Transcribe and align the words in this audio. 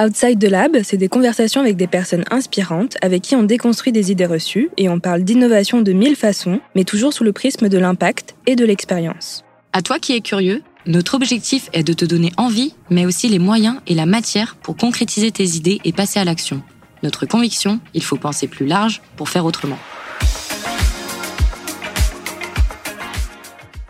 Outside 0.00 0.38
the 0.38 0.48
Lab, 0.48 0.76
c'est 0.84 0.96
des 0.96 1.08
conversations 1.08 1.60
avec 1.60 1.76
des 1.76 1.88
personnes 1.88 2.24
inspirantes 2.30 2.96
avec 3.02 3.20
qui 3.20 3.34
on 3.34 3.42
déconstruit 3.42 3.90
des 3.90 4.12
idées 4.12 4.26
reçues 4.26 4.70
et 4.76 4.88
on 4.88 5.00
parle 5.00 5.24
d'innovation 5.24 5.82
de 5.82 5.90
mille 5.90 6.14
façons, 6.14 6.60
mais 6.76 6.84
toujours 6.84 7.12
sous 7.12 7.24
le 7.24 7.32
prisme 7.32 7.68
de 7.68 7.78
l'impact 7.78 8.36
et 8.46 8.54
de 8.54 8.64
l'expérience. 8.64 9.44
À 9.72 9.82
toi 9.82 9.98
qui 9.98 10.14
es 10.14 10.20
curieux, 10.20 10.62
notre 10.86 11.14
objectif 11.14 11.68
est 11.72 11.82
de 11.82 11.92
te 11.92 12.04
donner 12.04 12.30
envie, 12.36 12.74
mais 12.90 13.06
aussi 13.06 13.28
les 13.28 13.40
moyens 13.40 13.78
et 13.88 13.96
la 13.96 14.06
matière 14.06 14.54
pour 14.62 14.76
concrétiser 14.76 15.32
tes 15.32 15.56
idées 15.56 15.80
et 15.84 15.92
passer 15.92 16.20
à 16.20 16.24
l'action. 16.24 16.62
Notre 17.02 17.26
conviction, 17.26 17.80
il 17.92 18.04
faut 18.04 18.16
penser 18.16 18.46
plus 18.46 18.66
large 18.66 19.02
pour 19.16 19.28
faire 19.28 19.46
autrement. 19.46 19.78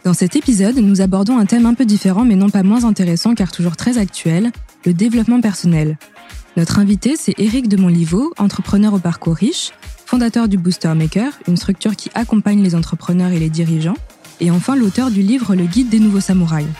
Dans 0.05 0.15
cet 0.15 0.37
épisode, 0.37 0.77
nous 0.79 1.03
abordons 1.03 1.37
un 1.37 1.45
thème 1.45 1.67
un 1.67 1.75
peu 1.75 1.85
différent 1.85 2.25
mais 2.25 2.35
non 2.35 2.49
pas 2.49 2.63
moins 2.63 2.87
intéressant 2.87 3.35
car 3.35 3.53
toujours 3.53 3.77
très 3.77 3.99
actuel, 3.99 4.53
le 4.89 4.95
développement 4.95 5.43
personnel. 5.43 5.99
Notre 6.57 6.79
invité, 6.79 7.15
c'est 7.15 7.39
Éric 7.39 7.69
de 7.69 7.77
Monliveau, 7.77 8.33
entrepreneur 8.39 8.95
au 8.95 8.99
parcours 8.99 9.35
riche, 9.35 9.73
fondateur 10.07 10.49
du 10.49 10.57
Booster 10.57 10.95
Maker, 10.95 11.31
une 11.47 11.59
structure 11.59 11.95
qui 11.95 12.11
accompagne 12.15 12.63
les 12.63 12.75
entrepreneurs 12.75 13.33
et 13.33 13.39
les 13.39 13.51
dirigeants, 13.51 13.99
et 14.41 14.51
enfin 14.51 14.77
l'auteur 14.77 15.11
du 15.11 15.21
livre 15.21 15.55
Le 15.55 15.67
Guide 15.67 15.91
des 15.91 15.99
nouveaux 15.99 16.21
samouraïs. 16.21 16.71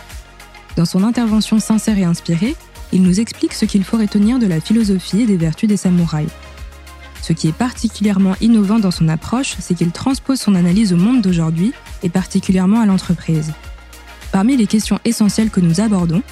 Dans 0.75 0.85
son 0.85 1.03
intervention 1.03 1.59
sincère 1.59 1.99
et 1.99 2.03
inspirée, 2.03 2.55
il 2.91 3.03
nous 3.03 3.19
explique 3.19 3.53
ce 3.53 3.65
qu'il 3.65 3.83
faut 3.83 3.97
retenir 3.97 4.39
de 4.39 4.47
la 4.47 4.59
philosophie 4.59 5.21
et 5.21 5.27
des 5.27 5.37
vertus 5.37 5.69
des 5.69 5.77
samouraïs. 5.77 6.31
Ce 7.21 7.33
qui 7.33 7.47
est 7.47 7.55
particulièrement 7.55 8.33
innovant 8.41 8.79
dans 8.79 8.89
son 8.89 9.07
approche, 9.07 9.53
c'est 9.59 9.75
qu'il 9.75 9.91
transpose 9.91 10.39
son 10.39 10.55
analyse 10.55 10.93
au 10.93 10.97
monde 10.97 11.21
d'aujourd'hui 11.21 11.73
et 12.01 12.09
particulièrement 12.09 12.81
à 12.81 12.87
l'entreprise. 12.87 13.53
Parmi 14.31 14.57
les 14.57 14.65
questions 14.65 14.99
essentielles 15.05 15.51
que 15.51 15.59
nous 15.59 15.79
abordons, 15.79 16.23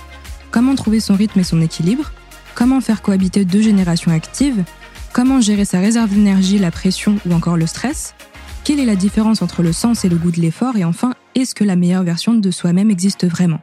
Comment 0.51 0.75
trouver 0.75 0.99
son 0.99 1.15
rythme 1.15 1.39
et 1.39 1.43
son 1.43 1.61
équilibre? 1.61 2.11
Comment 2.55 2.81
faire 2.81 3.01
cohabiter 3.01 3.45
deux 3.45 3.61
générations 3.61 4.11
actives? 4.11 4.63
Comment 5.13 5.41
gérer 5.41 5.66
sa 5.66 5.80
réserve 5.80 6.09
d'énergie, 6.09 6.58
la 6.58 6.72
pression 6.72 7.17
ou 7.25 7.33
encore 7.33 7.58
le 7.58 7.67
stress? 7.67 8.16
Quelle 8.63 8.80
est 8.80 8.85
la 8.85 8.95
différence 8.95 9.41
entre 9.41 9.61
le 9.61 9.73
sens 9.73 10.05
et 10.05 10.09
le 10.09 10.16
goût 10.16 10.31
de 10.31 10.39
l'effort? 10.39 10.77
Et 10.77 10.83
enfin, 10.83 11.13
est-ce 11.35 11.53
que 11.53 11.63
la 11.63 11.75
meilleure 11.75 12.03
version 12.03 12.33
de 12.33 12.52
soi-même 12.52 12.89
existe 12.89 13.27
vraiment? 13.27 13.59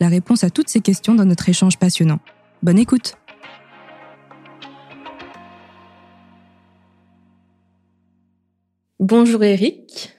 La 0.00 0.08
réponse 0.08 0.44
à 0.44 0.50
toutes 0.50 0.68
ces 0.68 0.80
questions 0.80 1.14
dans 1.14 1.24
notre 1.24 1.48
échange 1.48 1.78
passionnant. 1.78 2.20
Bonne 2.62 2.78
écoute 2.78 3.16
Bonjour 9.00 9.42
Eric. 9.42 10.14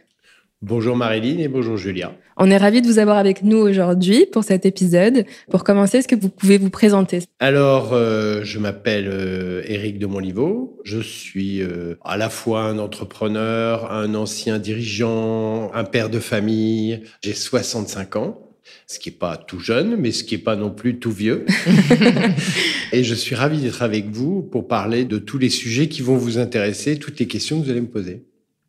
Bonjour 0.61 0.95
Marilyn 0.95 1.39
et 1.39 1.47
bonjour 1.47 1.77
Julia. 1.77 2.13
On 2.37 2.51
est 2.51 2.57
ravis 2.57 2.81
de 2.81 2.87
vous 2.87 2.99
avoir 2.99 3.17
avec 3.17 3.43
nous 3.43 3.57
aujourd'hui 3.57 4.25
pour 4.25 4.43
cet 4.43 4.65
épisode. 4.65 5.25
Pour 5.49 5.63
commencer, 5.63 5.99
est-ce 5.99 6.07
que 6.07 6.17
vous 6.17 6.27
pouvez 6.27 6.57
vous 6.57 6.69
présenter? 6.69 7.19
Alors, 7.39 7.93
euh, 7.93 8.41
je 8.43 8.59
m'appelle 8.59 9.07
euh, 9.07 9.61
Éric 9.65 9.99
de 9.99 10.05
Monliveau. 10.05 10.81
Je 10.83 10.99
suis 10.99 11.61
euh, 11.61 11.95
à 12.03 12.17
la 12.17 12.29
fois 12.29 12.63
un 12.63 12.77
entrepreneur, 12.77 13.89
un 13.89 14.15
ancien 14.15 14.59
dirigeant, 14.59 15.71
un 15.73 15.85
père 15.85 16.09
de 16.09 16.19
famille. 16.19 17.03
J'ai 17.23 17.33
65 17.33 18.17
ans 18.17 18.41
ce 18.87 18.99
qui 18.99 19.09
n'est 19.09 19.15
pas 19.15 19.37
tout 19.37 19.59
jeune, 19.59 19.95
mais 19.95 20.11
ce 20.11 20.23
qui 20.23 20.35
n'est 20.35 20.41
pas 20.41 20.55
non 20.55 20.71
plus 20.71 20.99
tout 20.99 21.11
vieux. 21.11 21.45
et 22.91 23.03
je 23.03 23.15
suis 23.15 23.35
ravi 23.35 23.61
d'être 23.61 23.83
avec 23.83 24.09
vous 24.09 24.41
pour 24.41 24.67
parler 24.67 25.05
de 25.05 25.17
tous 25.19 25.37
les 25.37 25.49
sujets 25.49 25.87
qui 25.87 26.01
vont 26.01 26.17
vous 26.17 26.37
intéresser, 26.39 26.97
toutes 26.97 27.19
les 27.19 27.27
questions 27.27 27.59
que 27.59 27.65
vous 27.65 27.71
allez 27.71 27.81
me 27.81 27.89
poser. 27.89 28.23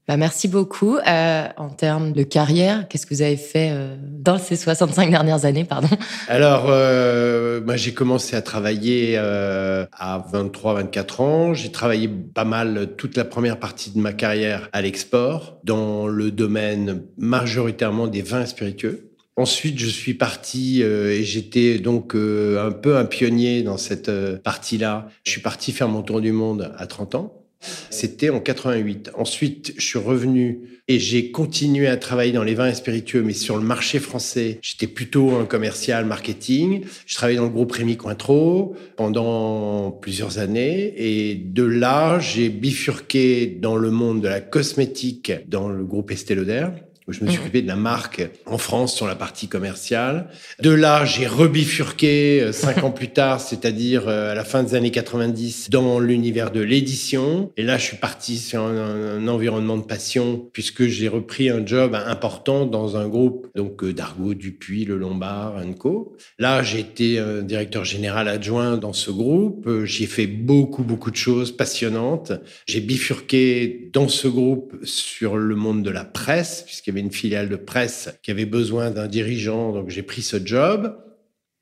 Bah, 0.08 0.16
merci 0.16 0.46
beaucoup. 0.46 0.98
Euh, 0.98 1.48
en 1.56 1.68
termes 1.68 2.12
de 2.12 2.22
carrière, 2.22 2.86
qu'est-ce 2.86 3.06
que 3.06 3.14
vous 3.14 3.22
avez 3.22 3.36
fait 3.36 3.70
euh, 3.72 3.96
dans 4.00 4.38
ces 4.38 4.54
65 4.54 5.10
dernières 5.10 5.44
années 5.44 5.64
pardon? 5.64 5.88
Alors, 6.28 6.66
euh, 6.68 7.60
moi, 7.64 7.74
j'ai 7.76 7.92
commencé 7.92 8.36
à 8.36 8.42
travailler 8.42 9.16
à 9.16 10.24
23-24 10.32 11.22
ans. 11.22 11.54
J'ai 11.54 11.72
travaillé 11.72 12.08
pas 12.08 12.44
mal 12.44 12.90
toute 12.96 13.16
la 13.16 13.24
première 13.24 13.58
partie 13.58 13.90
de 13.90 13.98
ma 13.98 14.12
carrière 14.12 14.68
à 14.72 14.80
l'export, 14.80 15.58
dans 15.64 16.06
le 16.06 16.30
domaine 16.30 17.02
majoritairement 17.18 18.06
des 18.06 18.22
vins 18.22 18.46
spiritueux. 18.46 19.10
Ensuite, 19.36 19.78
je 19.78 19.88
suis 19.88 20.14
parti 20.14 20.82
et 20.82 21.22
j'étais 21.22 21.78
donc 21.78 22.14
un 22.14 22.70
peu 22.70 22.96
un 22.96 23.04
pionnier 23.04 23.62
dans 23.62 23.76
cette 23.76 24.10
partie-là. 24.42 25.08
Je 25.24 25.32
suis 25.32 25.42
parti 25.42 25.72
faire 25.72 25.88
mon 25.88 26.02
tour 26.02 26.20
du 26.20 26.32
monde 26.32 26.72
à 26.78 26.86
30 26.86 27.16
ans. 27.16 27.45
C'était 27.90 28.30
en 28.30 28.40
88. 28.40 29.10
Ensuite, 29.14 29.72
je 29.76 29.84
suis 29.84 29.98
revenu 29.98 30.60
et 30.88 30.98
j'ai 30.98 31.30
continué 31.30 31.88
à 31.88 31.96
travailler 31.96 32.32
dans 32.32 32.44
les 32.44 32.54
vins 32.54 32.68
et 32.68 32.74
spiritueux, 32.74 33.22
mais 33.22 33.32
sur 33.32 33.56
le 33.56 33.62
marché 33.62 33.98
français. 33.98 34.58
J'étais 34.62 34.86
plutôt 34.86 35.36
un 35.36 35.44
commercial 35.44 36.04
marketing. 36.04 36.84
Je 37.06 37.14
travaillais 37.14 37.38
dans 37.38 37.44
le 37.44 37.50
groupe 37.50 37.72
Rémi 37.72 37.96
Cointreau 37.96 38.76
pendant 38.96 39.90
plusieurs 39.90 40.38
années. 40.38 40.94
Et 40.96 41.34
de 41.34 41.64
là, 41.64 42.20
j'ai 42.20 42.48
bifurqué 42.48 43.46
dans 43.46 43.76
le 43.76 43.90
monde 43.90 44.20
de 44.20 44.28
la 44.28 44.40
cosmétique 44.40 45.32
dans 45.48 45.68
le 45.68 45.84
groupe 45.84 46.10
Estée 46.10 46.34
Lauder 46.34 46.68
je 47.08 47.24
me 47.24 47.30
suis 47.30 47.38
mhm. 47.38 47.44
occupé 47.44 47.62
de 47.62 47.68
la 47.68 47.76
marque 47.76 48.28
en 48.46 48.58
France 48.58 48.94
sur 48.94 49.06
la 49.06 49.14
partie 49.14 49.46
commerciale. 49.46 50.28
De 50.60 50.70
là, 50.70 51.04
j'ai 51.04 51.26
rebifurqué 51.26 52.42
euh, 52.42 52.52
cinq 52.52 52.82
ans 52.82 52.90
plus 52.90 53.08
tard, 53.08 53.40
c'est-à-dire 53.40 54.08
euh, 54.08 54.32
à 54.32 54.34
la 54.34 54.44
fin 54.44 54.64
des 54.64 54.74
années 54.74 54.90
90, 54.90 55.70
dans 55.70 56.00
l'univers 56.00 56.50
de 56.50 56.60
l'édition. 56.60 57.52
Et 57.56 57.62
là, 57.62 57.78
je 57.78 57.84
suis 57.84 57.96
parti 57.96 58.38
sur 58.38 58.62
un, 58.62 59.28
environnement 59.28 59.76
de 59.76 59.84
passion 59.84 60.48
puisque 60.52 60.86
j'ai 60.86 61.08
repris 61.08 61.48
un 61.48 61.64
job 61.64 61.94
important 61.94 62.66
dans 62.66 62.96
un 62.96 63.08
groupe 63.08 63.48
donc 63.54 63.84
euh, 63.84 63.92
d'Argo, 63.92 64.34
Dupuis, 64.34 64.84
Le 64.84 64.96
Lombard, 64.96 65.62
Co. 65.78 66.16
Là, 66.38 66.62
j'ai 66.62 66.80
été 66.80 67.20
directeur 67.42 67.84
général 67.84 68.28
adjoint 68.28 68.76
dans 68.76 68.92
ce 68.92 69.10
groupe. 69.10 69.68
J'y 69.84 70.04
ai 70.04 70.06
fait 70.06 70.26
beaucoup, 70.26 70.82
beaucoup 70.82 71.10
de 71.10 71.16
choses 71.16 71.56
passionnantes. 71.56 72.32
J'ai 72.66 72.80
bifurqué 72.80 73.90
dans 73.92 74.08
ce 74.08 74.28
groupe 74.28 74.74
sur 74.82 75.36
le 75.36 75.54
monde 75.54 75.82
de 75.82 75.90
la 75.90 76.04
presse 76.04 76.62
puisqu'il 76.66 76.95
une 77.00 77.12
filiale 77.12 77.48
de 77.48 77.56
presse 77.56 78.10
qui 78.22 78.30
avait 78.30 78.46
besoin 78.46 78.90
d'un 78.90 79.06
dirigeant, 79.06 79.72
donc 79.72 79.90
j'ai 79.90 80.02
pris 80.02 80.22
ce 80.22 80.44
job. 80.44 80.96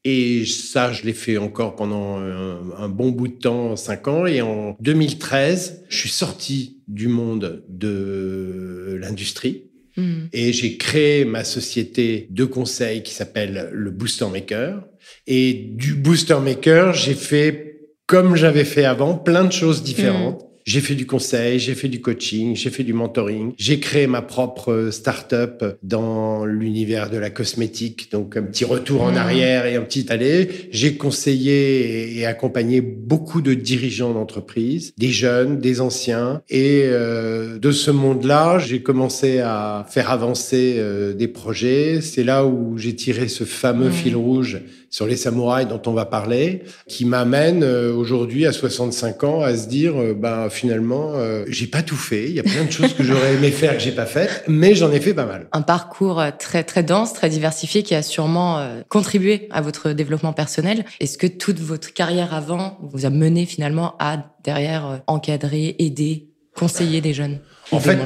Et 0.07 0.45
ça, 0.45 0.93
je 0.93 1.05
l'ai 1.05 1.15
fait 1.15 1.39
encore 1.39 1.77
pendant 1.77 2.19
un, 2.19 2.89
bon 2.91 3.11
bout 3.11 3.29
de 3.29 3.39
temps, 3.39 3.75
cinq 3.75 4.07
ans. 4.07 4.27
Et 4.27 4.43
en 4.43 4.77
2013, 4.81 5.85
je 5.89 5.97
suis 5.97 6.11
sorti 6.11 6.83
du 6.89 7.09
monde 7.09 7.65
de 7.71 8.99
l'industrie. 9.01 9.71
Hmm. 9.97 10.27
Et 10.33 10.53
j'ai 10.53 10.77
créé 10.77 11.25
ma 11.25 11.43
société 11.43 12.27
de 12.31 12.45
conseil 12.45 13.03
qui 13.03 13.15
s'appelle 13.15 13.71
le 13.73 13.91
Booster 13.91 14.27
Maker. 14.31 14.85
Et 15.27 15.55
du 15.55 15.95
Booster 15.95 16.39
Maker, 16.39 16.93
j'ai 16.93 17.15
fait, 17.15 17.89
comme 18.07 18.37
j'avais 18.37 18.65
fait 18.65 18.85
avant, 18.85 19.17
plein 19.17 19.45
de 19.45 19.53
choses 19.53 19.83
différentes. 19.83 20.43
Hmm. 20.43 20.54
J'ai 20.65 20.81
fait 20.81 20.95
du 20.95 21.05
conseil, 21.05 21.59
j'ai 21.59 21.75
fait 21.75 21.89
du 21.89 22.01
coaching, 22.01 22.57
j'ai 22.57 22.71
fait 22.71 22.85
du 22.85 22.95
mentoring. 22.95 23.53
J'ai 23.59 23.81
créé 23.81 24.07
ma 24.07 24.23
propre 24.23 24.89
start-up 24.91 25.63
dans 25.83 26.47
l'univers 26.47 27.11
de 27.11 27.19
la 27.19 27.29
cosmétique. 27.29 28.11
Donc, 28.13 28.39
un 28.39 28.43
petit 28.45 28.65
retour 28.65 29.03
en 29.03 29.13
mmh. 29.13 29.17
arrière 29.17 29.67
et 29.67 29.77
un 29.77 29.83
petit 29.83 30.11
aller. 30.11 30.49
J'ai 30.71 30.97
conseillé 30.97 32.19
et 32.19 32.25
accompagné 32.25 32.81
beaucoup 32.81 33.43
de 33.43 33.53
dirigeants 33.53 34.15
d'entreprise, 34.15 34.95
des 34.97 35.11
jeunes, 35.11 35.59
des 35.59 35.83
anciens. 35.83 36.41
Et 36.49 36.85
euh, 36.85 37.59
de 37.59 37.71
ce 37.71 37.91
monde-là, 37.91 38.59
j'ai 38.59 38.81
commencé 38.81 39.41
à 39.41 39.85
faire 39.91 40.11
avancer 40.11 40.77
euh, 40.79 41.13
des 41.13 41.29
projets. 41.29 42.01
C'est 42.01 42.25
là 42.25 42.47
où 42.47 42.79
j'ai 42.79 42.97
tiré 42.97 43.29
ce 43.29 43.45
fameux 43.45 43.91
mmh. 43.91 43.93
fil 43.93 44.17
rouge 44.17 44.63
sur 44.95 45.09
les 45.09 45.17
samouraïs 45.17 45.67
dont 45.67 45.83
on 45.87 45.93
va 45.93 46.05
parler, 46.05 46.63
qui 46.87 47.05
m'amène 47.05 47.65
euh, 47.65 47.93
aujourd'hui 47.93 48.47
à 48.47 48.53
65 48.53 49.25
ans 49.25 49.41
à 49.41 49.57
se 49.57 49.67
dire, 49.67 50.01
euh, 50.01 50.15
bah 50.15 50.47
finalement, 50.49 51.15
euh, 51.15 51.45
j'ai 51.49 51.67
pas 51.67 51.83
tout 51.83 51.97
fait. 51.97 52.29
Il 52.29 52.35
y 52.37 52.39
a 52.39 52.45
plein 52.45 52.65
de 52.65 52.71
choses 52.71 52.95
que 52.95 53.03
j'aurais 53.03 53.35
aimé 53.35 53.51
faire 53.51 53.73
que 53.73 53.83
j'ai 53.83 53.91
pas 53.91 54.07
faites, 54.07 54.45
mais 54.47 54.77
j'en 54.77 54.93
ai 54.93 55.01
fait 55.01 55.13
pas 55.13 55.27
mal. 55.27 55.49
Un 55.51 55.63
parcours 55.63 56.23
très 56.39 56.63
très 56.63 56.85
dense, 56.85 57.13
très 57.13 57.29
diversifié, 57.29 57.83
qui 57.83 57.97
a 57.97 58.03
sûrement 58.03 58.65
contribué 58.89 59.49
à 59.51 59.63
votre 59.63 59.91
développement 59.91 60.33
personnel. 60.33 60.85
Est-ce 61.01 61.19
que 61.19 61.27
toute 61.27 61.59
votre 61.59 61.93
carrière 61.93 62.33
avant 62.33 62.79
vous 62.81 63.05
a 63.05 63.11
mené 63.11 63.47
finalement 63.47 63.97
à 63.99 64.19
derrière 64.45 65.03
encadrer, 65.09 65.75
aider, 65.81 66.29
conseiller 66.55 67.01
des 67.01 67.15
jeunes 67.15 67.41
En 67.73 67.81
fait. 67.81 67.99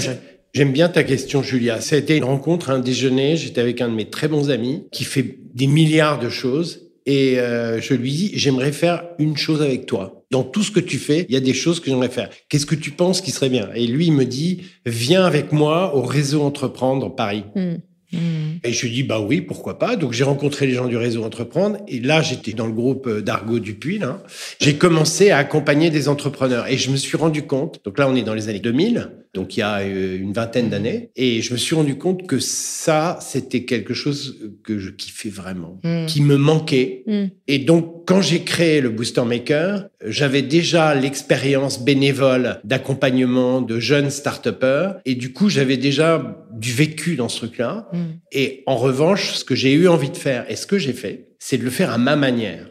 J'aime 0.55 0.73
bien 0.73 0.89
ta 0.89 1.05
question, 1.05 1.43
Julia. 1.43 1.81
Ça 1.81 1.97
a 1.97 1.99
été 1.99 2.17
une 2.17 2.25
rencontre, 2.25 2.71
un 2.71 2.79
déjeuner. 2.79 3.37
J'étais 3.37 3.61
avec 3.61 3.81
un 3.81 3.89
de 3.89 3.95
mes 3.95 4.09
très 4.09 4.29
bons 4.29 4.51
amis 4.51 4.85
qui 4.93 5.05
fait 5.05 5.39
des 5.55 5.67
milliards 5.67 6.19
de 6.19 6.29
choses. 6.29 6.89
Et 7.07 7.39
euh, 7.39 7.81
je 7.81 7.95
lui 7.95 8.13
dis, 8.13 8.31
j'aimerais 8.35 8.73
faire 8.73 9.05
une 9.19 9.37
chose 9.37 9.63
avec 9.63 9.87
toi. 9.87 10.25
Dans 10.31 10.43
tout 10.43 10.63
ce 10.63 10.71
que 10.71 10.81
tu 10.81 10.99
fais, 10.99 11.25
il 11.29 11.35
y 11.35 11.39
a 11.39 11.41
des 11.41 11.55
choses 11.55 11.81
que 11.81 11.87
j'aimerais 11.87 12.11
faire. 12.11 12.29
Qu'est-ce 12.51 12.67
que 12.67 12.75
tu 12.75 12.91
penses 12.91 13.23
qui 13.23 13.31
serait 13.31 13.49
bien? 13.49 13.71
Et 13.75 13.87
lui, 13.87 14.07
il 14.07 14.13
me 14.13 14.27
dit, 14.27 14.63
viens 14.85 15.25
avec 15.25 15.53
moi 15.53 15.97
au 15.97 16.03
réseau 16.03 16.43
Entreprendre 16.43 17.15
Paris. 17.15 17.45
Hmm. 17.55 17.77
Hmm. 18.13 18.59
Et 18.63 18.73
je 18.73 18.87
lui 18.87 18.93
dis, 18.93 19.03
bah 19.05 19.21
oui, 19.21 19.41
pourquoi 19.41 19.79
pas? 19.79 19.97
Donc 19.97 20.13
j'ai 20.13 20.25
rencontré 20.25 20.67
les 20.67 20.75
gens 20.75 20.87
du 20.87 20.99
réseau 20.99 21.25
Entreprendre. 21.25 21.79
Et 21.89 22.01
là, 22.01 22.21
j'étais 22.21 22.53
dans 22.53 22.67
le 22.67 22.73
groupe 22.73 23.09
d'Argo 23.21 23.59
Dupuis. 23.59 24.01
J'ai 24.61 24.77
commencé 24.77 25.31
à 25.31 25.39
accompagner 25.39 25.89
des 25.89 26.09
entrepreneurs. 26.09 26.67
Et 26.67 26.77
je 26.77 26.91
me 26.91 26.97
suis 26.97 27.17
rendu 27.17 27.43
compte, 27.43 27.81
donc 27.87 27.99
là, 27.99 28.07
on 28.07 28.17
est 28.17 28.23
dans 28.23 28.35
les 28.35 28.51
années 28.51 28.61
2000, 28.61 29.13
donc 29.35 29.57
il 29.57 29.61
y 29.61 29.63
a 29.63 29.81
euh, 29.81 30.19
une 30.19 30.33
vingtaine 30.33 30.69
d'années. 30.69 31.11
Et 31.17 31.43
je 31.43 31.53
me 31.53 31.59
suis 31.59 31.75
rendu 31.75 31.97
compte 31.97 32.27
que 32.27 32.39
ça, 32.39 33.19
c'était 33.21 33.65
quelque 33.65 33.95
chose 33.95 34.39
que 34.65 34.79
je 34.79 34.91
kiffais 34.91 35.29
vraiment, 35.29 35.79
Mm. 35.85 36.07
qui 36.07 36.23
me 36.23 36.37
manquait. 36.37 37.03
Mm. 37.07 37.25
Et 37.47 37.59
donc, 37.59 38.05
quand 38.07 38.21
j'ai 38.23 38.43
créé 38.43 38.81
le 38.81 38.91
Booster 38.91 39.23
Maker, 39.25 39.89
j'avais 40.05 40.43
déjà 40.43 40.95
l'expérience 40.95 41.83
bénévole 41.83 42.61
d'accompagnement 42.65 43.61
de 43.61 43.79
jeunes 43.81 44.11
start-upers. 44.11 44.97
Et 45.05 45.15
du 45.15 45.33
coup, 45.33 45.49
j'avais 45.49 45.77
déjà 45.77 46.47
du 46.53 46.73
vécu 46.73 47.17
dans 47.17 47.29
ce 47.29 47.39
truc-là. 47.39 47.89
Mm. 47.93 47.99
Et 48.33 48.63
en 48.67 48.77
revanche, 48.77 49.35
ce 49.35 49.45
que 49.45 49.55
j'ai 49.55 49.73
eu 49.73 49.89
envie 49.89 50.11
de 50.11 50.17
faire, 50.17 50.51
et 50.51 50.57
ce 50.57 50.67
que 50.67 50.79
j'ai 50.79 50.93
fait, 50.93 51.29
c'est 51.39 51.59
de 51.59 51.65
le 51.65 51.71
faire 51.71 51.91
à 51.91 51.99
ma 51.99 52.17
manière. 52.17 52.67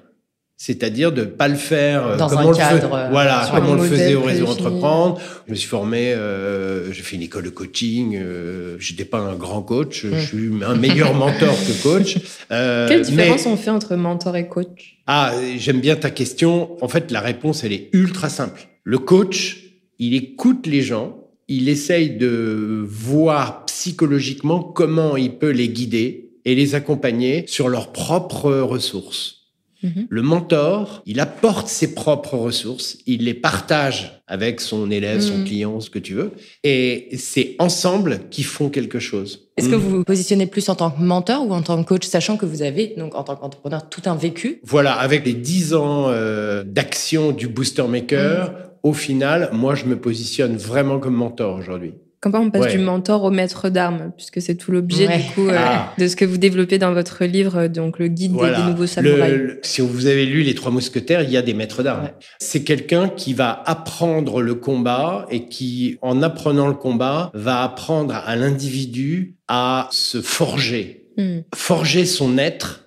C'est-à-dire 0.60 1.12
de 1.12 1.24
pas 1.24 1.48
le 1.48 1.56
faire 1.56 2.06
euh, 2.08 2.18
Dans 2.18 2.30
comme 2.30 2.40
un 2.40 2.46
on 2.46 2.50
le 2.50 2.58
cadre, 2.58 2.80
fait- 2.90 2.96
euh, 2.96 3.10
voilà, 3.12 3.48
comme 3.54 3.68
on 3.70 3.76
le 3.76 3.84
faisait 3.84 4.16
au 4.16 4.24
réseau 4.24 4.48
entreprendre. 4.48 5.20
Je 5.46 5.52
me 5.52 5.56
suis 5.56 5.68
formé, 5.70 6.14
euh, 6.14 6.92
j'ai 6.92 7.04
fait 7.04 7.16
une 7.16 7.22
école 7.22 7.44
de 7.44 7.50
coaching. 7.52 8.18
Euh, 8.20 8.76
J'étais 8.80 9.06
pas 9.06 9.20
un 9.20 9.36
grand 9.36 9.62
coach, 9.62 10.06
je 10.12 10.18
suis 10.20 10.50
un 10.66 10.74
meilleur 10.76 11.14
mentor 11.16 11.56
que 11.56 11.84
coach. 11.84 12.18
Euh, 12.52 12.88
Quelle 12.88 13.02
mais- 13.02 13.06
différence 13.06 13.46
on 13.46 13.56
fait 13.56 13.70
entre 13.70 13.96
mentor 13.96 14.36
et 14.36 14.48
coach? 14.48 14.98
Ah, 15.06 15.32
j'aime 15.58 15.80
bien 15.80 15.96
ta 15.96 16.10
question. 16.10 16.76
En 16.84 16.88
fait, 16.88 17.12
la 17.12 17.22
réponse, 17.22 17.64
elle 17.64 17.74
est 17.74 17.90
ultra 17.94 18.28
simple. 18.30 18.68
Le 18.84 18.98
coach, 18.98 19.58
il 20.00 20.16
écoute 20.16 20.66
les 20.66 20.82
gens, 20.82 21.18
il 21.48 21.70
essaye 21.70 22.10
de 22.18 22.84
voir 22.84 23.64
psychologiquement 23.66 24.60
comment 24.64 25.18
il 25.18 25.38
peut 25.38 25.52
les 25.52 25.70
guider 25.70 26.32
et 26.46 26.56
les 26.56 26.74
accompagner 26.76 27.46
sur 27.48 27.70
leurs 27.70 27.92
propres 27.92 28.52
ressources. 28.54 29.37
Mhm. 29.84 30.08
Le 30.10 30.22
mentor, 30.22 31.02
il 31.06 31.20
apporte 31.20 31.68
ses 31.68 31.94
propres 31.94 32.36
ressources, 32.36 32.98
il 33.06 33.26
les 33.26 33.34
partage 33.34 34.22
avec 34.28 34.60
son 34.60 34.90
élève, 34.92 35.22
son 35.22 35.38
Mhm. 35.38 35.44
client, 35.46 35.80
ce 35.80 35.90
que 35.90 36.00
tu 36.00 36.14
veux, 36.14 36.32
et 36.64 37.10
c'est 37.18 37.56
ensemble 37.60 38.22
qui 38.32 38.44
font 38.44 38.70
quelque 38.70 39.00
chose. 39.00 39.48
Est-ce 39.56 39.70
que 39.70 39.76
Mhm. 39.76 39.82
vous 39.82 39.90
vous 39.98 40.04
positionnez 40.04 40.48
plus 40.48 40.68
en 40.70 40.76
tant 40.76 40.90
que 40.92 41.02
mentor 41.02 41.48
ou 41.48 41.54
en 41.54 41.62
tant 41.62 41.82
que 41.84 41.88
coach, 41.88 42.06
sachant 42.08 42.38
que 42.38 42.46
vous 42.46 42.62
avez, 42.64 42.94
donc 42.98 43.16
en 43.16 43.24
tant 43.24 43.36
qu'entrepreneur, 43.36 43.88
tout 43.90 44.02
un 44.06 44.16
vécu? 44.16 44.60
Voilà, 44.64 44.94
avec 44.94 45.26
les 45.26 45.34
10 45.34 45.74
ans 45.74 46.08
euh, 46.10 46.64
d'action 46.64 47.32
du 47.32 47.48
Booster 47.48 47.84
Maker, 47.88 48.54
au 48.84 48.94
final, 48.94 49.50
moi, 49.54 49.76
je 49.76 49.86
me 49.86 49.98
positionne 50.00 50.56
vraiment 50.58 51.00
comme 51.00 51.16
mentor 51.16 51.56
aujourd'hui. 51.58 51.94
Comment 52.32 52.46
on 52.46 52.52
passe 52.52 52.64
Ouais. 52.64 52.72
du 52.72 52.80
mentor 52.80 53.24
au 53.24 53.32
maître 53.32 53.70
d'armes 53.70 54.12
Puisque 54.18 54.42
c'est 54.42 54.56
tout 54.56 54.72
l'objet 54.72 55.08
Ouais. 55.08 55.18
du 55.18 55.24
coup 55.34 55.48
euh, 55.50 55.56
Ah. 55.58 55.94
de 55.98 56.08
ce 56.08 56.16
que 56.16 56.26
vous 56.26 56.38
développez 56.38 56.78
dans 56.78 56.94
votre 56.94 57.24
livre, 57.26 57.68
donc 57.68 58.00
le 58.00 58.08
guide 58.08 58.32
des- 58.34 58.38
Voilà. 58.38 58.62
des, 58.62 58.70
nouveaux 58.72 58.88
samouraïs. 58.88 59.34
le- 59.34 59.60
si 59.64 59.82
vous 59.82 60.06
avez 60.08 60.26
lu 60.26 60.42
Les 60.44 60.56
Trois 60.56 60.72
Mousquetaires, 60.72 61.22
il 61.22 61.30
y 61.32 61.38
a 61.38 61.42
des 61.42 61.54
maîtres 61.54 61.84
d'armes. 61.84 62.04
Ouais. 62.06 62.14
C'est 62.40 62.64
quelqu'un 62.64 63.10
qui 63.10 63.34
va 63.34 63.62
apprendre 63.66 64.42
le 64.42 64.56
combat 64.56 65.26
et 65.30 65.48
qui, 65.48 65.98
en 66.02 66.22
apprenant 66.22 66.68
le 66.68 66.74
combat, 66.74 67.32
va 67.34 67.64
apprendre 67.64 68.14
à 68.16 68.36
l'individu 68.36 69.36
à 69.48 69.88
se 69.92 70.22
forger, 70.22 71.06
Hmm. 71.18 71.40
forger 71.56 72.06
son 72.06 72.38
être 72.38 72.86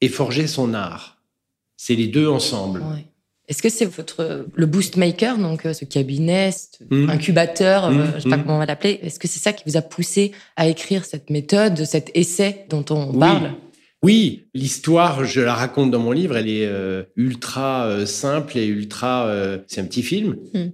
et 0.00 0.08
forger 0.08 0.46
son 0.46 0.74
art. 0.74 1.18
C'est 1.76 1.94
les 1.94 2.06
deux 2.06 2.28
ensemble. 2.28 2.82
Est-ce 3.48 3.62
que 3.62 3.70
c'est 3.70 3.86
votre 3.86 4.46
le 4.54 4.66
boost 4.66 4.96
maker, 4.96 5.38
donc 5.38 5.64
euh, 5.64 5.72
ce 5.72 5.84
cabinet, 5.86 6.50
ce 6.52 6.84
Mhm. 6.94 7.08
incubateur, 7.10 7.86
euh, 7.86 7.90
Mhm. 7.92 8.12
je 8.16 8.20
sais 8.20 8.28
pas 8.28 8.36
Mhm. 8.36 8.42
comment 8.42 8.56
on 8.56 8.58
va 8.58 8.66
l'appeler, 8.66 9.00
est-ce 9.02 9.18
que 9.18 9.26
c'est 9.26 9.38
ça 9.40 9.52
qui 9.54 9.62
vous 9.66 9.76
a 9.78 9.82
poussé 9.82 10.32
à 10.56 10.66
écrire 10.68 11.04
cette 11.06 11.30
méthode, 11.30 11.82
cet 11.84 12.10
essai 12.14 12.66
dont 12.68 12.84
on 12.90 13.10
Oui. 13.12 13.18
parle? 13.18 13.52
Oui, 14.04 14.46
l'histoire, 14.54 15.24
je 15.24 15.40
la 15.40 15.54
raconte 15.54 15.90
dans 15.90 15.98
mon 15.98 16.12
livre, 16.12 16.36
elle 16.36 16.48
est 16.48 16.66
euh, 16.66 17.02
ultra 17.16 17.86
euh, 17.86 18.06
simple 18.06 18.56
et 18.56 18.64
ultra. 18.66 19.26
euh, 19.26 19.58
c'est 19.66 19.80
un 19.80 19.84
petit 19.86 20.04
film. 20.04 20.36
Hmm. 20.54 20.66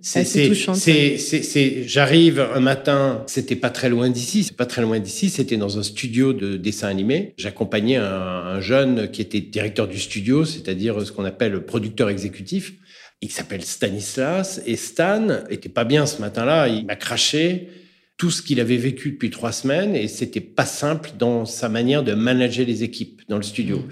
C'est, 0.74 1.16
c'est, 1.16 1.42
c'est- 1.42 1.88
j'arrive 1.88 2.38
un 2.54 2.60
matin, 2.60 3.24
c'était 3.26 3.56
pas 3.56 3.70
très 3.70 3.88
loin 3.88 4.10
d'ici, 4.10 4.44
c'est 4.44 4.56
pas 4.56 4.66
très 4.66 4.82
loin 4.82 4.98
d'ici, 4.98 5.30
c'était 5.30 5.56
dans 5.56 5.78
un 5.78 5.82
studio 5.82 6.34
de 6.34 6.58
dessin 6.58 6.88
animé. 6.88 7.32
J'accompagnais 7.38 7.96
un, 7.96 8.04
un 8.04 8.60
jeune 8.60 9.10
qui 9.10 9.22
était 9.22 9.40
directeur 9.40 9.88
du 9.88 9.98
studio, 9.98 10.44
c'est-à-dire 10.44 11.00
ce 11.06 11.10
qu'on 11.10 11.24
appelle 11.24 11.64
producteur 11.64 12.10
exécutif. 12.10 12.74
Il 13.22 13.30
s'appelle 13.30 13.62
Stanislas 13.64 14.60
et 14.66 14.76
Stan 14.76 15.28
était 15.48 15.70
pas 15.70 15.84
bien 15.84 16.04
ce 16.04 16.20
matin-là, 16.20 16.68
il 16.68 16.84
m'a 16.84 16.96
craché 16.96 17.68
tout 18.16 18.30
ce 18.30 18.42
qu'il 18.42 18.60
avait 18.60 18.76
vécu 18.76 19.12
depuis 19.12 19.30
trois 19.30 19.52
semaines 19.52 19.96
et 19.96 20.08
c'était 20.08 20.40
pas 20.40 20.66
simple 20.66 21.10
dans 21.18 21.44
sa 21.44 21.68
manière 21.68 22.02
de 22.02 22.12
manager 22.14 22.66
les 22.66 22.82
équipes 22.82 23.22
dans 23.28 23.36
le 23.36 23.42
studio. 23.42 23.78
Mhm. 23.78 23.90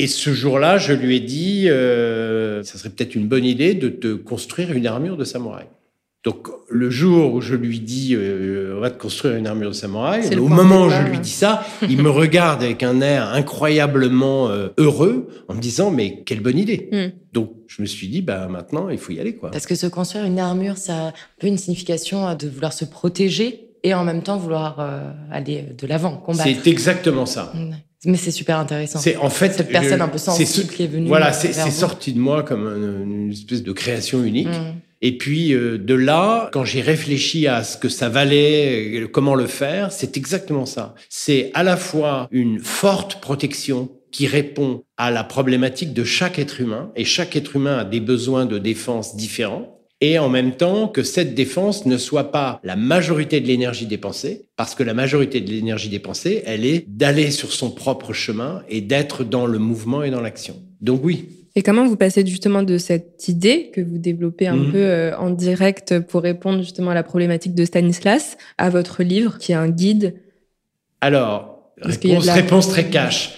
Et 0.00 0.06
ce 0.06 0.32
jour-là, 0.32 0.78
je 0.78 0.92
lui 0.92 1.16
ai 1.16 1.20
dit, 1.20 1.68
euh, 1.68 2.62
ça 2.62 2.78
serait 2.78 2.90
peut-être 2.90 3.16
une 3.16 3.26
bonne 3.26 3.44
idée 3.44 3.74
de 3.74 3.88
te 3.88 4.14
construire 4.14 4.72
une 4.72 4.86
armure 4.86 5.16
de 5.16 5.24
samouraï. 5.24 5.66
Donc, 6.24 6.48
le 6.68 6.90
jour 6.90 7.32
où 7.32 7.40
je 7.40 7.54
lui 7.54 7.78
dis, 7.80 8.14
euh, 8.14 8.74
on 8.76 8.80
va 8.80 8.90
te 8.90 9.00
construire 9.00 9.36
une 9.36 9.46
armure 9.46 9.68
de 9.70 9.74
samouraï, 9.74 10.36
au 10.36 10.48
moment 10.48 10.86
où 10.86 10.90
je 10.90 11.00
lui 11.02 11.20
dis 11.20 11.30
ça, 11.30 11.64
il 11.88 12.02
me 12.02 12.10
regarde 12.10 12.62
avec 12.62 12.82
un 12.82 13.00
air 13.00 13.28
incroyablement 13.32 14.48
euh, 14.48 14.68
heureux 14.78 15.28
en 15.48 15.54
me 15.54 15.60
disant, 15.60 15.90
mais 15.90 16.22
quelle 16.24 16.40
bonne 16.40 16.58
idée. 16.58 16.88
Hmm. 16.92 17.18
Donc, 17.32 17.52
je 17.68 17.82
me 17.82 17.86
suis 17.86 18.08
dit, 18.08 18.20
bah, 18.22 18.48
maintenant, 18.48 18.88
il 18.88 18.98
faut 18.98 19.12
y 19.12 19.20
aller, 19.20 19.36
quoi. 19.36 19.50
Parce 19.52 19.66
que 19.66 19.74
se 19.76 19.86
construire 19.86 20.24
une 20.24 20.38
armure, 20.40 20.76
ça 20.76 20.96
a 20.96 21.06
un 21.08 21.12
peu 21.38 21.46
une 21.46 21.58
signification 21.58 22.26
euh, 22.28 22.34
de 22.34 22.48
vouloir 22.48 22.72
se 22.72 22.84
protéger 22.84 23.68
et 23.84 23.94
en 23.94 24.02
même 24.04 24.22
temps 24.22 24.38
vouloir 24.38 24.80
euh, 24.80 25.12
aller 25.30 25.66
de 25.78 25.86
l'avant, 25.86 26.16
combattre. 26.16 26.50
C'est 26.62 26.68
exactement 26.70 27.26
ça. 27.26 27.52
Mm. 27.54 27.74
Mais 28.06 28.16
c'est 28.16 28.30
super 28.30 28.58
intéressant. 28.58 28.98
C'est 29.00 29.16
en 29.16 29.30
fait 29.30 29.52
Cette 29.52 29.70
personne 29.70 30.00
un 30.00 30.08
peu 30.08 30.18
sensible 30.18 30.68
qui 30.72 30.84
est 30.84 30.86
venue 30.88 31.08
Voilà, 31.08 31.32
c'est 31.32 31.52
sorti 31.70 32.12
de 32.12 32.18
moi 32.20 32.42
comme 32.44 32.66
un- 32.66 33.02
une 33.02 33.30
espèce 33.30 33.62
de 33.62 33.72
création 33.72 34.22
unique. 34.24 34.48
Mm. 34.48 34.74
Et 35.00 35.16
puis 35.16 35.52
euh, 35.52 35.78
de 35.78 35.94
là, 35.94 36.50
quand 36.52 36.64
j'ai 36.64 36.80
réfléchi 36.80 37.46
à 37.46 37.62
ce 37.62 37.76
que 37.76 37.88
ça 37.88 38.08
valait, 38.08 39.02
euh, 39.02 39.08
comment 39.08 39.34
le 39.34 39.46
faire, 39.46 39.92
c'est 39.92 40.16
exactement 40.16 40.66
ça. 40.66 40.94
C'est 41.08 41.50
à 41.54 41.62
la 41.62 41.76
fois 41.76 42.28
une 42.30 42.58
forte 42.58 43.20
protection 43.20 43.90
qui 44.10 44.26
répond 44.26 44.84
à 44.96 45.10
la 45.10 45.24
problématique 45.24 45.92
de 45.92 46.04
chaque 46.04 46.38
être 46.38 46.60
humain, 46.60 46.90
et 46.96 47.04
chaque 47.04 47.36
être 47.36 47.56
humain 47.56 47.78
a 47.78 47.84
des 47.84 48.00
besoins 48.00 48.46
de 48.46 48.58
défense 48.58 49.16
différents, 49.16 49.78
et 50.00 50.18
en 50.18 50.28
même 50.28 50.56
temps 50.56 50.88
que 50.88 51.02
cette 51.02 51.34
défense 51.34 51.84
ne 51.84 51.98
soit 51.98 52.30
pas 52.30 52.60
la 52.62 52.76
majorité 52.76 53.40
de 53.40 53.46
l'énergie 53.46 53.86
dépensée, 53.86 54.46
parce 54.56 54.74
que 54.74 54.82
la 54.82 54.94
majorité 54.94 55.40
de 55.40 55.50
l'énergie 55.50 55.88
dépensée, 55.88 56.42
elle 56.46 56.64
est 56.64 56.84
d'aller 56.88 57.30
sur 57.30 57.52
son 57.52 57.70
propre 57.70 58.12
chemin 58.12 58.62
et 58.68 58.80
d'être 58.80 59.24
dans 59.24 59.46
le 59.46 59.58
mouvement 59.58 60.02
et 60.02 60.10
dans 60.10 60.20
l'action. 60.20 60.56
Donc 60.80 61.00
oui, 61.04 61.37
Et 61.58 61.62
comment 61.62 61.84
vous 61.88 61.96
passez 61.96 62.24
justement 62.24 62.62
de 62.62 62.78
cette 62.78 63.26
idée 63.26 63.72
que 63.74 63.80
vous 63.80 63.98
développez 63.98 64.46
un 64.46 64.54
Mhm. 64.54 64.70
peu 64.70 64.78
euh, 64.78 65.16
en 65.18 65.30
direct 65.30 65.98
pour 65.98 66.22
répondre 66.22 66.60
justement 66.60 66.92
à 66.92 66.94
la 66.94 67.02
problématique 67.02 67.52
de 67.56 67.64
Stanislas 67.64 68.38
à 68.58 68.70
votre 68.70 69.02
livre 69.02 69.38
qui 69.38 69.50
est 69.50 69.56
un 69.56 69.68
guide? 69.68 70.14
Alors, 71.00 71.72
réponse, 71.82 72.26
la- 72.26 72.34
réponse 72.34 72.68
très 72.68 72.84
cash. 72.96 73.34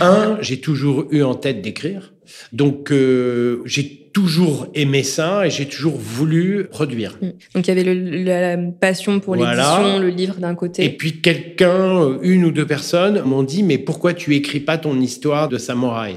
Un, 0.00 0.38
j'ai 0.42 0.60
toujours 0.60 1.06
eu 1.10 1.22
en 1.24 1.34
tête 1.34 1.60
d'écrire. 1.60 2.12
Donc, 2.52 2.92
euh, 2.92 3.62
j'ai 3.64 4.10
toujours 4.12 4.68
aimé 4.74 5.02
ça 5.02 5.44
et 5.44 5.50
j'ai 5.50 5.66
toujours 5.66 5.96
voulu 5.96 6.68
produire. 6.70 7.18
Mm. 7.20 7.26
Donc 7.54 7.66
il 7.66 7.68
y 7.68 7.70
avait 7.72 7.82
le- 7.84 8.22
la 8.22 8.56
passion 8.56 9.18
pour 9.18 9.34
Voilà. 9.34 9.78
l'édition, 9.80 9.98
le 9.98 10.08
livre 10.08 10.36
d'un 10.36 10.52
Et 10.52 10.56
côté. 10.56 10.88
puis, 10.90 11.20
quelqu'un, 11.20 12.00
euh, 12.00 12.18
une 12.22 12.44
ou 12.44 12.52
deux 12.52 12.64
personnes 12.66 13.22
m'ont 13.24 13.42
dit, 13.42 13.64
mais 13.64 13.78
pourquoi 13.78 14.14
tu 14.14 14.36
écris 14.36 14.60
pas 14.60 14.78
ton 14.78 15.00
histoire 15.00 15.48
de 15.48 15.58
samouraï? 15.58 16.14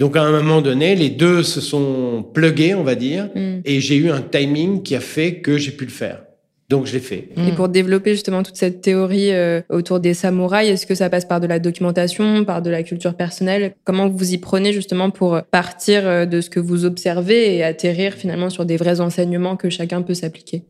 Donc, 0.00 0.16
à 0.16 0.22
un 0.22 0.32
moment 0.32 0.62
donné, 0.62 0.96
les 0.96 1.10
deux 1.10 1.42
se 1.42 1.60
sont 1.60 2.24
plugués, 2.34 2.74
on 2.74 2.82
va 2.82 2.94
dire, 2.94 3.28
Mm. 3.34 3.60
et 3.64 3.80
j'ai 3.80 3.96
eu 3.96 4.10
un 4.10 4.22
timing 4.22 4.82
qui 4.82 4.96
a 4.96 5.00
fait 5.00 5.36
que 5.40 5.58
j'ai 5.58 5.70
pu 5.72 5.84
le 5.84 5.90
faire. 5.90 6.22
Donc, 6.70 6.86
je 6.86 6.92
l'ai 6.94 7.00
fait. 7.00 7.28
Et 7.36 7.52
Mm. 7.52 7.54
pour 7.56 7.68
développer 7.68 8.12
justement 8.12 8.42
toute 8.42 8.56
cette 8.56 8.80
théorie 8.80 9.30
euh, 9.32 9.60
autour 9.68 10.00
des 10.00 10.14
samouraïs, 10.14 10.70
est-ce 10.70 10.86
que 10.86 10.94
ça 10.94 11.10
passe 11.10 11.24
par 11.26 11.40
de 11.40 11.46
la 11.46 11.58
documentation, 11.58 12.44
par 12.46 12.62
de 12.62 12.70
la 12.70 12.82
culture 12.82 13.14
personnelle? 13.14 13.74
Comment 13.84 14.08
vous 14.08 14.32
y 14.32 14.38
prenez 14.38 14.72
justement 14.72 15.10
pour 15.10 15.42
partir 15.50 16.06
euh, 16.06 16.24
de 16.26 16.40
ce 16.40 16.48
que 16.48 16.60
vous 16.60 16.84
observez 16.86 17.56
et 17.56 17.62
atterrir 17.64 18.14
finalement 18.14 18.48
sur 18.50 18.64
des 18.64 18.76
vrais 18.78 19.00
enseignements 19.00 19.56
que 19.56 19.68
chacun 19.68 20.00
peut 20.02 20.14
s'appliquer? 20.14 20.62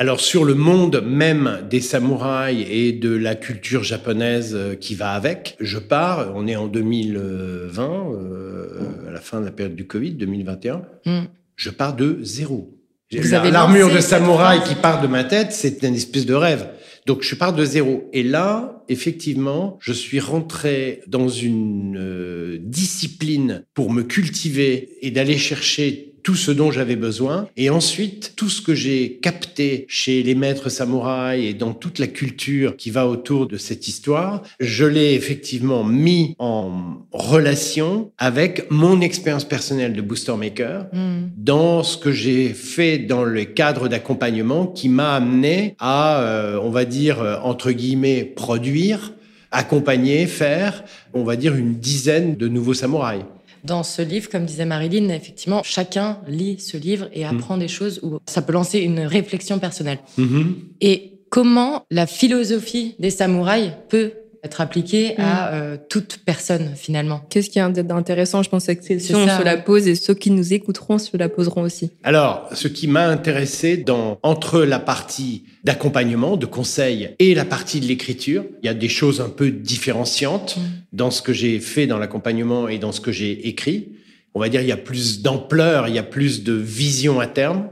Alors 0.00 0.20
sur 0.20 0.44
le 0.44 0.54
monde 0.54 1.02
même 1.04 1.66
des 1.68 1.80
samouraïs 1.80 2.64
et 2.70 2.92
de 2.92 3.10
la 3.10 3.34
culture 3.34 3.82
japonaise 3.82 4.54
euh, 4.54 4.76
qui 4.76 4.94
va 4.94 5.10
avec, 5.10 5.56
je 5.58 5.78
pars, 5.78 6.32
on 6.36 6.46
est 6.46 6.54
en 6.54 6.68
2020, 6.68 8.12
euh, 8.12 8.68
à 9.08 9.10
la 9.10 9.20
fin 9.20 9.40
de 9.40 9.44
la 9.46 9.50
période 9.50 9.74
du 9.74 9.88
Covid, 9.88 10.12
2021, 10.12 10.82
Mm. 11.04 11.22
je 11.56 11.70
pars 11.70 11.96
de 11.96 12.18
zéro. 12.22 12.78
L'armure 13.10 13.92
de 13.92 14.00
samouraï 14.00 14.62
qui 14.62 14.76
part 14.76 15.00
de 15.00 15.08
ma 15.08 15.24
tête, 15.24 15.50
c'est 15.50 15.82
une 15.82 15.94
espèce 15.94 16.26
de 16.26 16.34
rêve. 16.34 16.68
Donc 17.06 17.22
je 17.22 17.34
pars 17.34 17.54
de 17.54 17.64
zéro. 17.64 18.08
Et 18.12 18.22
là, 18.22 18.84
effectivement, 18.88 19.78
je 19.80 19.92
suis 19.94 20.20
rentré 20.20 21.00
dans 21.06 21.28
une 21.28 21.96
euh, 21.98 22.58
discipline 22.60 23.64
pour 23.72 23.90
me 23.90 24.02
cultiver 24.02 24.90
et 25.00 25.10
d'aller 25.10 25.38
chercher 25.38 26.07
tout 26.22 26.34
ce 26.34 26.50
dont 26.50 26.70
j'avais 26.70 26.96
besoin. 26.96 27.48
Et 27.56 27.70
ensuite, 27.70 28.34
tout 28.36 28.48
ce 28.48 28.60
que 28.60 28.74
j'ai 28.74 29.18
capté 29.22 29.86
chez 29.88 30.22
les 30.22 30.34
maîtres 30.34 30.68
samouraïs 30.68 31.50
et 31.50 31.54
dans 31.54 31.72
toute 31.72 31.98
la 31.98 32.06
culture 32.06 32.76
qui 32.76 32.90
va 32.90 33.06
autour 33.06 33.46
de 33.46 33.56
cette 33.56 33.88
histoire, 33.88 34.42
je 34.60 34.84
l'ai 34.84 35.14
effectivement 35.14 35.84
mis 35.84 36.34
en 36.38 37.06
relation 37.12 38.12
avec 38.18 38.70
mon 38.70 39.00
expérience 39.00 39.44
personnelle 39.44 39.92
de 39.92 40.02
booster 40.02 40.36
maker 40.36 40.86
hmm. 40.92 41.28
dans 41.36 41.82
ce 41.82 41.96
que 41.96 42.12
j'ai 42.12 42.50
fait 42.50 42.98
dans 42.98 43.24
le 43.24 43.44
cadre 43.44 43.88
d'accompagnement 43.88 44.66
qui 44.66 44.88
m'a 44.88 45.14
amené 45.14 45.76
à, 45.78 46.20
euh, 46.20 46.60
on 46.62 46.70
va 46.70 46.84
dire, 46.84 47.20
euh, 47.20 47.36
entre 47.42 47.72
guillemets, 47.72 48.24
produire 48.24 49.12
accompagner, 49.50 50.26
faire, 50.26 50.84
on 51.14 51.24
va 51.24 51.36
dire, 51.36 51.54
une 51.54 51.74
dizaine 51.74 52.36
de 52.36 52.48
nouveaux 52.48 52.74
samouraïs. 52.74 53.24
Dans 53.64 53.82
ce 53.82 54.02
livre, 54.02 54.28
comme 54.28 54.44
disait 54.44 54.64
Marilyn, 54.64 55.08
effectivement, 55.10 55.62
chacun 55.62 56.18
lit 56.26 56.58
ce 56.58 56.76
livre 56.76 57.08
et 57.12 57.24
apprend 57.24 57.56
mm. 57.56 57.60
des 57.60 57.68
choses 57.68 58.00
où 58.02 58.18
ça 58.26 58.42
peut 58.42 58.52
lancer 58.52 58.80
une 58.80 59.00
réflexion 59.00 59.58
personnelle. 59.58 59.98
Mm-hmm. 60.18 60.54
Et 60.80 61.20
comment 61.30 61.84
la 61.90 62.06
philosophie 62.06 62.94
des 62.98 63.10
samouraïs 63.10 63.72
peut 63.88 64.12
être 64.44 64.60
appliqué 64.60 65.16
à 65.18 65.22
mm. 65.22 65.54
euh, 65.54 65.76
toute 65.88 66.20
personne 66.24 66.72
finalement. 66.76 67.20
Qu'est-ce 67.30 67.50
qui 67.50 67.58
est 67.58 67.62
intéressant 67.62 68.42
Je 68.42 68.50
pense 68.50 68.62
que 68.62 68.72
cette 68.72 68.86
question, 68.86 69.18
on 69.18 69.38
se 69.38 69.44
la 69.44 69.56
pose 69.56 69.88
et 69.88 69.94
ceux 69.94 70.14
qui 70.14 70.30
nous 70.30 70.52
écouteront 70.52 70.98
se 70.98 71.16
la 71.16 71.28
poseront 71.28 71.62
aussi. 71.62 71.90
Alors, 72.02 72.48
ce 72.52 72.68
qui 72.68 72.86
m'a 72.86 73.06
intéressé 73.06 73.76
dans 73.76 74.18
entre 74.22 74.62
la 74.62 74.78
partie 74.78 75.44
d'accompagnement, 75.64 76.36
de 76.36 76.46
conseil 76.46 77.10
et 77.18 77.34
la 77.34 77.44
partie 77.44 77.80
de 77.80 77.86
l'écriture, 77.86 78.44
il 78.62 78.66
y 78.66 78.68
a 78.68 78.74
des 78.74 78.88
choses 78.88 79.20
un 79.20 79.28
peu 79.28 79.50
différenciantes 79.50 80.56
mm. 80.56 80.60
dans 80.92 81.10
ce 81.10 81.22
que 81.22 81.32
j'ai 81.32 81.60
fait 81.60 81.86
dans 81.86 81.98
l'accompagnement 81.98 82.68
et 82.68 82.78
dans 82.78 82.92
ce 82.92 83.00
que 83.00 83.12
j'ai 83.12 83.48
écrit. 83.48 83.92
On 84.34 84.40
va 84.40 84.48
dire 84.48 84.60
il 84.60 84.68
y 84.68 84.72
a 84.72 84.76
plus 84.76 85.22
d'ampleur, 85.22 85.88
il 85.88 85.94
y 85.94 85.98
a 85.98 86.04
plus 86.04 86.44
de 86.44 86.52
vision 86.52 87.20
à 87.20 87.26
terme 87.26 87.68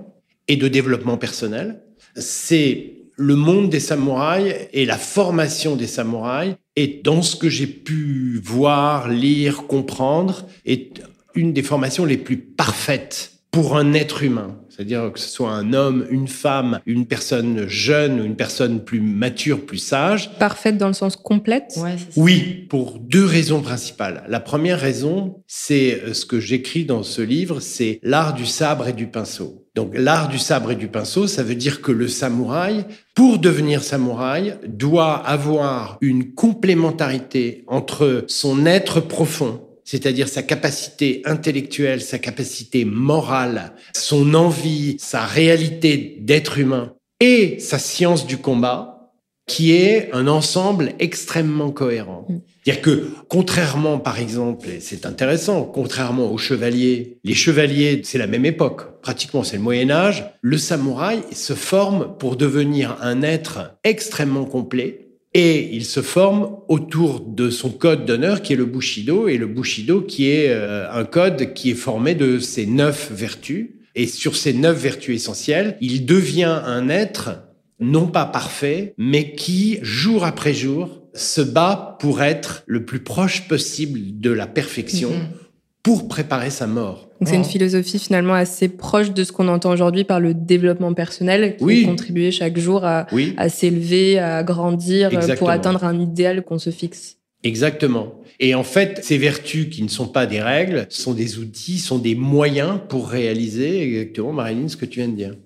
et 0.49 0.57
de 0.57 0.69
développement 0.69 1.17
personnel. 1.17 1.81
C'est 2.17 2.96
le 3.17 3.35
monde 3.35 3.71
des 3.71 3.81
samouraïs 3.81 4.55
et 4.73 4.85
la 4.85 4.99
formation 4.99 5.75
des 5.77 5.87
samouraïs 5.87 6.55
est 6.77 7.05
dans 7.05 7.23
ce 7.23 7.37
que 7.37 7.49
j'ai 7.49 7.67
pu 7.67 8.41
voir, 8.45 9.09
lire, 9.09 9.67
comprendre, 9.67 10.47
est 10.65 11.03
une 11.35 11.53
des 11.53 11.63
formations 11.63 12.05
les 12.05 12.19
plus 12.19 12.37
parfaites 12.37 13.33
pour 13.51 13.77
un 13.77 13.95
être 13.95 14.23
humain. 14.23 14.59
C'est-à-dire 14.69 15.11
que 15.11 15.19
ce 15.19 15.31
soit 15.31 15.53
un 15.53 15.73
homme, 15.73 16.07
une 16.11 16.29
femme, 16.29 16.81
une 16.85 17.07
personne 17.07 17.67
jeune 17.67 18.21
ou 18.21 18.25
une 18.25 18.37
personne 18.37 18.85
plus 18.85 19.01
mature, 19.01 19.65
plus 19.65 19.79
sage. 19.79 20.31
Parfaite 20.39 20.77
dans 20.77 20.89
le 20.89 20.93
sens 20.93 21.17
complète? 21.17 21.79
Oui, 22.17 22.67
pour 22.69 22.99
deux 22.99 23.25
raisons 23.25 23.63
principales. 23.63 24.25
La 24.29 24.41
première 24.41 24.79
raison, 24.79 25.43
c'est 25.47 26.13
ce 26.13 26.27
que 26.27 26.39
j'écris 26.39 26.85
dans 26.85 27.03
ce 27.03 27.23
livre, 27.23 27.61
c'est 27.61 27.99
l'art 28.03 28.35
du 28.35 28.45
sabre 28.45 28.89
et 28.89 28.93
du 28.93 29.07
pinceau. 29.07 29.66
Donc 29.77 29.91
l'art 29.95 30.29
du 30.29 30.39
sabre 30.39 30.73
et 30.73 30.77
du 30.77 30.89
pinceau, 30.89 31.27
ça 31.27 31.43
veut 31.43 31.55
dire 31.55 31.83
que 31.83 31.93
le 31.93 32.09
samouraï, 32.09 32.87
pour 33.15 33.39
devenir 33.39 33.85
samouraï, 33.85 34.57
doit 34.67 35.15
avoir 35.15 35.99
une 36.01 36.33
complémentarité 36.33 37.63
entre 37.69 38.25
son 38.27 38.67
être 38.67 39.01
profond 39.01 39.63
c'est-à-dire 39.89 40.29
sa 40.29 40.43
capacité 40.43 41.23
intellectuelle, 41.27 42.03
sa 42.03 42.19
capacité 42.19 42.85
morale, 42.85 43.73
son 43.95 44.35
envie, 44.35 44.97
sa 44.99 45.25
réalité 45.25 46.19
d'être 46.21 46.59
humain 46.59 46.95
et 47.21 47.61
sa 47.61 47.79
science 47.79 48.27
du 48.27 48.37
combat, 48.37 49.13
qui 49.47 49.73
est 49.73 50.11
un 50.13 50.27
ensemble 50.27 50.95
extrêmement 50.99 51.71
cohérent. 51.71 52.27
C'est-à-dire 52.67 52.83
que, 52.83 53.11
contrairement, 53.29 54.01
par 54.01 54.19
exemple, 54.19 54.69
et 54.69 54.81
c'est 54.81 55.07
intéressant, 55.07 55.63
contrairement 55.63 56.33
aux 56.33 56.37
chevaliers, 56.37 57.19
les 57.23 57.35
chevaliers, 57.35 58.01
c'est 58.03 58.19
la 58.19 58.27
même 58.27 58.45
époque, 58.45 59.01
pratiquement 59.03 59.45
c'est 59.45 59.59
le 59.59 59.63
Moyen 59.63 59.89
Âge, 59.89 60.25
le 60.43 60.59
samouraï 60.59 61.21
se 61.31 61.53
forme 61.53 62.17
pour 62.19 62.35
devenir 62.35 62.97
un 63.03 63.23
être 63.23 63.77
extrêmement 63.85 64.47
complet, 64.47 65.11
et 65.33 65.77
il 65.77 65.85
se 65.85 66.03
forme 66.03 66.57
autour 66.67 67.21
de 67.21 67.51
son 67.51 67.71
code 67.71 68.05
d'honneur 68.05 68.43
qui 68.43 68.55
est 68.55 68.57
le 68.57 68.65
Bushido, 68.65 69.29
et 69.29 69.37
le 69.37 69.47
Bushido 69.47 70.01
qui 70.01 70.29
est 70.29 70.49
euh, 70.49 70.91
un 70.91 71.05
code 71.05 71.55
qui 71.55 71.71
est 71.71 71.75
formé 71.75 72.17
de 72.17 72.41
ces 72.41 72.67
neuf 72.67 73.13
vertus. 73.13 73.69
Et 73.95 74.09
sur 74.09 74.35
ces 74.35 74.53
neuf 74.53 74.77
vertus 74.77 75.15
essentielles, 75.15 75.77
il 75.81 76.05
devient 76.05 76.63
un 76.67 76.89
être 76.89 77.47
non 77.79 78.07
pas 78.07 78.25
parfait, 78.25 78.95
mais 78.99 79.35
qui, 79.35 79.79
jour 79.83 80.25
après 80.25 80.55
jour, 80.55 81.06
se 81.17 81.41
bat 81.41 81.97
pour 82.01 82.23
être 82.23 82.63
le 82.67 82.85
plus 82.85 83.01
proche 83.01 83.49
possible 83.49 84.21
de 84.21 84.31
la 84.31 84.47
perfection. 84.47 85.11
Mm-hmm 85.11 85.47
pour 85.87 86.09
préparer 86.09 86.51
sa 86.51 86.67
mort. 86.67 87.09
c'est 87.25 87.37
une 87.37 87.45
philosophie 87.45 88.01
finalement 88.01 88.35
assez 88.35 88.67
proche 88.67 89.13
de 89.13 89.23
ce 89.23 89.31
qu'on 89.31 89.47
entend 89.47 89.71
aujourd'hui 89.71 90.03
par 90.03 90.19
le 90.19 90.35
développement 90.35 90.93
personnel, 90.95 91.57
qui 91.57 91.63
oui. 91.63 91.85
contribuer 91.85 92.33
chaque 92.33 92.59
jour 92.59 92.85
à, 92.85 93.07
à 93.37 93.49
s'élever, 93.49 94.19
à 94.19 94.43
grandir 94.43 95.11
euh, 95.15 95.37
pour 95.37 95.49
atteindre 95.49 95.85
un 95.85 96.01
idéal 96.01 96.43
qu'on 96.43 96.59
se 96.59 96.71
fixe. 96.71 97.19
Exactement. 97.45 98.15
Et 98.41 98.57
en 98.57 98.65
fait, 98.65 98.99
ces 99.05 99.17
vertus 99.17 99.71
qui 99.71 99.85
ne 99.85 99.89
sont 99.89 100.09
pas 100.09 100.27
des 100.27 100.41
règles 100.41 100.87
sont 100.89 101.15
des 101.15 101.39
outils, 101.39 101.79
sont 101.79 101.99
des 101.99 102.17
moyens 102.17 102.81
pour 102.89 103.09
réaliser 103.09 103.81
exactement, 103.85 104.33
Marilyn, 104.33 104.67
ce 104.67 104.77
que 104.77 104.87
tu 104.87 104.99
viens 104.99 105.09
de 105.09 105.15
dire 105.15 105.37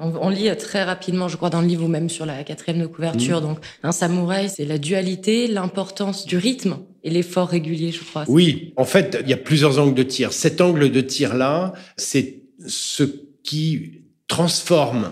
on, 0.00 0.28
lit 0.28 0.48
très 0.56 0.82
rapidement, 0.82 1.28
je 1.28 1.36
crois, 1.36 1.50
dans 1.50 1.60
le 1.60 1.66
livre 1.66 1.84
ou 1.84 1.88
même 1.88 2.08
sur 2.08 2.26
la 2.26 2.42
quatrième 2.44 2.80
de 2.80 2.86
couverture. 2.86 3.40
Mm. 3.40 3.44
Donc, 3.44 3.58
un 3.82 3.92
samouraï, 3.92 4.48
c'est 4.48 4.64
la 4.64 4.78
dualité, 4.78 5.46
l'importance 5.46 6.26
du 6.26 6.36
rythme 6.36 6.78
et 7.02 7.10
l'effort 7.10 7.48
régulier, 7.48 7.92
je 7.92 8.02
crois. 8.02 8.24
Oui, 8.28 8.72
en 8.76 8.84
fait, 8.84 9.18
il 9.22 9.28
y 9.28 9.32
a 9.32 9.38
plusieurs 9.38 9.78
angles 9.78 9.94
de 9.94 10.02
tir. 10.02 10.32
Cet 10.32 10.60
angle 10.60 10.90
de 10.90 11.00
tir-là, 11.00 11.72
c'est 11.96 12.42
ce 12.66 13.04
qui 13.42 14.02
transforme 14.28 15.10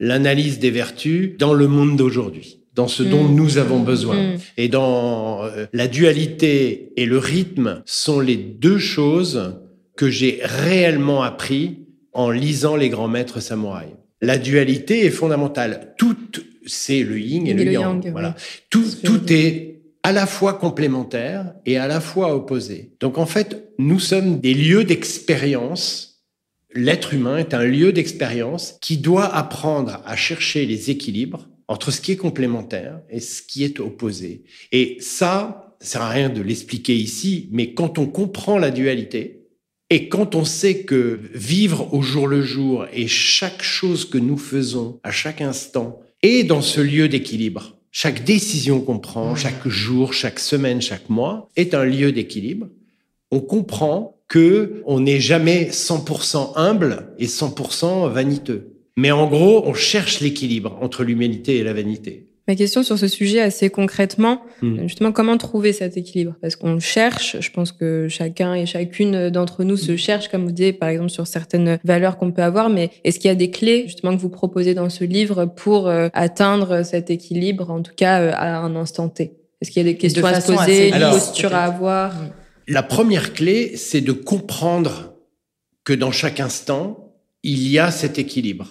l'analyse 0.00 0.58
des 0.58 0.70
vertus 0.70 1.36
dans 1.38 1.54
le 1.54 1.68
monde 1.68 1.96
d'aujourd'hui 1.96 2.60
dans 2.74 2.88
ce 2.88 3.02
dont 3.02 3.22
mm. 3.22 3.34
nous 3.34 3.58
avons 3.58 3.80
besoin. 3.80 4.16
Mm. 4.16 4.38
Et 4.56 4.68
dans 4.68 5.44
euh, 5.44 5.66
la 5.72 5.86
dualité 5.88 6.92
et 6.96 7.06
le 7.06 7.18
rythme 7.18 7.82
sont 7.86 8.20
les 8.20 8.36
deux 8.36 8.78
choses 8.78 9.60
que 9.96 10.10
j'ai 10.10 10.40
réellement 10.42 11.22
appris 11.22 11.83
en 12.14 12.30
lisant 12.30 12.76
les 12.76 12.88
grands 12.88 13.08
maîtres 13.08 13.40
samouraïs. 13.40 13.94
La 14.20 14.38
dualité 14.38 15.04
est 15.04 15.10
fondamentale. 15.10 15.94
Tout, 15.98 16.16
c'est 16.66 17.02
le 17.02 17.18
yin 17.18 17.46
et 17.46 17.52
le, 17.52 17.70
yang. 17.70 18.10
Voilà. 18.10 18.34
Tout, 18.70 18.86
tout 19.02 19.32
est 19.32 19.82
à 20.02 20.12
la 20.12 20.26
fois 20.26 20.54
complémentaire 20.54 21.54
et 21.66 21.76
à 21.76 21.86
la 21.86 22.00
fois 22.00 22.34
opposé. 22.34 22.92
Donc 23.00 23.18
en 23.18 23.26
fait, 23.26 23.68
nous 23.78 23.98
sommes 23.98 24.38
des 24.40 24.54
lieux 24.54 24.84
d'expérience. 24.84 26.22
L'être 26.72 27.14
humain 27.14 27.38
est 27.38 27.54
un 27.54 27.64
lieu 27.64 27.92
d'expérience 27.92 28.78
qui 28.80 28.96
doit 28.96 29.34
apprendre 29.34 30.02
à 30.04 30.16
chercher 30.16 30.66
les 30.66 30.90
équilibres 30.90 31.48
entre 31.68 31.90
ce 31.90 32.00
qui 32.00 32.12
est 32.12 32.16
complémentaire 32.16 33.00
et 33.10 33.20
ce 33.20 33.42
qui 33.42 33.64
est 33.64 33.80
opposé. 33.80 34.44
Et 34.72 34.98
ça, 35.00 35.76
ça 35.80 35.98
sert 35.98 36.02
à 36.02 36.10
rien 36.10 36.28
de 36.28 36.42
l'expliquer 36.42 36.94
ici, 36.94 37.48
mais 37.52 37.74
quand 37.74 37.98
on 37.98 38.06
comprend 38.06 38.58
la 38.58 38.70
dualité, 38.70 39.43
et 39.90 40.08
quand 40.08 40.34
on 40.34 40.44
sait 40.44 40.84
que 40.84 41.20
vivre 41.34 41.92
au 41.92 42.02
jour 42.02 42.26
le 42.26 42.42
jour 42.42 42.86
et 42.92 43.06
chaque 43.06 43.62
chose 43.62 44.08
que 44.08 44.18
nous 44.18 44.38
faisons 44.38 44.98
à 45.02 45.10
chaque 45.10 45.40
instant 45.40 46.00
est 46.22 46.44
dans 46.44 46.62
ce 46.62 46.80
lieu 46.80 47.08
d'équilibre, 47.08 47.76
chaque 47.90 48.24
décision 48.24 48.80
qu'on 48.80 48.98
prend, 48.98 49.36
chaque 49.36 49.68
jour, 49.68 50.12
chaque 50.12 50.40
semaine, 50.40 50.80
chaque 50.80 51.10
mois 51.10 51.50
est 51.54 51.74
un 51.74 51.84
lieu 51.84 52.12
d'équilibre, 52.12 52.68
on 53.30 53.40
comprend 53.40 54.16
que 54.26 54.82
on 54.86 55.00
n'est 55.00 55.20
jamais 55.20 55.68
100% 55.70 56.52
humble 56.56 57.12
et 57.18 57.26
100% 57.26 58.10
vaniteux. 58.10 58.72
Mais 58.96 59.10
en 59.10 59.28
gros, 59.28 59.62
on 59.66 59.74
cherche 59.74 60.20
l'équilibre 60.20 60.78
entre 60.80 61.04
l'humilité 61.04 61.56
et 61.58 61.64
la 61.64 61.72
vanité. 61.72 62.28
Ma 62.46 62.54
question 62.56 62.82
sur 62.82 62.98
ce 62.98 63.08
sujet 63.08 63.40
assez 63.40 63.70
concrètement, 63.70 64.42
hmm. 64.60 64.82
justement, 64.82 65.12
comment 65.12 65.38
trouver 65.38 65.72
cet 65.72 65.96
équilibre? 65.96 66.34
Parce 66.42 66.56
qu'on 66.56 66.78
cherche, 66.78 67.38
je 67.40 67.50
pense 67.50 67.72
que 67.72 68.06
chacun 68.10 68.54
et 68.54 68.66
chacune 68.66 69.30
d'entre 69.30 69.64
nous 69.64 69.78
se 69.78 69.96
cherche, 69.96 70.28
comme 70.28 70.44
vous 70.44 70.52
dites, 70.52 70.78
par 70.78 70.90
exemple, 70.90 71.08
sur 71.08 71.26
certaines 71.26 71.78
valeurs 71.84 72.18
qu'on 72.18 72.32
peut 72.32 72.42
avoir, 72.42 72.68
mais 72.68 72.90
est-ce 73.02 73.18
qu'il 73.18 73.28
y 73.28 73.32
a 73.32 73.34
des 73.34 73.50
clés, 73.50 73.84
justement, 73.86 74.14
que 74.14 74.20
vous 74.20 74.28
proposez 74.28 74.74
dans 74.74 74.90
ce 74.90 75.04
livre 75.04 75.46
pour 75.46 75.88
euh, 75.88 76.08
atteindre 76.12 76.82
cet 76.84 77.08
équilibre, 77.08 77.70
en 77.70 77.80
tout 77.80 77.94
cas 77.96 78.20
euh, 78.20 78.32
à 78.34 78.58
un 78.58 78.76
instant 78.76 79.08
T? 79.08 79.32
Est-ce 79.62 79.70
qu'il 79.70 79.82
y 79.82 79.88
a 79.88 79.90
des 79.90 79.96
questions 79.96 80.26
à 80.26 80.38
se 80.38 80.52
poser, 80.52 80.90
des 80.90 81.00
postures 81.00 81.54
à 81.54 81.64
avoir? 81.64 82.12
La 82.68 82.82
première 82.82 83.32
clé, 83.32 83.76
c'est 83.76 84.02
de 84.02 84.12
comprendre 84.12 85.14
que 85.84 85.94
dans 85.94 86.12
chaque 86.12 86.40
instant, 86.40 87.14
il 87.42 87.68
y 87.68 87.78
a 87.78 87.90
cet 87.90 88.18
équilibre. 88.18 88.68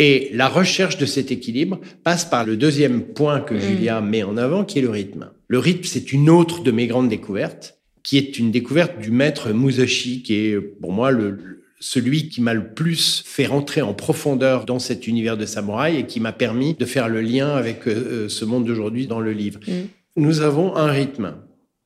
Et 0.00 0.30
la 0.32 0.48
recherche 0.48 0.96
de 0.96 1.04
cet 1.04 1.30
équilibre 1.30 1.78
passe 2.04 2.24
par 2.24 2.46
le 2.46 2.56
deuxième 2.56 3.02
point 3.02 3.40
que 3.40 3.52
mm. 3.52 3.60
Julia 3.60 4.00
met 4.00 4.22
en 4.22 4.38
avant, 4.38 4.64
qui 4.64 4.78
est 4.78 4.82
le 4.82 4.88
rythme. 4.88 5.30
Le 5.46 5.58
rythme, 5.58 5.84
c'est 5.84 6.14
une 6.14 6.30
autre 6.30 6.62
de 6.62 6.70
mes 6.70 6.86
grandes 6.86 7.10
découvertes, 7.10 7.78
qui 8.02 8.16
est 8.16 8.38
une 8.38 8.50
découverte 8.50 8.98
du 8.98 9.10
maître 9.10 9.52
Musashi, 9.52 10.22
qui 10.22 10.36
est 10.36 10.58
pour 10.58 10.92
moi 10.92 11.10
le, 11.10 11.60
celui 11.80 12.30
qui 12.30 12.40
m'a 12.40 12.54
le 12.54 12.72
plus 12.72 13.22
fait 13.26 13.44
rentrer 13.44 13.82
en 13.82 13.92
profondeur 13.92 14.64
dans 14.64 14.78
cet 14.78 15.06
univers 15.06 15.36
de 15.36 15.44
samouraï 15.44 15.98
et 15.98 16.06
qui 16.06 16.18
m'a 16.18 16.32
permis 16.32 16.72
de 16.72 16.86
faire 16.86 17.10
le 17.10 17.20
lien 17.20 17.50
avec 17.50 17.86
euh, 17.86 17.90
euh, 17.90 18.28
ce 18.30 18.46
monde 18.46 18.64
d'aujourd'hui 18.64 19.06
dans 19.06 19.20
le 19.20 19.32
livre. 19.32 19.60
Mm. 19.68 19.72
Nous 20.16 20.40
avons 20.40 20.76
un 20.76 20.90
rythme. 20.90 21.34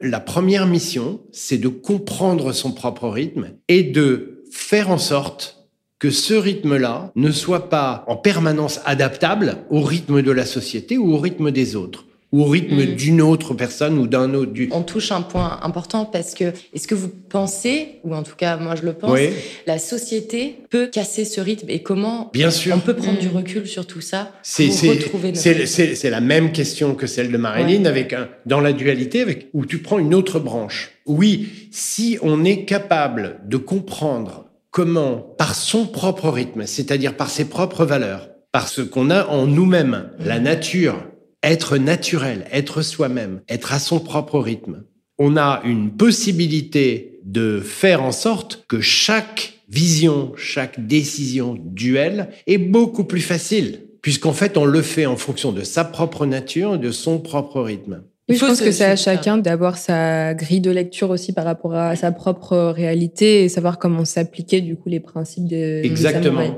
La 0.00 0.20
première 0.20 0.68
mission, 0.68 1.20
c'est 1.32 1.58
de 1.58 1.66
comprendre 1.66 2.52
son 2.52 2.70
propre 2.70 3.08
rythme 3.08 3.54
et 3.66 3.82
de 3.82 4.44
faire 4.52 4.90
en 4.90 4.98
sorte 4.98 5.63
que 6.04 6.10
ce 6.10 6.34
rythme-là 6.34 7.12
ne 7.16 7.30
soit 7.30 7.70
pas 7.70 8.04
en 8.08 8.16
permanence 8.16 8.78
adaptable 8.84 9.56
au 9.70 9.80
rythme 9.80 10.20
de 10.20 10.30
la 10.32 10.44
société 10.44 10.98
ou 10.98 11.14
au 11.14 11.16
rythme 11.16 11.50
des 11.50 11.76
autres 11.76 12.04
ou 12.30 12.42
au 12.42 12.44
rythme 12.46 12.82
Mm. 12.82 12.94
d'une 12.96 13.22
autre 13.22 13.54
personne 13.54 13.96
ou 13.96 14.06
d'un 14.06 14.34
autre. 14.34 14.52
Du... 14.52 14.68
On 14.72 14.82
touche 14.82 15.12
un 15.12 15.22
point 15.22 15.58
important 15.62 16.04
parce 16.04 16.34
que 16.34 16.52
est-ce 16.74 16.86
que 16.86 16.94
vous 16.94 17.08
pensez, 17.08 18.00
ou 18.04 18.14
en 18.14 18.22
tout 18.22 18.34
cas 18.36 18.58
moi 18.58 18.74
je 18.74 18.82
le 18.82 18.92
pense, 18.92 19.12
Oui, 19.12 19.30
la 19.66 19.78
société 19.78 20.56
peut 20.68 20.88
casser 20.88 21.24
ce 21.24 21.40
rythme 21.40 21.70
et 21.70 21.80
comment 21.82 22.30
bien 22.34 22.50
sûr. 22.50 22.74
on 22.76 22.80
peut 22.80 22.94
prendre 22.96 23.16
Mm. 23.18 23.20
du 23.22 23.28
recul 23.28 23.66
sur 23.66 23.86
tout 23.86 24.02
ça 24.02 24.30
C'est 24.42 24.66
pour 24.66 24.74
c'est- 24.74 24.88
retrouver 24.90 25.28
notre 25.28 25.40
c'est- 25.40 25.64
c'est- 25.64 25.94
c'est 25.94 26.10
la 26.10 26.20
même 26.20 26.52
question 26.52 26.94
que 26.94 27.06
celle 27.06 27.32
de 27.32 27.38
Marilyn 27.38 27.86
avec 27.86 28.12
un, 28.12 28.28
dans 28.44 28.60
la 28.60 28.74
dualité 28.74 29.22
avec, 29.22 29.48
où 29.54 29.64
tu 29.64 29.78
prends 29.78 29.98
une 29.98 30.12
autre 30.14 30.38
branche. 30.38 30.90
Oui, 31.06 31.48
si 31.70 32.18
on 32.20 32.44
est 32.44 32.64
capable 32.66 33.40
de 33.46 33.56
comprendre 33.56 34.43
comment, 34.74 35.18
par 35.38 35.54
son 35.54 35.86
propre 35.86 36.28
rythme, 36.28 36.66
c'est-à-dire 36.66 37.16
par 37.16 37.30
ses 37.30 37.44
propres 37.44 37.84
valeurs, 37.84 38.28
par 38.50 38.66
ce 38.66 38.82
qu'on 38.82 39.08
a 39.08 39.28
en 39.28 39.46
nous-mêmes, 39.46 40.10
la 40.18 40.40
nature, 40.40 40.96
être 41.44 41.78
naturel, 41.78 42.44
être 42.50 42.82
soi-même, 42.82 43.40
être 43.48 43.72
à 43.72 43.78
son 43.78 44.00
propre 44.00 44.40
rythme, 44.40 44.82
on 45.16 45.36
a 45.36 45.62
une 45.64 45.92
possibilité 45.92 47.20
de 47.24 47.60
faire 47.60 48.02
en 48.02 48.10
sorte 48.10 48.64
que 48.66 48.80
chaque 48.80 49.60
vision, 49.68 50.32
chaque 50.36 50.84
décision 50.84 51.56
duel 51.56 52.30
est 52.48 52.58
beaucoup 52.58 53.04
plus 53.04 53.20
facile, 53.20 53.86
puisqu'en 54.02 54.32
fait, 54.32 54.56
on 54.56 54.64
le 54.64 54.82
fait 54.82 55.06
en 55.06 55.16
fonction 55.16 55.52
de 55.52 55.62
sa 55.62 55.84
propre 55.84 56.26
nature, 56.26 56.80
de 56.80 56.90
son 56.90 57.20
propre 57.20 57.60
rythme. 57.60 58.02
Oui, 58.28 58.36
je 58.36 58.40
pense 58.46 58.58
se- 58.58 58.64
que 58.64 58.70
c'est 58.72 58.84
à 58.84 58.96
chacun 58.96 59.36
d'avoir 59.38 59.76
sa 59.76 60.32
grille 60.34 60.60
de 60.62 60.70
lecture 60.70 61.10
aussi 61.10 61.32
par 61.32 61.44
rapport 61.44 61.74
à 61.74 61.94
sa 61.96 62.10
propre 62.12 62.56
réalité 62.74 63.44
et 63.44 63.48
savoir 63.48 63.78
comment 63.78 64.04
s'appliquer 64.04 64.60
du 64.62 64.76
coup 64.76 64.88
les 64.88 65.00
principes 65.00 65.44
de 65.44 65.82
des 65.82 65.82
Exactement. 65.84 66.56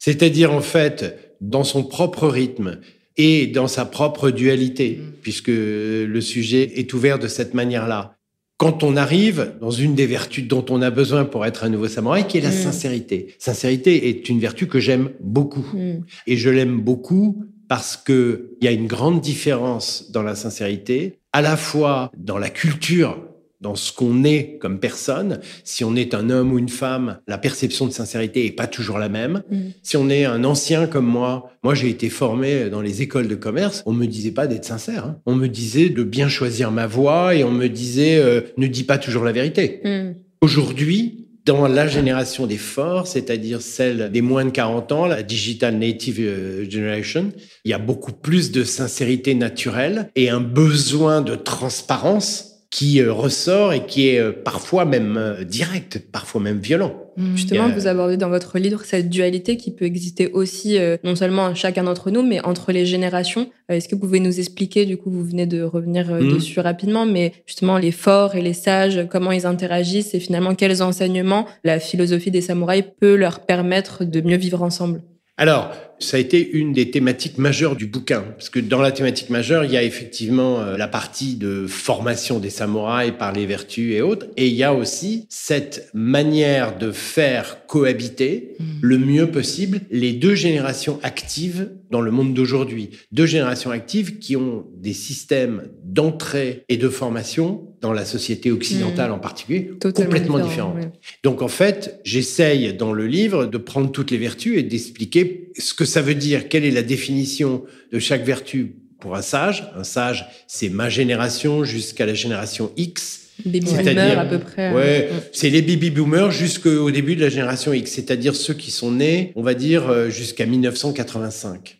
C'est-à-dire, 0.00 0.52
en 0.52 0.60
fait, 0.60 1.34
dans 1.40 1.64
son 1.64 1.84
propre 1.84 2.26
rythme 2.28 2.80
et 3.16 3.46
dans 3.46 3.68
sa 3.68 3.84
propre 3.84 4.30
dualité, 4.30 4.98
Mm. 5.00 5.12
puisque 5.22 5.48
le 5.48 6.20
sujet 6.20 6.72
est 6.80 6.92
ouvert 6.92 7.18
de 7.20 7.28
cette 7.28 7.54
manière-là. 7.54 8.16
Quand 8.56 8.82
on 8.82 8.96
arrive 8.96 9.52
dans 9.60 9.70
une 9.70 9.94
des 9.94 10.06
vertus 10.06 10.46
dont 10.46 10.64
on 10.70 10.80
a 10.82 10.90
besoin 10.90 11.24
pour 11.24 11.44
être 11.46 11.64
un 11.64 11.68
nouveau 11.68 11.88
samouraï, 11.88 12.26
qui 12.26 12.38
est 12.38 12.40
la 12.40 12.50
Mm. 12.50 12.52
sincérité. 12.52 13.34
Sincérité 13.38 14.08
est 14.08 14.28
une 14.28 14.40
vertu 14.40 14.66
que 14.66 14.80
j'aime 14.80 15.10
beaucoup. 15.20 15.64
Mm. 15.74 16.04
Et 16.26 16.36
je 16.36 16.50
l'aime 16.50 16.80
beaucoup 16.80 17.44
parce 17.68 17.96
que 17.96 18.50
il 18.60 18.64
y 18.64 18.68
a 18.68 18.72
une 18.72 18.86
grande 18.86 19.20
différence 19.20 20.10
dans 20.10 20.22
la 20.22 20.34
sincérité, 20.34 21.18
à 21.32 21.42
la 21.42 21.56
fois 21.56 22.10
dans 22.16 22.38
la 22.38 22.50
culture, 22.50 23.18
dans 23.60 23.74
ce 23.74 23.92
qu'on 23.92 24.24
est 24.24 24.58
comme 24.60 24.78
personne. 24.78 25.40
Si 25.64 25.84
on 25.84 25.96
est 25.96 26.12
un 26.12 26.28
homme 26.28 26.52
ou 26.52 26.58
une 26.58 26.68
femme, 26.68 27.18
la 27.26 27.38
perception 27.38 27.86
de 27.86 27.92
sincérité 27.92 28.44
est 28.44 28.50
pas 28.50 28.66
toujours 28.66 28.98
la 28.98 29.08
même. 29.08 29.42
Mm. 29.50 29.56
Si 29.82 29.96
on 29.96 30.10
est 30.10 30.26
un 30.26 30.44
ancien 30.44 30.86
comme 30.86 31.06
moi, 31.06 31.50
moi 31.62 31.74
j'ai 31.74 31.88
été 31.88 32.10
formé 32.10 32.68
dans 32.68 32.82
les 32.82 33.00
écoles 33.00 33.26
de 33.26 33.34
commerce, 33.34 33.82
on 33.86 33.92
me 33.92 34.06
disait 34.06 34.32
pas 34.32 34.46
d'être 34.46 34.66
sincère. 34.66 35.06
hein. 35.06 35.18
On 35.24 35.34
me 35.34 35.48
disait 35.48 35.88
de 35.88 36.02
bien 36.02 36.28
choisir 36.28 36.70
ma 36.70 36.86
voix 36.86 37.34
et 37.34 37.42
on 37.42 37.50
me 37.50 37.68
disait 37.68 38.18
euh, 38.18 38.42
ne 38.58 38.66
dis 38.66 38.84
pas 38.84 38.98
toujours 38.98 39.24
la 39.24 39.32
vérité. 39.32 39.80
Mm. 39.82 40.14
Aujourd'hui, 40.42 41.23
dans 41.44 41.68
la 41.68 41.86
génération 41.86 42.46
des 42.46 42.56
forts, 42.56 43.06
c'est-à-dire 43.06 43.60
celle 43.60 44.10
des 44.10 44.22
moins 44.22 44.44
de 44.44 44.50
40 44.50 44.92
ans, 44.92 45.06
la 45.06 45.22
Digital 45.22 45.76
Native 45.76 46.20
euh, 46.20 46.68
Generation, 46.68 47.32
il 47.64 47.70
y 47.70 47.74
a 47.74 47.78
beaucoup 47.78 48.12
plus 48.12 48.50
de 48.50 48.64
sincérité 48.64 49.34
naturelle 49.34 50.10
et 50.16 50.30
un 50.30 50.40
besoin 50.40 51.20
de 51.20 51.34
transparence 51.34 52.53
qui 52.74 53.00
euh, 53.00 53.12
ressort 53.12 53.72
et 53.72 53.86
qui 53.86 54.08
est 54.08 54.18
euh, 54.18 54.32
parfois 54.32 54.84
même 54.84 55.16
euh, 55.16 55.44
direct, 55.44 56.02
parfois 56.10 56.40
même 56.40 56.58
violent. 56.58 56.92
Mm. 57.16 57.36
Justement, 57.36 57.68
vous 57.68 57.86
abordez 57.86 58.16
dans 58.16 58.30
votre 58.30 58.58
livre 58.58 58.82
cette 58.84 59.08
dualité 59.08 59.56
qui 59.56 59.70
peut 59.70 59.84
exister 59.84 60.32
aussi, 60.32 60.76
euh, 60.76 60.96
non 61.04 61.14
seulement 61.14 61.46
à 61.46 61.54
chacun 61.54 61.84
d'entre 61.84 62.10
nous, 62.10 62.24
mais 62.24 62.44
entre 62.44 62.72
les 62.72 62.84
générations. 62.84 63.48
Euh, 63.70 63.74
Est-ce 63.76 63.88
que 63.88 63.94
vous 63.94 64.00
pouvez 64.00 64.18
nous 64.18 64.40
expliquer, 64.40 64.86
du 64.86 64.96
coup, 64.96 65.08
vous 65.08 65.24
venez 65.24 65.46
de 65.46 65.62
revenir 65.62 66.12
euh, 66.12 66.20
Mhm. 66.20 66.32
dessus 66.34 66.58
rapidement, 66.58 67.06
mais 67.06 67.32
justement 67.46 67.78
les 67.78 67.92
forts 67.92 68.34
et 68.34 68.42
les 68.42 68.54
sages, 68.54 69.06
comment 69.08 69.30
ils 69.30 69.46
interagissent 69.46 70.12
et 70.12 70.18
finalement 70.18 70.56
quels 70.56 70.82
enseignements 70.82 71.46
la 71.62 71.78
philosophie 71.78 72.32
des 72.32 72.40
samouraïs 72.40 72.86
peut 73.00 73.14
leur 73.14 73.46
permettre 73.46 74.02
de 74.04 74.20
mieux 74.20 74.36
vivre 74.36 74.62
ensemble? 74.64 75.00
Alors, 75.36 75.70
ça 75.98 76.16
a 76.16 76.20
été 76.20 76.50
une 76.52 76.72
des 76.72 76.90
thématiques 76.90 77.38
majeures 77.38 77.76
du 77.76 77.86
bouquin, 77.86 78.22
parce 78.36 78.50
que 78.50 78.58
dans 78.60 78.80
la 78.80 78.92
thématique 78.92 79.30
majeure, 79.30 79.64
il 79.64 79.70
y 79.72 79.76
a 79.76 79.82
effectivement 79.82 80.60
euh, 80.60 80.76
la 80.76 80.88
partie 80.88 81.36
de 81.36 81.66
formation 81.66 82.38
des 82.38 82.50
samouraïs 82.50 83.12
par 83.18 83.32
les 83.32 83.46
vertus 83.46 83.94
et 83.94 84.02
autres, 84.02 84.26
et 84.36 84.48
il 84.48 84.54
y 84.54 84.62
a 84.64 84.74
aussi 84.74 85.26
cette 85.28 85.90
manière 85.94 86.78
de 86.78 86.90
faire 86.92 87.66
cohabiter 87.66 88.54
Mm. 88.58 88.64
le 88.82 88.98
mieux 88.98 89.30
possible 89.30 89.80
les 89.90 90.12
deux 90.12 90.34
générations 90.34 90.98
actives 91.02 91.70
dans 91.90 92.00
le 92.00 92.10
monde 92.10 92.34
d'aujourd'hui. 92.34 92.90
Deux 93.12 93.26
générations 93.26 93.70
actives 93.70 94.18
qui 94.18 94.36
ont 94.36 94.66
des 94.76 94.92
systèmes 94.92 95.68
d'entrée 95.84 96.64
et 96.68 96.76
de 96.76 96.88
formation 96.88 97.68
dans 97.80 97.92
la 97.92 98.04
société 98.04 98.50
occidentale 98.50 99.12
en 99.12 99.18
particulier, 99.18 99.70
Totalement 99.80 100.10
complètement 100.10 100.38
différent, 100.38 100.70
différentes. 100.74 100.92
ouais. 100.94 101.00
Donc 101.22 101.42
en 101.42 101.48
fait, 101.48 102.00
j'essaye 102.04 102.72
dans 102.74 102.92
le 102.92 103.06
livre 103.06 103.46
de 103.46 103.58
prendre 103.58 103.90
toutes 103.92 104.10
les 104.10 104.18
vertus 104.18 104.56
et 104.58 104.62
d'expliquer 104.62 105.50
ce 105.58 105.74
que 105.74 105.84
ça 105.84 106.02
veut 106.02 106.14
dire, 106.14 106.48
quelle 106.48 106.64
est 106.64 106.70
la 106.70 106.82
définition 106.82 107.64
de 107.92 107.98
chaque 107.98 108.24
vertu 108.24 108.76
pour 109.00 109.16
un 109.16 109.22
sage? 109.22 109.64
Un 109.76 109.84
sage, 109.84 110.26
c'est 110.46 110.68
ma 110.68 110.88
génération 110.88 111.64
jusqu'à 111.64 112.06
la 112.06 112.14
génération 112.14 112.72
X. 112.76 113.20
Baby 113.44 113.60
boomers 113.60 114.18
à 114.18 114.24
peu 114.26 114.38
près. 114.38 114.72
Ouais, 114.72 115.08
euh, 115.10 115.18
c'est 115.32 115.50
les 115.50 115.62
baby 115.62 115.90
boomers 115.90 116.30
jusqu'au 116.30 116.90
début 116.90 117.16
de 117.16 117.20
la 117.20 117.28
génération 117.28 117.72
X, 117.72 117.90
c'est-à-dire 117.90 118.36
ceux 118.36 118.54
qui 118.54 118.70
sont 118.70 118.92
nés, 118.92 119.32
on 119.34 119.42
va 119.42 119.54
dire, 119.54 119.88
euh, 119.88 120.08
jusqu'à 120.08 120.46
1985. 120.46 121.78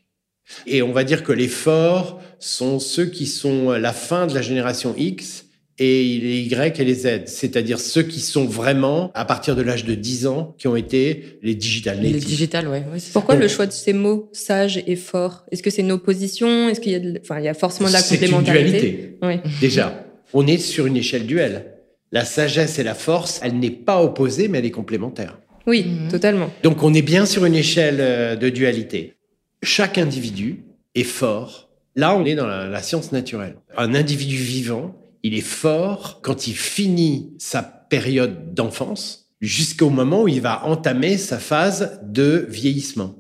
Et 0.67 0.83
on 0.83 0.93
va 0.93 1.05
dire 1.05 1.23
que 1.23 1.33
les 1.33 1.49
forts 1.49 2.21
sont 2.39 2.81
ceux 2.81 3.07
qui 3.07 3.27
sont 3.27 3.71
la 3.71 3.93
fin 3.93 4.27
de 4.27 4.35
la 4.35 4.43
génération 4.43 4.95
X 4.99 5.44
et 5.79 6.19
les 6.23 6.41
Y 6.43 6.79
et 6.81 6.85
les 6.85 6.95
Z, 6.95 7.09
c'est-à-dire 7.27 7.81
ceux 7.81 8.03
qui 8.03 8.21
sont 8.21 8.45
vraiment, 8.45 9.11
à 9.15 9.25
partir 9.25 9.57
de 9.57 9.63
l'âge 9.63 9.85
de 9.85 9.95
10 9.95 10.27
ans, 10.27 10.55
qui 10.59 10.69
ont 10.69 10.77
été 10.77 11.39
les 11.43 11.55
digital 11.55 12.01
Les 12.01 12.11
natives. 12.13 12.29
digital, 12.29 12.69
ouais. 12.69 12.79
ouais, 12.93 12.99
c'est 12.99 13.07
ça. 13.07 13.13
Pourquoi 13.15 13.35
le 13.35 13.49
choix 13.49 13.67
de 13.67 13.73
ces 13.73 13.93
mots 13.93 14.29
sage 14.33 14.83
et 14.87 14.97
fort 14.97 15.45
Est-ce 15.51 15.63
que 15.63 15.71
c'est 15.71 15.83
une 15.83 15.91
opposition? 15.93 16.69
Est-ce 16.69 16.81
qu'il 16.81 16.93
y 16.93 16.95
a, 16.95 17.01
de... 17.01 17.19
enfin, 17.21 17.39
il 17.41 17.45
y 17.45 17.49
a 17.49 17.55
forcément 17.55 17.89
de 17.89 17.93
la 17.95 18.01
C'est 18.01 18.15
une 18.17 18.31
complémentarité? 18.31 18.71
dualité. 18.81 19.19
Oui. 19.23 19.35
Déjà, 19.61 20.05
on 20.33 20.47
est 20.47 20.59
sur 20.59 20.87
une 20.87 20.97
échelle 20.97 21.27
duel. 21.27 21.67
La 22.13 22.25
sagesse 22.25 22.79
et 22.79 22.85
la 22.85 22.95
force, 22.95 23.41
elle 23.43 23.59
n'est 23.59 23.71
pas 23.71 24.01
opposée, 24.03 24.47
mais 24.47 24.59
elle 24.59 24.67
est 24.67 24.71
complémentaire. 24.71 25.41
Oui, 25.67 25.85
Mhm. 25.85 26.09
totalement. 26.11 26.51
Donc 26.63 26.83
on 26.85 26.95
est 26.95 27.03
bien 27.03 27.27
sur 27.27 27.45
une 27.47 27.55
échelle 27.57 27.97
euh, 27.99 28.37
de 28.37 28.49
dualité. 28.51 29.15
Chaque 29.63 29.99
individu 29.99 30.65
est 30.95 31.03
fort. 31.05 31.71
Là, 31.97 32.15
on 32.17 32.25
est 32.25 32.35
dans 32.35 32.47
la, 32.47 32.69
la 32.69 32.83
science 32.83 33.11
naturelle. 33.13 33.57
Un 33.77 33.95
individu 33.95 34.37
vivant, 34.37 34.95
il 35.25 35.35
est 35.35 35.41
fort 35.41 36.21
quand 36.23 36.47
il 36.47 36.55
finit 36.55 37.33
sa 37.39 37.63
période 37.63 38.55
d'enfance 38.55 39.31
jusqu'au 39.41 39.91
moment 39.91 40.23
où 40.23 40.29
il 40.29 40.41
va 40.41 40.65
entamer 40.67 41.19
sa 41.19 41.39
phase 41.39 41.99
de 42.05 42.47
vieillissement. 42.49 43.17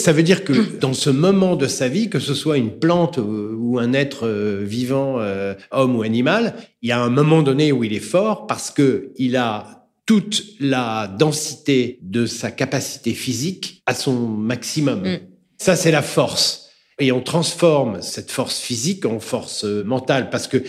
Ça 0.00 0.12
veut 0.12 0.22
dire 0.22 0.42
que 0.42 0.52
dans 0.80 0.94
ce 0.94 1.10
moment 1.10 1.54
de 1.54 1.66
sa 1.66 1.88
vie, 1.88 2.10
que 2.10 2.18
ce 2.18 2.34
soit 2.34 2.56
une 2.56 2.78
plante 2.78 3.18
euh, 3.18 3.54
ou 3.56 3.78
un 3.78 3.92
être 3.92 4.26
euh, 4.26 4.64
vivant, 4.64 5.20
euh, 5.20 5.54
homme 5.70 5.96
ou 5.96 6.02
animal, 6.02 6.56
il 6.82 6.88
y 6.88 6.92
a 6.92 7.00
un 7.00 7.10
moment 7.10 7.42
donné 7.42 7.72
où 7.72 7.84
il 7.84 7.92
est 7.92 8.00
fort 8.00 8.46
parce 8.46 8.70
que 8.70 9.12
il 9.16 9.36
a 9.36 9.86
toute 10.06 10.44
la 10.60 11.06
densité 11.06 11.98
de 12.02 12.26
sa 12.26 12.50
capacité 12.50 13.12
physique 13.12 13.82
à 13.86 13.94
son 13.94 14.14
maximum. 14.26 15.02
Mm. 15.02 15.18
Ça, 15.58 15.76
c'est 15.76 15.90
la 15.90 16.02
force. 16.02 16.70
Et 16.98 17.12
on 17.12 17.20
transforme 17.20 18.02
cette 18.02 18.30
force 18.30 18.58
physique 18.58 19.06
en 19.06 19.20
force 19.20 19.64
mentale 19.64 20.30
parce 20.30 20.46
que 20.46 20.62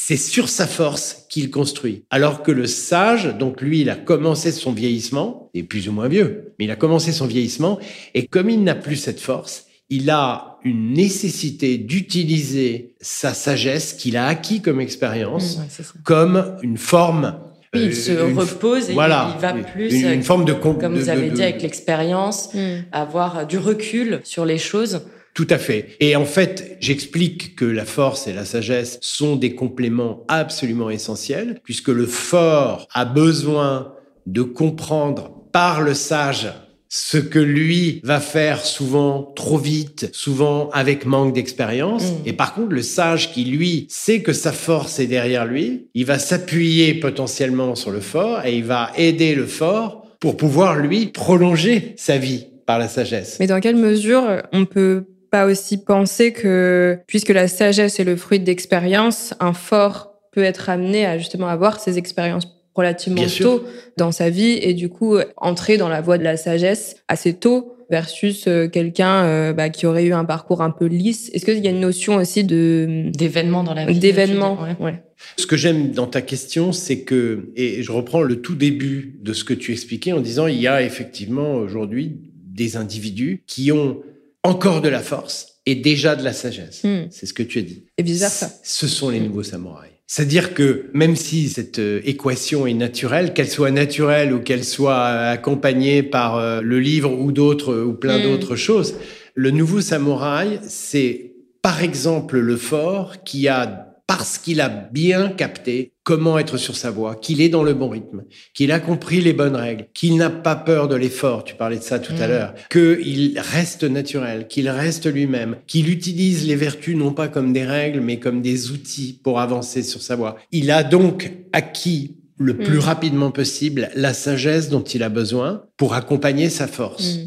c'est 0.00 0.16
sur 0.16 0.48
sa 0.48 0.66
force 0.66 1.26
qu'il 1.28 1.50
construit. 1.50 2.04
Alors 2.10 2.42
que 2.42 2.52
le 2.52 2.66
sage, 2.66 3.36
donc 3.36 3.60
lui, 3.60 3.80
il 3.80 3.90
a 3.90 3.96
commencé 3.96 4.52
son 4.52 4.72
vieillissement, 4.72 5.50
et 5.54 5.62
plus 5.64 5.88
ou 5.88 5.92
moins 5.92 6.08
vieux, 6.08 6.54
mais 6.58 6.64
il 6.66 6.70
a 6.70 6.76
commencé 6.76 7.12
son 7.12 7.26
vieillissement, 7.26 7.78
et 8.14 8.26
comme 8.26 8.48
il 8.48 8.62
n'a 8.62 8.74
plus 8.74 8.96
cette 8.96 9.20
force, 9.20 9.66
il 9.90 10.08
a 10.10 10.58
une 10.64 10.92
nécessité 10.92 11.78
d'utiliser 11.78 12.94
sa 13.00 13.34
sagesse 13.34 13.92
qu'il 13.94 14.16
a 14.16 14.26
acquis 14.26 14.60
comme 14.60 14.80
expérience 14.80 15.56
ça. 15.68 15.82
comme 16.04 16.56
une 16.62 16.76
forme. 16.78 17.34
Oui, 17.74 17.80
euh, 17.80 17.86
il 17.86 17.96
se 17.96 18.12
une- 18.12 18.38
repose 18.38 18.88
et 18.90 18.94
voilà, 18.94 19.34
il 19.36 19.40
va 19.42 19.52
plus, 19.52 19.92
Une, 19.94 20.08
une 20.12 20.22
forme 20.22 20.44
de 20.46 20.52
com- 20.54 20.78
Comme 20.80 20.94
de- 20.94 21.00
vous 21.00 21.08
avez 21.10 21.28
de- 21.30 21.34
dit, 21.36 21.42
avec 21.42 21.60
l'expérience, 21.62 22.54
Mm. 22.54 22.84
avoir 22.92 23.46
du 23.46 23.58
recul 23.58 24.20
sur 24.24 24.44
les 24.46 24.58
choses. 24.58 25.02
Tout 25.38 25.46
à 25.50 25.58
fait. 25.58 25.90
Et 26.00 26.16
en 26.16 26.24
fait, 26.24 26.76
j'explique 26.80 27.54
que 27.54 27.64
la 27.64 27.84
force 27.84 28.26
et 28.26 28.32
la 28.32 28.44
sagesse 28.44 28.98
sont 29.02 29.36
des 29.36 29.54
compléments 29.54 30.24
absolument 30.26 30.90
essentiels, 30.90 31.60
puisque 31.62 31.90
le 31.90 32.06
fort 32.06 32.88
a 32.92 33.04
besoin 33.04 33.92
de 34.26 34.42
comprendre 34.42 35.30
par 35.52 35.80
le 35.80 35.94
sage 35.94 36.48
ce 36.88 37.18
que 37.18 37.38
lui 37.38 38.00
va 38.02 38.18
faire 38.18 38.64
souvent 38.64 39.32
trop 39.36 39.58
vite, 39.58 40.10
souvent 40.12 40.70
avec 40.70 41.06
manque 41.06 41.34
d'expérience. 41.34 42.02
Mm. 42.02 42.26
Et 42.26 42.32
par 42.32 42.52
contre, 42.52 42.72
le 42.72 42.82
sage 42.82 43.32
qui, 43.32 43.44
lui, 43.44 43.86
sait 43.88 44.22
que 44.22 44.32
sa 44.32 44.50
force 44.50 44.98
est 44.98 45.06
derrière 45.06 45.46
lui, 45.46 45.86
il 45.94 46.04
va 46.04 46.18
s'appuyer 46.18 46.94
potentiellement 46.94 47.76
sur 47.76 47.92
le 47.92 48.00
fort 48.00 48.44
et 48.44 48.56
il 48.56 48.64
va 48.64 48.90
aider 48.96 49.36
le 49.36 49.46
fort 49.46 50.04
pour 50.18 50.36
pouvoir, 50.36 50.74
lui, 50.80 51.06
prolonger 51.06 51.94
sa 51.96 52.18
vie 52.18 52.46
par 52.66 52.80
la 52.80 52.88
sagesse. 52.88 53.36
Mais 53.38 53.46
dans 53.46 53.60
quelle 53.60 53.76
mesure 53.76 54.42
on 54.52 54.64
peut 54.64 55.04
pas 55.30 55.46
aussi 55.46 55.82
penser 55.82 56.32
que, 56.32 56.98
puisque 57.06 57.30
la 57.30 57.48
sagesse 57.48 58.00
est 58.00 58.04
le 58.04 58.16
fruit 58.16 58.40
d'expériences, 58.40 59.34
un 59.40 59.52
fort 59.52 60.12
peut 60.32 60.42
être 60.42 60.68
amené 60.68 61.06
à 61.06 61.18
justement 61.18 61.48
avoir 61.48 61.80
ces 61.80 61.98
expériences 61.98 62.46
relativement 62.74 63.26
tôt 63.26 63.64
dans 63.96 64.12
sa 64.12 64.30
vie 64.30 64.58
et 64.62 64.72
du 64.72 64.88
coup 64.88 65.16
entrer 65.36 65.78
dans 65.78 65.88
la 65.88 66.00
voie 66.00 66.16
de 66.16 66.22
la 66.22 66.36
sagesse 66.36 66.96
assez 67.08 67.34
tôt 67.34 67.74
versus 67.90 68.46
euh, 68.46 68.68
quelqu'un 68.68 69.24
euh, 69.24 69.52
bah, 69.52 69.70
qui 69.70 69.86
aurait 69.86 70.04
eu 70.04 70.12
un 70.12 70.24
parcours 70.24 70.62
un 70.62 70.70
peu 70.70 70.86
lisse. 70.86 71.30
Est-ce 71.32 71.44
qu'il 71.44 71.64
y 71.64 71.66
a 71.66 71.70
une 71.70 71.80
notion 71.80 72.16
aussi 72.16 72.44
de 72.44 73.10
d'événements 73.10 73.64
dans 73.64 73.74
la 73.74 73.86
vie 73.86 73.98
D'événements, 73.98 74.58
ouais. 74.80 75.02
Ce 75.36 75.46
que 75.46 75.56
j'aime 75.56 75.90
dans 75.90 76.06
ta 76.06 76.20
question, 76.20 76.72
c'est 76.72 77.00
que, 77.00 77.50
et 77.56 77.82
je 77.82 77.90
reprends 77.90 78.22
le 78.22 78.40
tout 78.40 78.54
début 78.54 79.18
de 79.22 79.32
ce 79.32 79.42
que 79.42 79.54
tu 79.54 79.72
expliquais 79.72 80.12
en 80.12 80.20
disant, 80.20 80.46
il 80.46 80.60
y 80.60 80.68
a 80.68 80.82
effectivement 80.82 81.54
aujourd'hui 81.54 82.18
des 82.46 82.76
individus 82.76 83.42
qui 83.46 83.72
ont 83.72 84.02
encore 84.44 84.80
de 84.80 84.88
la 84.88 85.00
force 85.00 85.60
et 85.66 85.74
déjà 85.74 86.16
de 86.16 86.24
la 86.24 86.32
sagesse. 86.32 86.82
Hmm. 86.84 87.08
C'est 87.10 87.26
ce 87.26 87.34
que 87.34 87.42
tu 87.42 87.58
as 87.58 87.62
dit. 87.62 87.84
Et 87.98 88.02
vice 88.02 88.20
versa. 88.20 88.50
Ce 88.62 88.88
sont 88.88 89.10
les 89.10 89.20
nouveaux 89.20 89.42
samouraïs. 89.42 89.92
C'est-à-dire 90.06 90.54
que 90.54 90.86
même 90.94 91.16
si 91.16 91.50
cette 91.50 91.78
euh, 91.78 92.00
équation 92.04 92.66
est 92.66 92.72
naturelle, 92.72 93.34
qu'elle 93.34 93.50
soit 93.50 93.70
naturelle 93.70 94.32
ou 94.32 94.40
qu'elle 94.40 94.64
soit 94.64 95.04
accompagnée 95.04 96.02
par 96.02 96.36
euh, 96.36 96.62
le 96.62 96.80
livre 96.80 97.12
ou 97.12 97.30
d'autres 97.30 97.76
ou 97.76 97.92
plein 97.92 98.18
hmm. 98.18 98.22
d'autres 98.22 98.56
choses, 98.56 98.94
le 99.34 99.50
nouveau 99.50 99.82
samouraï, 99.82 100.60
c'est 100.66 101.32
par 101.60 101.82
exemple 101.82 102.38
le 102.38 102.56
fort 102.56 103.22
qui 103.24 103.48
a 103.48 103.87
parce 104.08 104.38
qu'il 104.38 104.62
a 104.62 104.70
bien 104.70 105.28
capté 105.28 105.92
comment 106.02 106.38
être 106.38 106.56
sur 106.56 106.76
sa 106.76 106.90
voie, 106.90 107.14
qu'il 107.14 107.42
est 107.42 107.50
dans 107.50 107.62
le 107.62 107.74
bon 107.74 107.90
rythme, 107.90 108.24
qu'il 108.54 108.72
a 108.72 108.80
compris 108.80 109.20
les 109.20 109.34
bonnes 109.34 109.54
règles, 109.54 109.86
qu'il 109.92 110.16
n'a 110.16 110.30
pas 110.30 110.56
peur 110.56 110.88
de 110.88 110.96
l'effort, 110.96 111.44
tu 111.44 111.54
parlais 111.54 111.76
de 111.76 111.82
ça 111.82 111.98
tout 111.98 112.14
à 112.18 112.26
mm. 112.26 112.30
l'heure, 112.30 112.54
qu'il 112.70 113.38
reste 113.38 113.84
naturel, 113.84 114.48
qu'il 114.48 114.70
reste 114.70 115.06
lui-même, 115.06 115.56
qu'il 115.66 115.90
utilise 115.90 116.46
les 116.46 116.56
vertus 116.56 116.96
non 116.96 117.12
pas 117.12 117.28
comme 117.28 117.52
des 117.52 117.66
règles, 117.66 118.00
mais 118.00 118.18
comme 118.18 118.40
des 118.40 118.70
outils 118.70 119.20
pour 119.22 119.40
avancer 119.40 119.82
sur 119.82 120.00
sa 120.00 120.16
voie. 120.16 120.38
Il 120.52 120.70
a 120.70 120.84
donc 120.84 121.30
acquis 121.52 122.16
le 122.38 122.56
plus 122.56 122.78
mm. 122.78 122.80
rapidement 122.80 123.30
possible 123.30 123.90
la 123.94 124.14
sagesse 124.14 124.70
dont 124.70 124.82
il 124.82 125.02
a 125.02 125.10
besoin 125.10 125.64
pour 125.76 125.92
accompagner 125.92 126.48
sa 126.48 126.66
force. 126.66 127.18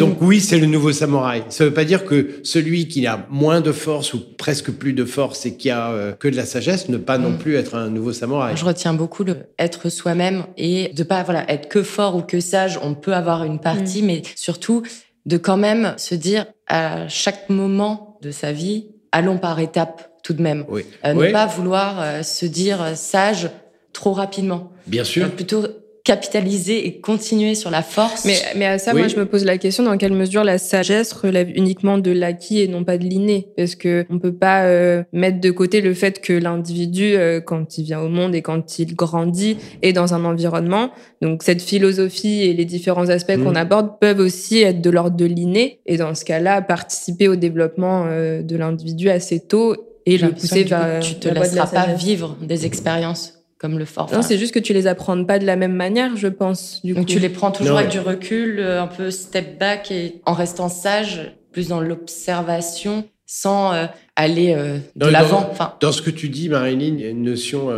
Donc 0.00 0.18
oui, 0.20 0.40
c'est 0.40 0.58
le 0.58 0.66
nouveau 0.66 0.92
samouraï. 0.92 1.44
Ça 1.50 1.64
ne 1.64 1.68
veut 1.68 1.74
pas 1.74 1.84
dire 1.84 2.04
que 2.04 2.40
celui 2.42 2.88
qui 2.88 3.06
a 3.06 3.26
moins 3.30 3.60
de 3.60 3.70
force 3.70 4.12
ou 4.12 4.20
presque 4.36 4.72
plus 4.72 4.92
de 4.92 5.04
force 5.04 5.46
et 5.46 5.56
qui 5.56 5.70
a 5.70 5.90
euh, 5.90 6.12
que 6.12 6.26
de 6.26 6.36
la 6.36 6.44
sagesse 6.44 6.88
ne 6.88 6.96
pas 6.96 7.18
non 7.18 7.30
mm. 7.30 7.38
plus 7.38 7.54
être 7.54 7.76
un 7.76 7.88
nouveau 7.88 8.12
samouraï. 8.12 8.56
Je 8.56 8.64
retiens 8.64 8.92
beaucoup 8.92 9.22
le 9.22 9.36
être 9.58 9.88
soi-même 9.88 10.44
et 10.56 10.88
de 10.88 11.02
pas 11.04 11.22
voilà 11.22 11.48
être 11.50 11.68
que 11.68 11.82
fort 11.82 12.16
ou 12.16 12.22
que 12.22 12.40
sage. 12.40 12.78
On 12.82 12.94
peut 12.94 13.14
avoir 13.14 13.44
une 13.44 13.60
partie, 13.60 14.02
mm. 14.02 14.06
mais 14.06 14.22
surtout 14.34 14.82
de 15.26 15.36
quand 15.36 15.56
même 15.56 15.94
se 15.96 16.14
dire 16.14 16.46
à 16.66 17.06
chaque 17.08 17.48
moment 17.48 18.18
de 18.22 18.30
sa 18.30 18.50
vie, 18.52 18.88
allons 19.12 19.38
par 19.38 19.60
étapes 19.60 20.10
tout 20.24 20.32
de 20.32 20.42
même. 20.42 20.64
Oui. 20.68 20.84
Euh, 21.04 21.14
ne 21.14 21.30
pas 21.30 21.46
vouloir 21.46 22.00
euh, 22.00 22.22
se 22.22 22.46
dire 22.46 22.96
sage 22.96 23.48
trop 23.92 24.12
rapidement. 24.12 24.72
Bien 24.86 25.04
sûr. 25.04 25.30
plutôt 25.30 25.66
capitaliser 26.08 26.86
et 26.86 27.00
continuer 27.00 27.54
sur 27.54 27.70
la 27.70 27.82
force. 27.82 28.24
Mais, 28.24 28.38
mais 28.56 28.64
à 28.64 28.78
ça, 28.78 28.94
moi, 28.94 29.08
je 29.08 29.16
me 29.16 29.26
pose 29.26 29.44
la 29.44 29.58
question 29.58 29.84
dans 29.84 29.98
quelle 29.98 30.14
mesure 30.14 30.42
la 30.42 30.56
sagesse 30.56 31.12
relève 31.12 31.50
uniquement 31.54 31.98
de 31.98 32.10
l'acquis 32.10 32.60
et 32.60 32.66
non 32.66 32.82
pas 32.82 32.96
de 32.96 33.04
l'inné, 33.04 33.48
parce 33.58 33.74
que 33.74 34.06
on 34.08 34.18
peut 34.18 34.32
pas 34.32 34.62
euh, 34.62 35.02
mettre 35.12 35.38
de 35.38 35.50
côté 35.50 35.82
le 35.82 35.92
fait 35.92 36.22
que 36.22 36.32
l'individu, 36.32 37.12
euh, 37.14 37.42
quand 37.42 37.76
il 37.76 37.84
vient 37.84 38.00
au 38.00 38.08
monde 38.08 38.34
et 38.34 38.40
quand 38.40 38.78
il 38.78 38.96
grandit, 38.96 39.58
est 39.82 39.92
dans 39.92 40.14
un 40.14 40.24
environnement. 40.24 40.92
Donc 41.20 41.42
cette 41.42 41.60
philosophie 41.60 42.40
et 42.40 42.54
les 42.54 42.64
différents 42.64 43.10
aspects 43.10 43.36
qu'on 43.36 43.52
mmh. 43.52 43.56
aborde 43.56 44.00
peuvent 44.00 44.20
aussi 44.20 44.62
être 44.62 44.80
de 44.80 44.88
l'ordre 44.88 45.16
de 45.18 45.26
l'inné, 45.26 45.80
et 45.84 45.98
dans 45.98 46.14
ce 46.14 46.24
cas-là, 46.24 46.62
participer 46.62 47.28
au 47.28 47.36
développement 47.36 48.06
euh, 48.06 48.40
de 48.40 48.56
l'individu 48.56 49.10
assez 49.10 49.40
tôt 49.40 49.76
et 50.06 50.16
le 50.16 50.30
pousser 50.30 50.64
vers. 50.64 51.00
tu 51.00 51.16
te 51.16 51.28
laisseras 51.28 51.66
pas 51.66 51.92
vivre 51.92 52.34
des 52.40 52.64
expériences 52.64 53.37
comme 53.58 53.78
le 53.78 53.84
fort. 53.84 54.10
Non, 54.12 54.22
c'est 54.22 54.38
juste 54.38 54.54
que 54.54 54.60
tu 54.60 54.72
les 54.72 54.86
apprends 54.86 55.22
pas 55.24 55.38
de 55.38 55.44
la 55.46 55.56
même 55.56 55.74
manière, 55.74 56.16
je 56.16 56.28
pense. 56.28 56.80
Du 56.84 56.94
Donc 56.94 57.06
tu 57.06 57.18
les 57.18 57.28
prends 57.28 57.50
toujours 57.50 57.78
avec 57.78 57.90
du 57.90 57.98
recul, 57.98 58.60
euh, 58.60 58.82
un 58.82 58.86
peu 58.86 59.10
step 59.10 59.58
back 59.58 59.90
et 59.90 60.20
en 60.26 60.32
restant 60.32 60.68
sage, 60.68 61.32
plus 61.52 61.68
dans 61.68 61.80
l'observation, 61.80 63.08
sans 63.26 63.72
euh, 63.72 63.86
aller 64.14 64.54
euh, 64.56 64.78
de 64.94 65.06
l'avant. 65.06 65.48
Enfin, 65.50 65.74
dans 65.80 65.92
ce 65.92 66.02
que 66.02 66.10
tu 66.10 66.28
dis, 66.28 66.48
Marilyn, 66.48 66.94
il 66.94 67.00
y 67.00 67.04
a 67.04 67.10
une 67.10 67.24
notion 67.24 67.68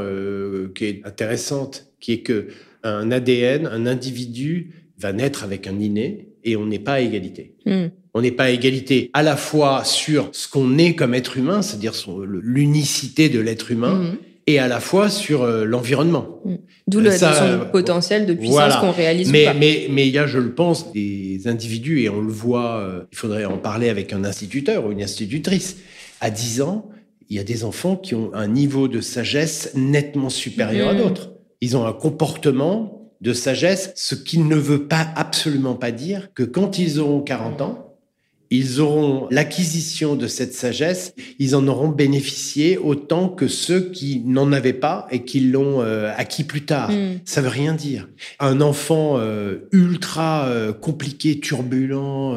qui 0.75 0.85
est 0.85 1.03
intéressante, 1.05 1.87
qui 1.99 2.12
est 2.12 2.21
que 2.21 2.49
un 2.83 3.11
ADN, 3.11 3.66
un 3.66 3.87
individu 3.87 4.75
va 4.99 5.12
naître 5.12 5.45
avec 5.45 5.66
un 5.66 5.79
inné 5.79 6.29
et 6.45 6.57
on 6.57 6.66
n'est 6.66 6.79
pas 6.79 6.95
à 6.95 7.01
égalité. 7.01 7.57
Hmm. 7.64 7.87
On 8.12 8.23
n'est 8.23 8.33
pas 8.33 8.45
à 8.45 8.51
égalité 8.51 9.11
à 9.12 9.23
la 9.23 9.37
fois 9.37 9.85
sur 9.85 10.31
ce 10.33 10.49
qu'on 10.49 10.79
est 10.79 10.95
comme 10.95 11.14
être 11.14 11.37
humain, 11.37 11.62
c'est-à-dire 11.62 11.95
l'unicité 12.25 13.29
de 13.29 13.38
l'être 13.38 13.71
humain, 13.71 13.95
hmm 13.95 14.16
et 14.53 14.59
à 14.59 14.69
la 14.69 14.81
fois 14.81 15.09
sur 15.09 15.43
euh, 15.43 15.65
l'environnement. 15.65 16.41
Mm. 16.45 16.55
D'où 16.87 17.01
le 17.01 17.11
son 17.11 17.67
potentiel 17.71 18.27
de 18.27 18.35
puissance 18.35 18.77
qu'on 18.77 18.91
réalise. 18.91 19.31
Mais, 19.31 19.45
pas. 19.45 19.55
mais, 19.55 19.87
mais 19.91 20.09
il 20.09 20.15
y 20.15 20.19
a, 20.19 20.27
je 20.27 20.39
le 20.39 20.55
pense, 20.55 20.93
des 20.93 21.43
individus, 21.47 22.03
et 22.03 22.09
on 22.09 22.21
le 22.21 22.33
voit, 22.33 22.79
euh, 22.79 23.03
il 23.13 23.19
faudrait 23.19 23.45
en 23.45 23.59
parler 23.59 23.89
avec 23.89 24.13
un 24.13 24.25
instituteur 24.25 24.87
ou 24.87 24.93
une 24.93 25.03
institutrice. 25.03 25.77
À 26.21 26.31
10 26.31 26.63
ans, 26.63 26.89
il 27.29 27.37
y 27.37 27.41
a 27.41 27.45
des 27.45 27.65
enfants 27.65 27.97
qui 27.97 28.15
ont 28.15 28.31
un 28.35 28.49
niveau 28.49 28.89
de 28.89 29.01
sagesse 29.01 29.73
nettement 29.75 30.31
supérieur 30.31 30.89
à 30.89 30.95
mm. 30.95 30.99
d'autres. 30.99 31.31
Ils 31.61 31.77
ont 31.77 31.87
un 31.87 31.93
comportement 31.93 33.11
de 33.21 33.33
sagesse, 33.33 33.93
ce 33.97 34.15
qui 34.15 34.39
ne 34.39 34.57
veut 34.57 34.87
pas 34.87 35.07
absolument 35.15 35.75
pas 35.75 35.93
dire 35.93 36.31
que 36.35 36.43
quand 36.43 36.79
ils 36.79 36.99
auront 36.99 37.21
40 37.21 37.61
ans, 37.61 37.89
ils 38.51 38.81
auront 38.81 39.29
l'acquisition 39.31 40.17
de 40.17 40.27
cette 40.27 40.55
sagesse, 40.55 41.15
ils 41.39 41.55
en 41.55 41.69
auront 41.69 41.89
bénéficié 41.89 42.79
autant 42.79 43.29
que 43.29 43.47
ceux 43.47 43.91
qui 43.91 44.23
n'en 44.27 44.51
avaient 44.51 44.73
pas 44.73 45.07
et 45.13 45.23
qui 45.23 45.39
l'ont 45.41 45.83
euh, 45.83 46.13
acquis 46.17 46.43
plus 46.43 46.65
tard. 46.65 46.91
Mm. 46.91 47.21
Ça 47.25 47.43
veut 47.43 47.49
rien 47.49 47.75
dire. 47.75 48.09
Un 48.41 48.61
enfant 48.61 49.19
euh, 49.19 49.69
ultra 49.71 50.47
euh, 50.47 50.73
compliqué, 50.73 51.39
turbulent, 51.39 52.37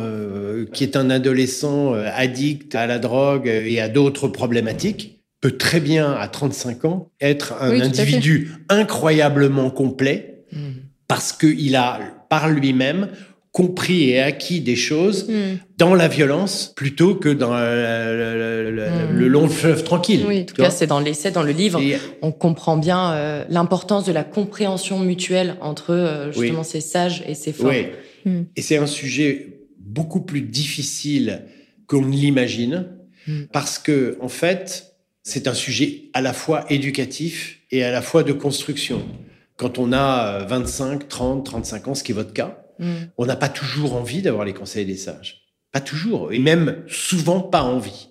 qui 0.72 0.84
est 0.84 0.96
un 0.96 1.10
adolescent 1.10 1.94
addict 1.94 2.76
à 2.76 2.86
la 2.86 3.00
drogue 3.00 3.48
et 3.48 3.80
à 3.80 3.90
d'autres 3.90 4.28
problématiques, 4.28 5.24
peut 5.42 5.58
très 5.58 5.80
bien, 5.80 6.14
à 6.14 6.28
35 6.28 6.86
ans, 6.86 7.12
être 7.20 7.56
un 7.60 7.80
individu 7.82 8.52
incroyablement 8.70 9.72
complet 9.72 10.46
mm. 10.52 10.58
parce 11.08 11.34
qu'il 11.34 11.76
a, 11.76 12.00
par 12.30 12.50
lui-même, 12.50 13.10
compris 13.54 14.10
et 14.10 14.20
acquis 14.20 14.62
des 14.62 14.76
choses 14.76 15.30
hmm. 15.30 15.60
dans 15.78 15.94
la 15.94 16.08
violence 16.08 16.74
plutôt 16.76 17.14
que 17.14 17.30
dans 17.30 17.52
hmm. 17.52 19.16
le, 19.16 19.28
long 19.28 19.48
fleuve 19.48 19.84
tranquille. 19.84 20.26
Oui, 20.28 20.42
en 20.42 20.46
tout 20.46 20.56
cas, 20.56 20.72
c'est 20.72 20.88
dans 20.88 21.00
l'essai, 21.00 21.30
dans 21.30 21.44
le 21.44 21.52
livre, 21.52 21.80
on 22.24 22.32
comprend 22.32 22.76
bien 22.78 23.14
euh, 23.14 23.46
l'importance 23.50 24.06
de 24.06 24.12
la 24.12 24.24
compréhension 24.24 25.00
mutuelle 25.00 25.56
entre 25.62 25.92
euh, 25.92 26.32
justement 26.32 26.64
ces 26.64 26.82
sages 26.82 27.24
et 27.28 27.36
ces 27.36 27.54
forts. 27.54 27.70
Oui. 27.70 27.86
Hmm. 28.26 28.44
Et 28.56 28.64
c'est 28.64 28.78
un 28.78 28.88
sujet 28.88 29.60
beaucoup 29.78 30.22
plus 30.22 30.42
difficile 30.42 31.44
qu'on 31.86 32.02
ne 32.02 32.12
l'imagine 32.12 32.88
parce 33.54 33.78
que, 33.78 34.18
en 34.20 34.28
fait, 34.28 34.96
c'est 35.22 35.48
un 35.48 35.54
sujet 35.54 36.10
à 36.14 36.22
la 36.22 36.34
fois 36.34 36.66
éducatif 36.70 37.60
et 37.72 37.84
à 37.84 37.92
la 37.92 38.02
fois 38.02 38.24
de 38.24 38.34
construction. 38.34 39.04
Quand 39.58 39.78
on 39.78 39.94
a 39.94 40.40
25, 40.46 41.08
30, 41.08 41.46
35 41.46 41.88
ans, 41.88 41.96
ce 41.96 42.04
qui 42.04 42.12
est 42.12 42.16
votre 42.16 42.34
cas, 42.34 42.63
Mm. 42.80 42.94
On 43.18 43.26
n'a 43.26 43.36
pas 43.36 43.50
toujours 43.50 43.96
envie 43.96 44.22
d'avoir 44.22 44.46
les 44.46 44.54
conseils 44.54 44.86
des 44.86 44.98
sages. 44.98 45.42
Pas 45.72 45.82
toujours. 45.82 46.32
Et 46.32 46.40
même 46.40 46.84
souvent 46.88 47.42
pas 47.42 47.64
envie. 47.64 48.10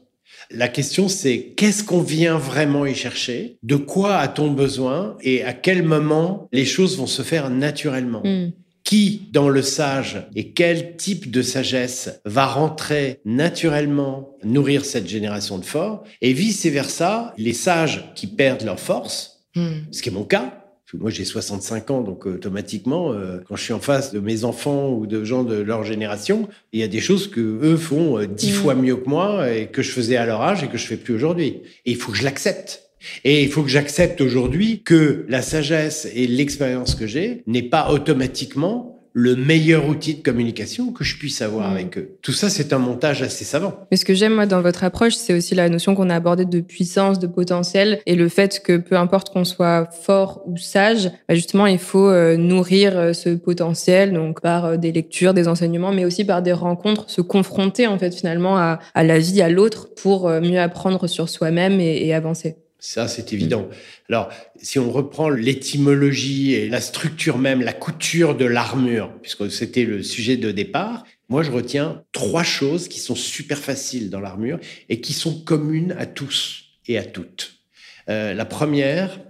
La 0.51 0.69
question, 0.69 1.09
c'est 1.09 1.55
qu'est-ce 1.57 1.85
qu'on 1.85 2.03
vient 2.03 2.37
vraiment 2.37 2.85
y 2.85 2.95
chercher? 2.95 3.59
De 3.63 3.77
quoi 3.77 4.17
a-t-on 4.17 4.51
besoin? 4.51 5.17
Et 5.23 5.45
à 5.45 5.53
quel 5.53 5.83
moment 5.83 6.49
les 6.53 6.65
choses 6.65 6.99
vont 6.99 7.07
se 7.07 7.23
faire 7.23 7.51
naturellement? 7.51 8.23
Mm. 8.25 8.53
Qui, 8.85 9.29
dans 9.33 9.49
le 9.49 9.63
sage, 9.63 10.27
et 10.35 10.51
quel 10.51 10.97
type 10.97 11.31
de 11.31 11.41
sagesse 11.41 12.21
va 12.25 12.47
rentrer 12.47 13.21
naturellement 13.25 14.37
nourrir 14.43 14.85
cette 14.85 15.09
génération 15.09 15.59
de 15.59 15.65
forts? 15.65 16.03
Et 16.21 16.33
vice-versa, 16.33 17.33
les 17.39 17.53
sages 17.53 18.13
qui 18.17 18.27
perdent 18.27 18.65
leur 18.65 18.81
force, 18.81 19.45
mm. 19.55 19.71
ce 19.93 20.03
qui 20.03 20.09
est 20.09 20.13
mon 20.13 20.25
cas, 20.25 20.62
moi, 20.99 21.11
j'ai 21.11 21.25
65 21.25 21.91
ans, 21.91 22.01
donc 22.01 22.27
automatiquement, 22.27 23.13
euh, 23.13 23.39
quand 23.49 23.57
je 23.57 23.63
suis 23.63 23.73
en 23.73 23.81
face 23.81 24.13
de 24.13 24.21
mes 24.21 24.45
enfants 24.45 24.91
ou 24.91 25.07
de 25.07 25.25
gens 25.25 25.43
de 25.43 25.57
leur 25.57 25.85
génération, 25.85 26.49
il 26.73 26.81
y 26.81 26.83
a 26.83 26.89
des 26.89 27.01
choses 27.01 27.31
que 27.31 27.41
eux 27.41 27.77
font 27.77 28.19
euh, 28.19 28.27
dix 28.27 28.53
mm. 28.53 28.55
fois 28.55 28.75
mieux 28.75 28.97
que 28.97 29.09
moi 29.09 29.51
et 29.51 29.69
que 29.69 29.83
je 29.83 29.91
faisais 29.91 30.17
à 30.17 30.27
leur 30.27 30.43
âge 30.43 30.63
et 30.63 30.69
que 30.69 30.79
je 30.79 30.87
fais 30.87 30.97
plus 30.97 31.15
aujourd'hui. 31.15 31.63
Et 31.87 31.93
il 31.93 31.97
faut 31.97 32.13
que 32.13 32.19
je 32.19 32.25
l'accepte. 32.25 32.91
Et 33.25 33.43
il 33.43 33.49
faut 33.51 33.63
que 33.63 33.69
j'accepte 33.69 34.21
aujourd'hui 34.21 34.83
que 34.83 35.25
la 35.29 35.43
sagesse 35.43 36.09
et 36.15 36.27
l'expérience 36.27 36.95
que 36.95 37.07
j'ai 37.07 37.43
n'est 37.47 37.63
pas 37.63 37.91
automatiquement 37.91 38.92
le 39.15 39.37
meilleur 39.37 39.89
outil 39.89 40.15
de 40.15 40.23
communication 40.23 40.93
que 40.93 41.05
je 41.05 41.19
puisse 41.19 41.43
avoir 41.43 41.69
Mm. 41.69 41.73
avec 41.73 41.99
eux. 41.99 42.09
Tout 42.23 42.33
ça, 42.33 42.49
c'est 42.49 42.73
un 42.73 42.79
montage 42.79 43.23
assez 43.23 43.45
savant. 43.45 43.75
Mais 43.91 43.97
ce 43.97 44.05
que 44.05 44.15
j'aime 44.15 44.35
moi 44.35 44.47
dans 44.47 44.63
votre 44.63 44.85
approche, 44.85 45.15
c'est 45.15 45.35
aussi 45.35 45.55
la 45.55 45.69
notion 45.69 45.95
qu'on 45.95 46.09
a 46.11 46.15
abordée 46.15 46.45
de 46.45 46.61
puissance, 46.61 47.19
de 47.19 47.27
potentiel, 47.27 48.01
et 48.07 48.17
le 48.17 48.29
fait 48.29 48.63
que 48.65 48.77
peu 48.79 48.97
importe 48.97 49.31
qu'on 49.33 49.45
soit 49.45 49.89
fort 50.03 50.43
ou 50.47 50.57
sage, 50.57 51.11
bah, 51.29 51.35
justement, 51.35 51.67
il 51.67 51.79
faut 51.79 52.09
euh, 52.09 52.37
nourrir 52.37 52.97
euh, 52.97 53.13
ce 53.13 53.31
potentiel, 53.31 54.13
donc 54.13 54.41
par 54.41 54.65
euh, 54.65 54.77
des 54.77 54.93
lectures, 54.93 55.35
des 55.35 55.49
enseignements, 55.49 55.93
mais 55.93 56.05
aussi 56.05 56.25
par 56.25 56.41
des 56.43 56.53
rencontres, 56.53 57.11
se 57.11 57.21
confronter 57.21 57.87
en 57.87 57.99
fait 57.99 58.15
finalement 58.15 58.57
à, 58.57 58.79
à 58.95 59.05
la 59.05 59.19
vie, 59.19 59.43
à 59.43 59.49
l'autre, 59.49 59.89
pour 59.95 60.29
mieux 60.31 60.59
apprendre 60.61 61.07
sur 61.07 61.29
soi-même 61.29 61.81
et, 61.81 62.07
et 62.07 62.15
avancer. 62.15 62.57
Ça, 62.85 63.07
c'est 63.07 63.33
évident. 63.33 63.69
Alors, 64.09 64.29
si 64.57 64.81
on 64.81 64.91
reprend 64.91 65.29
l'étymologie 65.29 66.55
et 66.55 66.69
la 66.69 66.81
structure 66.81 67.39
même, 67.39 67.63
la 67.63 67.73
couture 67.73 68.37
de 68.37 68.45
l'armure, 68.45 69.13
puisque 69.23 69.49
c'était 69.53 69.85
le 69.85 70.03
sujet 70.03 70.37
de 70.37 70.51
départ, 70.51 71.05
moi, 71.29 71.45
je 71.45 71.53
retiens 71.53 72.03
trois 72.11 72.43
choses 72.43 72.89
qui 72.89 72.99
sont 72.99 73.15
super 73.15 73.59
faciles 73.59 74.11
dans 74.11 74.19
l'armure 74.19 74.59
et 74.89 75.01
qui 75.01 75.13
sont 75.13 75.45
communes 75.45 75.95
à 75.97 76.07
tous 76.07 76.65
et 76.89 76.99
à 76.99 77.05
toutes. 77.05 77.61
Euh, 78.09 78.35
la 78.35 78.45
première, 78.45 79.21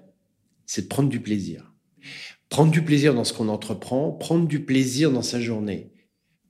c'est 0.64 0.82
de 0.82 0.88
prendre 0.88 1.10
du 1.10 1.20
plaisir. 1.20 1.74
Prendre 2.48 2.70
du 2.70 2.80
plaisir 2.80 3.12
dans 3.12 3.24
ce 3.24 3.34
qu'on 3.34 3.50
entreprend, 3.50 4.12
prendre 4.12 4.48
du 4.48 4.60
plaisir 4.60 5.10
dans 5.10 5.20
sa 5.20 5.42
journée, 5.42 5.90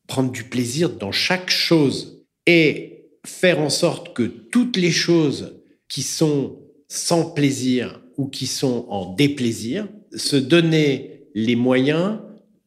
prendre 0.07 0.31
du 0.31 0.45
plaisir 0.45 0.88
dans 0.88 1.11
chaque 1.11 1.51
chose 1.51 2.25
et 2.47 3.09
faire 3.27 3.59
en 3.59 3.71
sorte 3.71 4.15
que 4.15 4.23
toutes 4.23 4.77
les 4.77 4.93
choses 4.93 5.61
qui 5.88 6.03
sont 6.03 6.62
sans 6.94 7.24
plaisir 7.31 8.02
ou 8.18 8.26
qui 8.26 8.46
sont 8.46 8.85
en 8.90 9.14
déplaisir, 9.14 9.88
se 10.14 10.37
donner 10.37 11.22
les 11.35 11.57
moyens 11.57 12.18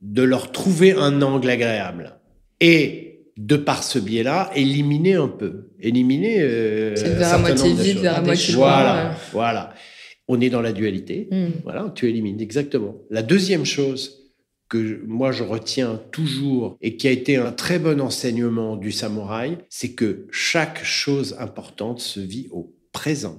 de 0.02 0.24
leur 0.24 0.52
trouver 0.52 0.94
un 0.94 1.22
angle 1.22 1.48
agréable. 1.48 2.18
Et 2.60 3.28
de 3.38 3.56
par 3.56 3.84
ce 3.84 4.00
biais-là, 4.00 4.50
éliminer 4.56 5.14
un 5.14 5.28
peu. 5.28 5.70
Éliminer. 5.80 6.38
Euh, 6.40 6.96
C'est 6.96 7.12
un 7.12 7.16
vers 7.20 7.34
à 7.34 7.38
moitié 7.38 7.74
vide, 7.74 7.98
vers 8.00 8.18
à 8.18 8.22
moitié 8.22 8.56
Voilà, 8.56 9.10
ouais. 9.10 9.16
voilà. 9.32 9.74
On 10.28 10.42
est 10.42 10.50
dans 10.50 10.62
la 10.62 10.72
dualité. 10.74 11.28
Mm. 11.32 11.48
Voilà, 11.64 11.92
tu 11.94 12.10
élimines, 12.10 12.42
exactement. 12.42 12.96
La 13.12 13.22
deuxième 13.22 13.64
chose 13.66 14.32
que 14.70 14.84
je- 14.84 14.96
moi 15.06 15.32
je 15.32 15.44
retiens 15.44 16.02
toujours 16.12 16.78
et 16.82 16.98
qui 16.98 17.08
a 17.08 17.12
été 17.12 17.36
un 17.36 17.52
très 17.52 17.78
bon 17.78 18.02
enseignement 18.02 18.76
du 18.76 18.92
samouraï, 18.92 19.60
c'est 19.70 19.92
que 19.92 20.26
chaque 20.32 20.84
chose 20.84 21.36
importante 21.40 22.00
se 22.00 22.20
vit 22.20 22.48
au 22.52 22.74
présent. 22.92 23.38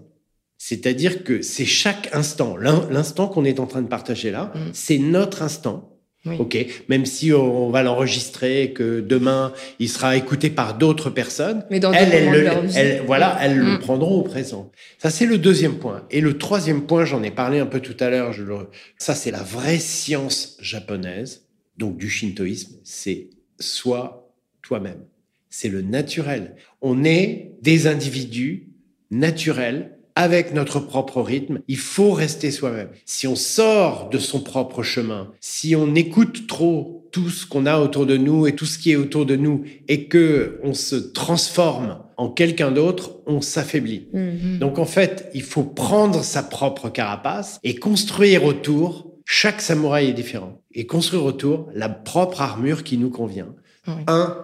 C'est-à-dire 0.59 1.23
que 1.25 1.43
c'est 1.43 1.65
chaque 1.67 2.09
instant, 2.13 2.57
l'in- 2.57 2.89
l'instant 2.91 3.29
qu'on 3.29 3.45
est 3.45 3.61
en 3.61 3.67
train 3.67 3.83
de 3.83 3.89
partager 3.89 4.31
là, 4.31 4.53
Mm. 4.55 4.59
c'est 4.73 4.99
notre 4.99 5.43
instant. 5.43 5.93
Oui. 6.25 6.35
Ok, 6.41 6.59
même 6.89 7.07
si 7.07 7.33
on 7.33 7.71
va 7.71 7.85
l'enregistrer, 7.85 8.73
que 8.73 8.99
demain 9.01 9.53
il 9.79 9.89
sera 9.89 10.17
écouté 10.17 10.51
par 10.51 10.77
d'autres 10.77 11.09
personnes, 11.09 11.65
Mais 11.71 11.79
dans 11.79 11.93
elles, 11.93 12.13
elles 12.13 12.31
le- 12.33 12.51
elles- 12.77 13.03
voilà, 13.07 13.39
elles 13.41 13.57
le 13.57 13.75
Mm. 13.75 13.79
prendront 13.79 14.17
au 14.17 14.23
présent. 14.23 14.73
Ça, 14.99 15.11
c'est 15.11 15.27
le 15.27 15.39
deuxième 15.39 15.77
point. 15.79 16.05
Et 16.11 16.21
le 16.21 16.37
troisième 16.37 16.83
point, 16.87 17.05
j'en 17.05 17.23
ai 17.23 17.31
parlé 17.31 17.61
un 17.61 17.67
peu 17.67 17.79
tout 17.79 17.97
à 18.01 18.11
l'heure, 18.11 18.33
le- 18.37 18.67
ça, 18.99 19.15
c'est 19.15 19.31
la 19.31 19.43
vraie 19.45 19.79
science 19.79 20.57
japonaise, 20.61 21.45
donc 21.79 21.97
du 21.97 22.11
shintoïsme, 22.11 22.75
c'est 22.83 23.29
sois 23.61 24.33
toi-même. 24.63 25.05
C'est 25.49 25.69
le 25.69 25.81
naturel. 25.83 26.57
On 26.83 27.05
est 27.05 27.53
des 27.63 27.87
individus 27.87 28.71
naturels 29.13 29.96
avec 30.17 30.55
notre 30.55 30.81
propre 30.81 31.21
rythme. 31.21 31.61
Il 31.69 31.77
faut 31.77 32.13
rester 32.13 32.51
soi-même. 32.51 32.89
Si 33.05 33.29
on 33.29 33.37
sort 33.37 34.09
de 34.11 34.19
son 34.19 34.41
propre 34.41 34.83
chemin, 34.83 35.31
si 35.41 35.77
on 35.77 35.95
écoute 35.95 36.47
trop 36.49 37.09
tout 37.13 37.29
ce 37.29 37.47
qu'on 37.47 37.67
a 37.67 37.79
autour 37.79 38.07
de 38.07 38.17
nous 38.17 38.47
et 38.47 38.57
tout 38.57 38.67
ce 38.67 38.79
qui 38.79 38.91
est 38.91 38.97
autour 38.97 39.27
de 39.27 39.37
nous 39.37 39.65
et 39.89 40.07
que 40.07 40.59
on 40.65 40.75
se 40.75 40.97
transforme 40.97 41.99
en 42.17 42.31
quelqu'un 42.31 42.73
d'autre, 42.73 43.13
on 43.27 43.41
s'affaiblit. 43.41 44.09
Mm. 44.13 44.59
Donc 44.59 44.79
en 44.79 44.87
fait, 44.87 45.31
il 45.35 45.43
faut 45.43 45.65
prendre 45.65 46.25
sa 46.25 46.43
propre 46.43 46.89
carapace 46.89 47.61
et 47.63 47.77
construire 47.77 48.45
autour. 48.45 49.13
Chaque 49.29 49.61
samouraï 49.61 50.09
est 50.09 50.13
différent. 50.15 50.63
Et 50.73 50.87
construire 50.87 51.25
autour 51.25 51.69
la 51.75 51.89
propre 51.89 52.41
armure 52.41 52.85
qui 52.85 52.97
nous 52.97 53.11
convient. 53.11 53.55
Oui. 53.89 53.95
Un, 54.07 54.37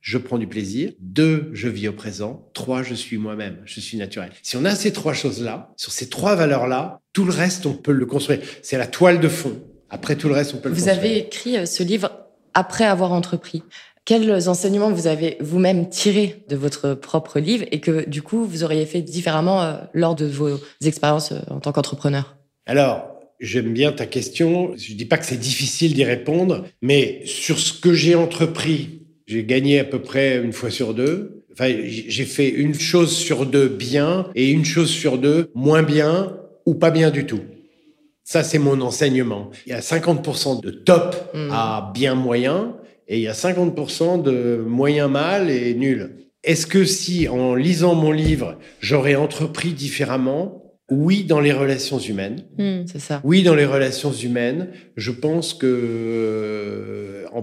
je 0.00 0.18
prends 0.18 0.38
du 0.38 0.46
plaisir. 0.46 0.92
Deux, 1.00 1.50
je 1.52 1.68
vis 1.68 1.88
au 1.88 1.92
présent. 1.92 2.48
Trois, 2.54 2.82
je 2.82 2.94
suis 2.94 3.18
moi-même. 3.18 3.58
Je 3.64 3.80
suis 3.80 3.96
naturel. 3.98 4.30
Si 4.42 4.56
on 4.56 4.64
a 4.64 4.74
ces 4.74 4.92
trois 4.92 5.12
choses-là, 5.14 5.72
sur 5.76 5.92
ces 5.92 6.08
trois 6.08 6.34
valeurs-là, 6.34 7.00
tout 7.12 7.24
le 7.24 7.32
reste, 7.32 7.66
on 7.66 7.74
peut 7.74 7.92
le 7.92 8.06
construire. 8.06 8.40
C'est 8.62 8.78
la 8.78 8.86
toile 8.86 9.20
de 9.20 9.28
fond. 9.28 9.60
Après 9.90 10.16
tout 10.16 10.28
le 10.28 10.34
reste, 10.34 10.54
on 10.54 10.58
peut 10.58 10.68
le 10.68 10.74
Vous 10.74 10.84
construire. 10.84 11.00
avez 11.00 11.18
écrit 11.18 11.56
euh, 11.58 11.66
ce 11.66 11.82
livre 11.82 12.10
après 12.54 12.84
avoir 12.84 13.12
entrepris. 13.12 13.62
Quels 14.04 14.48
enseignements 14.48 14.90
vous 14.90 15.06
avez 15.06 15.36
vous-même 15.40 15.90
tirés 15.90 16.44
de 16.48 16.56
votre 16.56 16.94
propre 16.94 17.40
livre 17.40 17.66
et 17.70 17.80
que 17.80 18.08
du 18.08 18.22
coup 18.22 18.44
vous 18.44 18.64
auriez 18.64 18.86
fait 18.86 19.02
différemment 19.02 19.62
euh, 19.62 19.74
lors 19.92 20.14
de 20.14 20.24
vos 20.26 20.58
expériences 20.82 21.32
euh, 21.32 21.40
en 21.50 21.60
tant 21.60 21.72
qu'entrepreneur? 21.72 22.36
Alors, 22.64 23.06
j'aime 23.38 23.72
bien 23.72 23.92
ta 23.92 24.06
question. 24.06 24.72
Je 24.76 24.94
dis 24.94 25.04
pas 25.04 25.18
que 25.18 25.26
c'est 25.26 25.36
difficile 25.36 25.92
d'y 25.94 26.04
répondre, 26.04 26.64
mais 26.80 27.22
sur 27.26 27.58
ce 27.58 27.72
que 27.74 27.92
j'ai 27.92 28.14
entrepris, 28.14 28.97
j'ai 29.28 29.44
gagné 29.44 29.78
à 29.78 29.84
peu 29.84 30.00
près 30.00 30.38
une 30.42 30.52
fois 30.54 30.70
sur 30.70 30.94
deux. 30.94 31.44
Enfin, 31.52 31.70
j'ai 31.86 32.24
fait 32.24 32.48
une 32.48 32.74
chose 32.74 33.14
sur 33.14 33.44
deux 33.44 33.68
bien 33.68 34.26
et 34.34 34.50
une 34.50 34.64
chose 34.64 34.88
sur 34.90 35.18
deux 35.18 35.50
moins 35.54 35.82
bien 35.82 36.36
ou 36.66 36.74
pas 36.74 36.90
bien 36.90 37.10
du 37.10 37.26
tout. 37.26 37.40
Ça, 38.24 38.42
c'est 38.42 38.58
mon 38.58 38.80
enseignement. 38.80 39.50
Il 39.66 39.70
y 39.70 39.74
a 39.74 39.80
50% 39.80 40.62
de 40.62 40.70
top 40.70 41.14
Mm. 41.34 41.50
à 41.52 41.90
bien 41.94 42.14
moyen 42.14 42.76
et 43.06 43.16
il 43.18 43.22
y 43.22 43.28
a 43.28 43.32
50% 43.34 44.22
de 44.22 44.64
moyen 44.66 45.08
mal 45.08 45.50
et 45.50 45.74
nul. 45.74 46.16
Est-ce 46.44 46.66
que 46.66 46.84
si, 46.84 47.28
en 47.28 47.54
lisant 47.54 47.94
mon 47.94 48.12
livre, 48.12 48.56
j'aurais 48.80 49.14
entrepris 49.16 49.72
différemment? 49.72 50.62
Oui, 50.90 51.24
dans 51.24 51.40
les 51.40 51.52
relations 51.52 51.98
humaines. 51.98 52.44
Mm. 52.56 52.86
C'est 52.90 52.98
ça. 53.00 53.20
Oui, 53.24 53.42
dans 53.42 53.54
les 53.54 53.66
relations 53.66 54.12
humaines, 54.12 54.68
je 54.96 55.10
pense 55.10 55.52
que, 55.52 55.66
euh, 55.66 56.87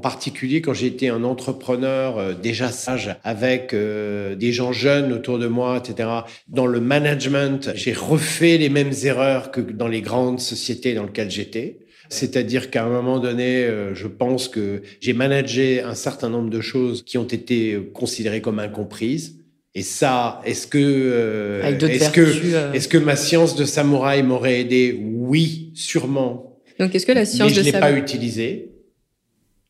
particulier 0.10 0.62
quand 0.62 0.76
j'ai 0.76 0.86
été 0.86 1.10
un 1.10 1.24
entrepreneur 1.24 2.20
euh, 2.20 2.34
déjà 2.34 2.70
sage, 2.70 3.16
avec 3.24 3.74
euh, 3.74 4.36
des 4.36 4.52
gens 4.54 4.72
jeunes 4.72 5.12
autour 5.12 5.40
de 5.40 5.48
moi, 5.48 5.82
etc., 5.82 6.10
dans 6.48 6.68
le 6.68 6.80
management, 6.80 7.72
j'ai 7.74 7.94
refait 7.94 8.58
les 8.58 8.70
mêmes 8.70 8.94
erreurs 9.04 9.50
que 9.50 9.62
dans 9.62 9.88
les 9.88 10.02
grandes 10.02 10.40
sociétés 10.40 10.94
dans 10.94 11.06
lesquelles 11.06 11.32
j'étais. 11.32 11.80
C'est-à-dire 12.10 12.70
qu'à 12.70 12.84
un 12.84 12.90
moment 12.90 13.20
donné, 13.20 13.64
euh, 13.64 13.96
je 13.96 14.08
pense 14.08 14.48
que 14.48 14.84
j'ai 15.02 15.14
managé 15.14 15.82
un 15.82 15.96
certain 15.96 16.30
nombre 16.30 16.52
de 16.52 16.62
choses 16.62 17.04
qui 17.04 17.18
ont 17.18 17.32
été 17.40 17.80
considérées 17.94 18.42
comme 18.42 18.60
incomprises. 18.60 19.40
Et 19.74 19.82
ça, 19.82 20.42
est-ce 20.46 20.68
que, 20.68 20.78
euh, 20.82 21.62
est-ce 21.64 22.12
que, 22.12 22.22
euh, 22.22 22.72
est-ce 22.74 22.88
que 22.88 22.98
ma 22.98 23.16
science 23.16 23.56
de 23.56 23.66
samouraï 23.66 24.24
m'aurait 24.24 24.62
aidé? 24.62 24.98
Oui, 25.04 25.72
sûrement. 25.74 26.62
Donc, 26.80 26.96
est-ce 26.96 27.06
que 27.06 27.12
la 27.12 27.26
science 27.26 27.50
mais 27.50 27.56
je 27.56 27.60
de 27.60 27.66
l'ai 27.66 27.80
pas 27.80 27.92
utilisée. 27.92 28.75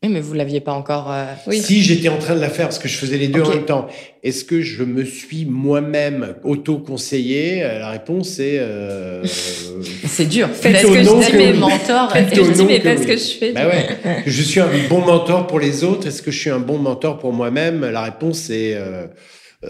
Oui, 0.06 0.12
mais 0.12 0.20
vous 0.20 0.34
l'aviez 0.34 0.60
pas 0.60 0.72
encore. 0.72 1.10
euh, 1.10 1.24
Oui. 1.46 1.58
Si 1.60 1.82
j'étais 1.82 2.08
en 2.08 2.18
train 2.18 2.34
de 2.36 2.40
la 2.40 2.48
faire 2.50 2.66
parce 2.66 2.78
que 2.78 2.88
je 2.88 2.96
faisais 2.96 3.18
les 3.18 3.28
deux 3.28 3.42
en 3.42 3.48
même 3.48 3.64
temps, 3.64 3.86
est-ce 4.22 4.44
que 4.44 4.60
je 4.60 4.84
me 4.84 5.04
suis 5.04 5.44
moi-même 5.46 6.34
auto-conseillé? 6.44 7.62
Euh, 7.64 7.78
La 7.80 7.90
réponse 7.90 8.38
est 8.38 8.58
euh, 8.60 9.24
C'est 10.06 10.26
dur. 10.26 10.48
Faites 10.52 10.76
Est-ce 10.76 10.82
ce 10.86 10.92
que 10.92 10.98
que 10.98 11.02
je 11.02 11.30
dis 11.30 11.36
mes 11.36 11.52
mentors 11.52 12.12
Faites 12.12 12.30
ce 12.30 12.34
que 12.40 12.44
je 12.44 12.50
dis, 12.52 12.64
mais 12.64 12.78
que 12.80 12.84
pas 12.84 12.96
ce 12.96 13.00
oui. 13.00 13.06
que 13.06 13.16
je 13.16 13.24
fais. 13.38 13.52
bah 13.52 13.66
ouais. 13.68 14.22
je 14.26 14.42
suis 14.42 14.60
un 14.60 14.68
bon 14.88 15.00
mentor 15.00 15.46
pour 15.46 15.58
les 15.60 15.84
autres. 15.84 16.06
Est-ce 16.06 16.22
que 16.22 16.30
je 16.30 16.38
suis 16.38 16.50
un 16.50 16.60
bon 16.60 16.78
mentor 16.78 17.18
pour 17.18 17.32
moi-même? 17.32 17.80
La 17.80 18.02
réponse 18.02 18.48
est 18.50 18.74
euh, 18.76 19.06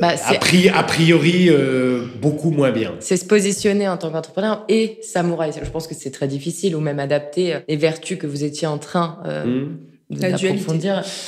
Bah, 0.00 0.08
a, 0.08 0.16
c'est- 0.16 0.38
pri- 0.38 0.70
a 0.74 0.82
priori 0.82 1.48
euh, 1.48 2.02
beaucoup 2.20 2.50
moins 2.50 2.72
bien. 2.72 2.94
c'est 3.00 3.16
se 3.16 3.24
positionner 3.24 3.88
en 3.88 3.96
tant 3.96 4.10
qu'entrepreneur 4.10 4.64
et 4.68 4.98
samouraï. 5.02 5.52
Je 5.62 5.70
pense 5.70 5.86
que 5.86 5.94
c'est 5.94 6.10
très 6.10 6.28
difficile 6.28 6.76
ou 6.76 6.80
même 6.80 6.98
adapter 6.98 7.54
les 7.68 7.76
vertus 7.76 8.18
que 8.18 8.26
vous 8.26 8.44
étiez 8.44 8.66
en 8.66 8.78
train 8.78 9.18
euh, 9.26 9.66
Hmm, 10.08 10.20
La 10.20 10.36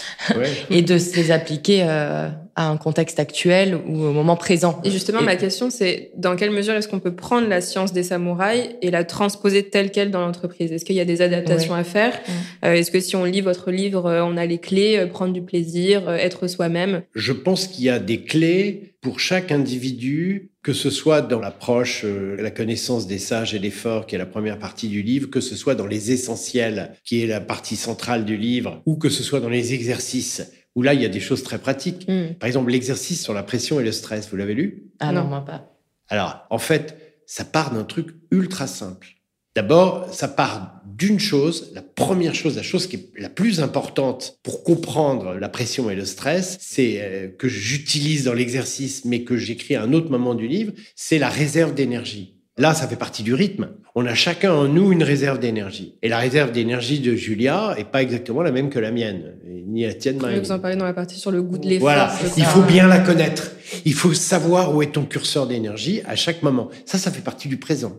ouais. 0.36 0.52
et 0.70 0.82
de 0.82 0.98
se 0.98 1.16
les 1.16 1.30
appliquer 1.30 1.84
euh, 1.84 2.28
à 2.58 2.68
un 2.68 2.76
contexte 2.76 3.20
actuel 3.20 3.78
ou 3.86 4.02
au 4.02 4.12
moment 4.12 4.34
présent. 4.34 4.80
Et 4.82 4.90
justement, 4.90 5.20
Et- 5.20 5.24
ma 5.24 5.36
question, 5.36 5.70
c'est 5.70 6.10
dans 6.16 6.34
quelle 6.34 6.50
mesure 6.50 6.74
est-ce 6.74 6.88
qu'on 6.88 6.98
peut 6.98 7.14
prendre 7.14 7.46
la 7.46 7.60
science 7.60 7.92
des 7.92 8.02
samouraïs 8.02 8.70
et 8.82 8.90
la 8.90 9.04
transposer 9.04 9.62
telle 9.62 9.92
qu'elle 9.92 10.10
dans 10.10 10.20
l'entreprise? 10.20 10.72
Est-ce 10.72 10.84
qu'il 10.84 10.96
y 10.96 11.00
a 11.00 11.04
des 11.04 11.22
adaptations 11.22 11.74
à 11.74 11.84
faire? 11.84 12.18
Euh, 12.64 12.72
Est-ce 12.74 12.90
que 12.90 12.98
si 12.98 13.14
on 13.14 13.24
lit 13.24 13.42
votre 13.42 13.70
livre, 13.70 14.06
euh, 14.06 14.22
on 14.24 14.36
a 14.36 14.44
les 14.44 14.58
clés, 14.58 14.96
euh, 14.98 15.06
prendre 15.06 15.32
du 15.32 15.40
plaisir, 15.42 16.10
être 16.10 16.48
soi-même? 16.48 17.02
Je 17.14 17.32
pense 17.32 17.68
qu'il 17.68 17.84
y 17.84 17.90
a 17.90 18.00
des 18.00 18.22
clés 18.22 18.94
pour 19.00 19.20
chaque 19.20 19.52
individu, 19.52 20.50
que 20.64 20.72
ce 20.72 20.90
soit 20.90 21.20
dans 21.22 21.38
l'approche, 21.38 22.02
euh, 22.04 22.36
la 22.42 22.50
connaissance 22.50 23.06
des 23.06 23.18
sages 23.18 23.54
et 23.54 23.60
des 23.60 23.70
forts, 23.70 24.06
qui 24.06 24.16
est 24.16 24.18
la 24.18 24.26
première 24.26 24.58
partie 24.58 24.88
du 24.88 25.02
livre, 25.02 25.30
que 25.30 25.40
ce 25.40 25.54
soit 25.54 25.76
dans 25.76 25.86
les 25.86 26.10
essentiels, 26.10 26.90
qui 27.04 27.22
est 27.22 27.28
la 27.28 27.40
partie 27.40 27.76
centrale 27.76 28.24
du 28.24 28.36
livre, 28.36 28.82
ou 28.84 28.96
que 28.96 29.08
ce 29.08 29.22
soit 29.22 29.38
dans 29.38 29.48
les 29.48 29.74
exercices, 29.74 30.50
où 30.74 30.82
là, 30.82 30.94
il 30.94 31.02
y 31.02 31.04
a 31.04 31.08
des 31.08 31.20
choses 31.20 31.42
très 31.42 31.58
pratiques. 31.58 32.06
Hmm. 32.08 32.34
Par 32.38 32.46
exemple, 32.46 32.70
l'exercice 32.70 33.22
sur 33.22 33.34
la 33.34 33.42
pression 33.42 33.80
et 33.80 33.84
le 33.84 33.92
stress, 33.92 34.28
vous 34.30 34.36
l'avez 34.36 34.54
lu? 34.54 34.84
Ah 35.00 35.12
non, 35.12 35.22
Non. 35.22 35.28
moi 35.28 35.44
pas. 35.44 35.74
Alors, 36.08 36.46
en 36.50 36.58
fait, 36.58 36.96
ça 37.26 37.44
part 37.44 37.72
d'un 37.72 37.84
truc 37.84 38.08
ultra 38.30 38.66
simple. 38.66 39.08
D'abord, 39.54 40.12
ça 40.14 40.28
part 40.28 40.80
d'une 40.86 41.18
chose, 41.18 41.70
la 41.74 41.82
première 41.82 42.34
chose, 42.34 42.56
la 42.56 42.62
chose 42.62 42.86
qui 42.86 42.96
est 42.96 43.10
la 43.18 43.28
plus 43.28 43.60
importante 43.60 44.38
pour 44.42 44.62
comprendre 44.62 45.34
la 45.34 45.48
pression 45.48 45.90
et 45.90 45.96
le 45.96 46.04
stress, 46.04 46.58
c'est 46.60 46.98
euh, 47.00 47.28
que 47.28 47.48
j'utilise 47.48 48.24
dans 48.24 48.34
l'exercice, 48.34 49.04
mais 49.04 49.24
que 49.24 49.36
j'écris 49.36 49.74
à 49.74 49.82
un 49.82 49.92
autre 49.92 50.10
moment 50.10 50.34
du 50.34 50.46
livre, 50.46 50.72
c'est 50.96 51.18
la 51.18 51.28
réserve 51.28 51.74
d'énergie. 51.74 52.37
Là, 52.58 52.74
ça 52.74 52.88
fait 52.88 52.96
partie 52.96 53.22
du 53.22 53.34
rythme. 53.34 53.68
On 53.94 54.04
a 54.04 54.14
chacun 54.14 54.52
en 54.52 54.66
nous 54.66 54.90
une 54.90 55.04
réserve 55.04 55.38
d'énergie. 55.38 55.94
Et 56.02 56.08
la 56.08 56.18
réserve 56.18 56.50
d'énergie 56.50 56.98
de 56.98 57.14
Julia 57.14 57.74
est 57.78 57.84
pas 57.84 58.02
exactement 58.02 58.42
la 58.42 58.50
même 58.50 58.68
que 58.68 58.80
la 58.80 58.90
mienne, 58.90 59.36
ni 59.66 59.84
la 59.84 59.94
tienne, 59.94 60.18
Marie. 60.18 60.40
Vous 60.40 60.50
en 60.50 60.58
parlez 60.58 60.76
dans 60.76 60.84
la 60.84 60.92
partie 60.92 61.18
sur 61.18 61.30
le 61.30 61.40
goût 61.40 61.58
de 61.58 61.66
l'effort. 61.68 61.82
Voilà, 61.82 62.12
il 62.36 62.44
faut 62.44 62.62
bien 62.62 62.88
la 62.88 62.98
connaître. 62.98 63.52
Il 63.84 63.94
faut 63.94 64.12
savoir 64.12 64.74
où 64.74 64.82
est 64.82 64.92
ton 64.92 65.04
curseur 65.04 65.46
d'énergie 65.46 66.02
à 66.06 66.16
chaque 66.16 66.42
moment. 66.42 66.68
Ça, 66.84 66.98
ça 66.98 67.12
fait 67.12 67.22
partie 67.22 67.48
du 67.48 67.58
présent. 67.58 67.96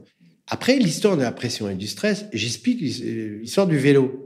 Après, 0.48 0.78
l'histoire 0.78 1.15
de 1.15 1.22
la 1.22 1.32
pression 1.32 1.69
et 1.69 1.76
du 1.76 1.88
stress, 1.88 2.26
j'explique 2.34 2.82
l'histoire 2.82 3.67
du 3.67 3.78
vélo. 3.78 4.26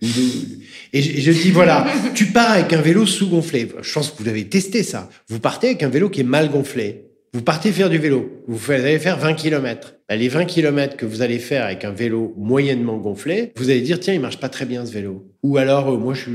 Et 0.00 1.02
je, 1.02 1.32
dis, 1.32 1.50
voilà, 1.50 1.86
tu 2.14 2.26
pars 2.26 2.52
avec 2.52 2.72
un 2.72 2.80
vélo 2.80 3.04
sous-gonflé. 3.04 3.68
Je 3.82 3.92
pense 3.92 4.10
que 4.10 4.22
vous 4.22 4.28
avez 4.28 4.48
testé 4.48 4.82
ça. 4.82 5.08
Vous 5.28 5.38
partez 5.38 5.68
avec 5.68 5.82
un 5.82 5.88
vélo 5.88 6.08
qui 6.08 6.20
est 6.20 6.24
mal 6.24 6.50
gonflé. 6.50 7.07
Vous 7.34 7.42
partez 7.42 7.72
faire 7.72 7.90
du 7.90 7.98
vélo. 7.98 8.42
Vous 8.46 8.70
allez 8.70 8.98
faire 8.98 9.18
20 9.18 9.34
km. 9.34 9.94
Bah, 10.08 10.16
les 10.16 10.28
20 10.28 10.46
km 10.46 10.96
que 10.96 11.04
vous 11.04 11.20
allez 11.20 11.38
faire 11.38 11.64
avec 11.64 11.84
un 11.84 11.90
vélo 11.90 12.34
moyennement 12.38 12.96
gonflé, 12.96 13.52
vous 13.56 13.70
allez 13.70 13.82
dire, 13.82 14.00
tiens, 14.00 14.14
il 14.14 14.20
marche 14.20 14.40
pas 14.40 14.48
très 14.48 14.64
bien 14.64 14.86
ce 14.86 14.92
vélo. 14.92 15.30
Ou 15.42 15.58
alors, 15.58 15.90
euh, 15.90 15.98
moi, 15.98 16.14
je, 16.14 16.30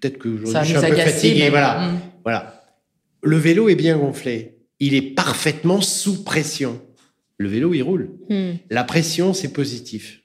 peut-être 0.00 0.18
que 0.18 0.38
je 0.38 0.46
suis 0.46 0.56
un 0.76 0.82
peu 0.82 0.96
fatigué. 0.96 1.48
Voilà. 1.50 1.80
Mm. 1.80 2.00
Voilà. 2.24 2.64
Le 3.22 3.36
vélo 3.36 3.68
est 3.68 3.76
bien 3.76 3.96
gonflé. 3.96 4.56
Il 4.80 4.94
est 4.94 5.14
parfaitement 5.14 5.80
sous 5.80 6.24
pression. 6.24 6.80
Le 7.38 7.48
vélo, 7.48 7.72
il 7.74 7.82
roule. 7.82 8.10
Mm. 8.28 8.52
La 8.70 8.82
pression, 8.82 9.34
c'est 9.34 9.52
positif. 9.52 10.22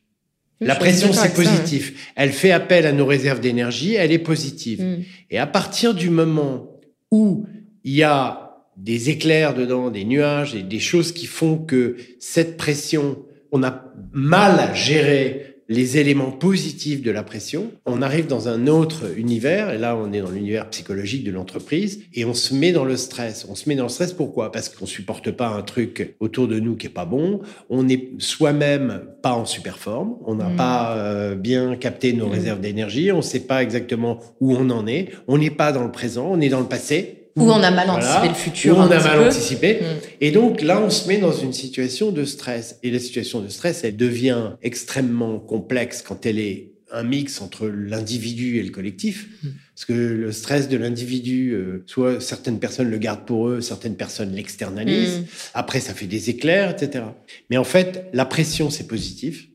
La 0.60 0.76
pression, 0.76 1.14
c'est 1.14 1.36
positif. 1.36 2.12
Elle 2.16 2.32
fait 2.32 2.52
appel 2.52 2.88
à 2.88 2.92
nos 2.92 3.06
réserves 3.06 3.40
d'énergie, 3.40 3.94
elle 3.94 4.12
est 4.12 4.18
positive. 4.18 4.82
Mm. 4.82 5.04
Et 5.30 5.38
à 5.38 5.46
partir 5.46 5.94
du 5.94 6.10
moment 6.10 6.80
où 7.12 7.46
il 7.84 7.94
y 7.94 8.04
a 8.04 8.47
des 8.78 9.10
éclairs 9.10 9.54
dedans, 9.54 9.90
des 9.90 10.06
nuages 10.06 10.56
et 10.56 10.62
des 10.62 10.80
choses 10.80 11.12
qui 11.12 11.26
font 11.26 11.58
que 11.58 11.98
cette 12.20 12.58
pression, 12.58 13.20
on 13.52 13.64
a 13.64 13.84
mal 14.14 14.76
géré 14.76 15.58
les 15.70 15.98
éléments 15.98 16.32
positifs 16.32 17.02
de 17.02 17.12
la 17.12 17.24
pression, 17.24 17.72
on 17.86 18.02
arrive 18.02 18.28
dans 18.28 18.48
un 18.48 18.68
autre 18.68 19.18
univers, 19.18 19.70
et 19.72 19.78
là 19.78 19.98
on 19.98 20.14
est 20.14 20.22
dans 20.22 20.30
l'univers 20.30 20.70
psychologique 20.70 21.26
de 21.26 21.32
l'entreprise, 21.32 22.04
et 22.14 22.24
on 22.24 22.34
se 22.34 22.54
met 22.54 22.72
dans 22.72 22.86
le 22.86 22.96
stress. 22.96 23.46
On 23.50 23.56
se 23.56 23.68
met 23.68 23.76
dans 23.76 23.84
le 23.84 23.90
stress 23.90 24.14
pourquoi? 24.14 24.52
Parce 24.52 24.70
qu'on 24.70 24.86
supporte 24.86 25.32
pas 25.32 25.50
un 25.50 25.62
truc 25.64 26.16
autour 26.20 26.48
de 26.48 26.60
nous 26.60 26.76
qui 26.76 26.88
est 26.88 26.92
pas 26.92 27.06
bon, 27.06 27.42
on 27.70 27.84
n'est 27.84 28.12
soi-même 28.20 29.02
pas 29.22 29.34
en 29.34 29.46
super 29.46 29.78
forme, 29.78 30.16
on 30.26 30.36
n'a 30.36 30.50
mmh. 30.50 30.56
pas 30.56 30.96
euh, 30.96 31.36
bien 31.36 31.76
capté 31.76 32.14
nos 32.14 32.28
mmh. 32.28 32.32
réserves 32.32 32.60
d'énergie, 32.62 33.12
on 33.12 33.18
ne 33.18 33.22
sait 33.22 33.42
pas 33.42 33.62
exactement 33.62 34.20
où 34.40 34.56
on 34.56 34.70
en 34.70 34.88
est, 34.88 35.10
on 35.28 35.38
n'est 35.38 35.52
pas 35.52 35.74
dans 35.74 35.84
le 35.84 35.92
présent, 35.92 36.30
on 36.32 36.40
est 36.40 36.50
dans 36.50 36.62
le 36.62 36.68
passé, 36.68 37.27
ou 37.38 37.52
on 37.52 37.64
a 37.64 37.72
mal 37.72 37.90
anticipé 37.90 38.28
le 38.28 38.34
futur. 38.34 38.78
Ou 38.78 38.82
on 38.82 38.92
a 38.92 39.00
mal 39.02 39.28
anticipé. 39.28 39.76
Mm. 39.76 39.86
Et 40.22 40.32
donc 40.32 40.62
là, 40.62 40.82
on 40.82 40.90
se 40.90 41.08
met 41.08 41.18
dans 41.18 41.32
une 41.32 41.54
situation 41.54 42.12
de 42.12 42.26
stress. 42.26 42.80
Et 42.84 42.92
la 42.92 43.00
situation 43.00 43.42
de 43.42 43.48
stress, 43.48 43.84
elle 43.84 43.96
devient 43.96 44.54
extrêmement 44.64 45.40
complexe 45.40 46.02
quand 46.02 46.26
elle 46.26 46.40
est 46.40 46.72
un 46.92 47.04
mix 47.04 47.42
entre 47.42 47.68
l'individu 47.68 48.58
et 48.58 48.64
le 48.64 48.72
collectif. 48.72 49.28
Mm. 49.44 49.48
Parce 49.76 49.86
que 49.86 49.94
le 49.94 50.32
stress 50.32 50.68
de 50.68 50.78
l'individu, 50.78 51.52
euh, 51.52 51.84
soit 51.86 52.20
certaines 52.20 52.60
personnes 52.60 52.90
le 52.90 52.98
gardent 52.98 53.26
pour 53.26 53.50
eux, 53.50 53.62
certaines 53.62 53.96
personnes 53.96 54.34
l'externalisent. 54.34 55.20
Mm. 55.20 55.26
Après, 55.54 55.80
ça 55.80 55.94
fait 55.94 56.08
des 56.08 56.30
éclairs, 56.30 56.72
etc. 56.72 57.06
Mais 57.50 57.58
en 57.58 57.64
fait, 57.64 58.10
la 58.14 58.26
pression, 58.26 58.70
c'est 58.70 58.88
positif. 58.88 59.48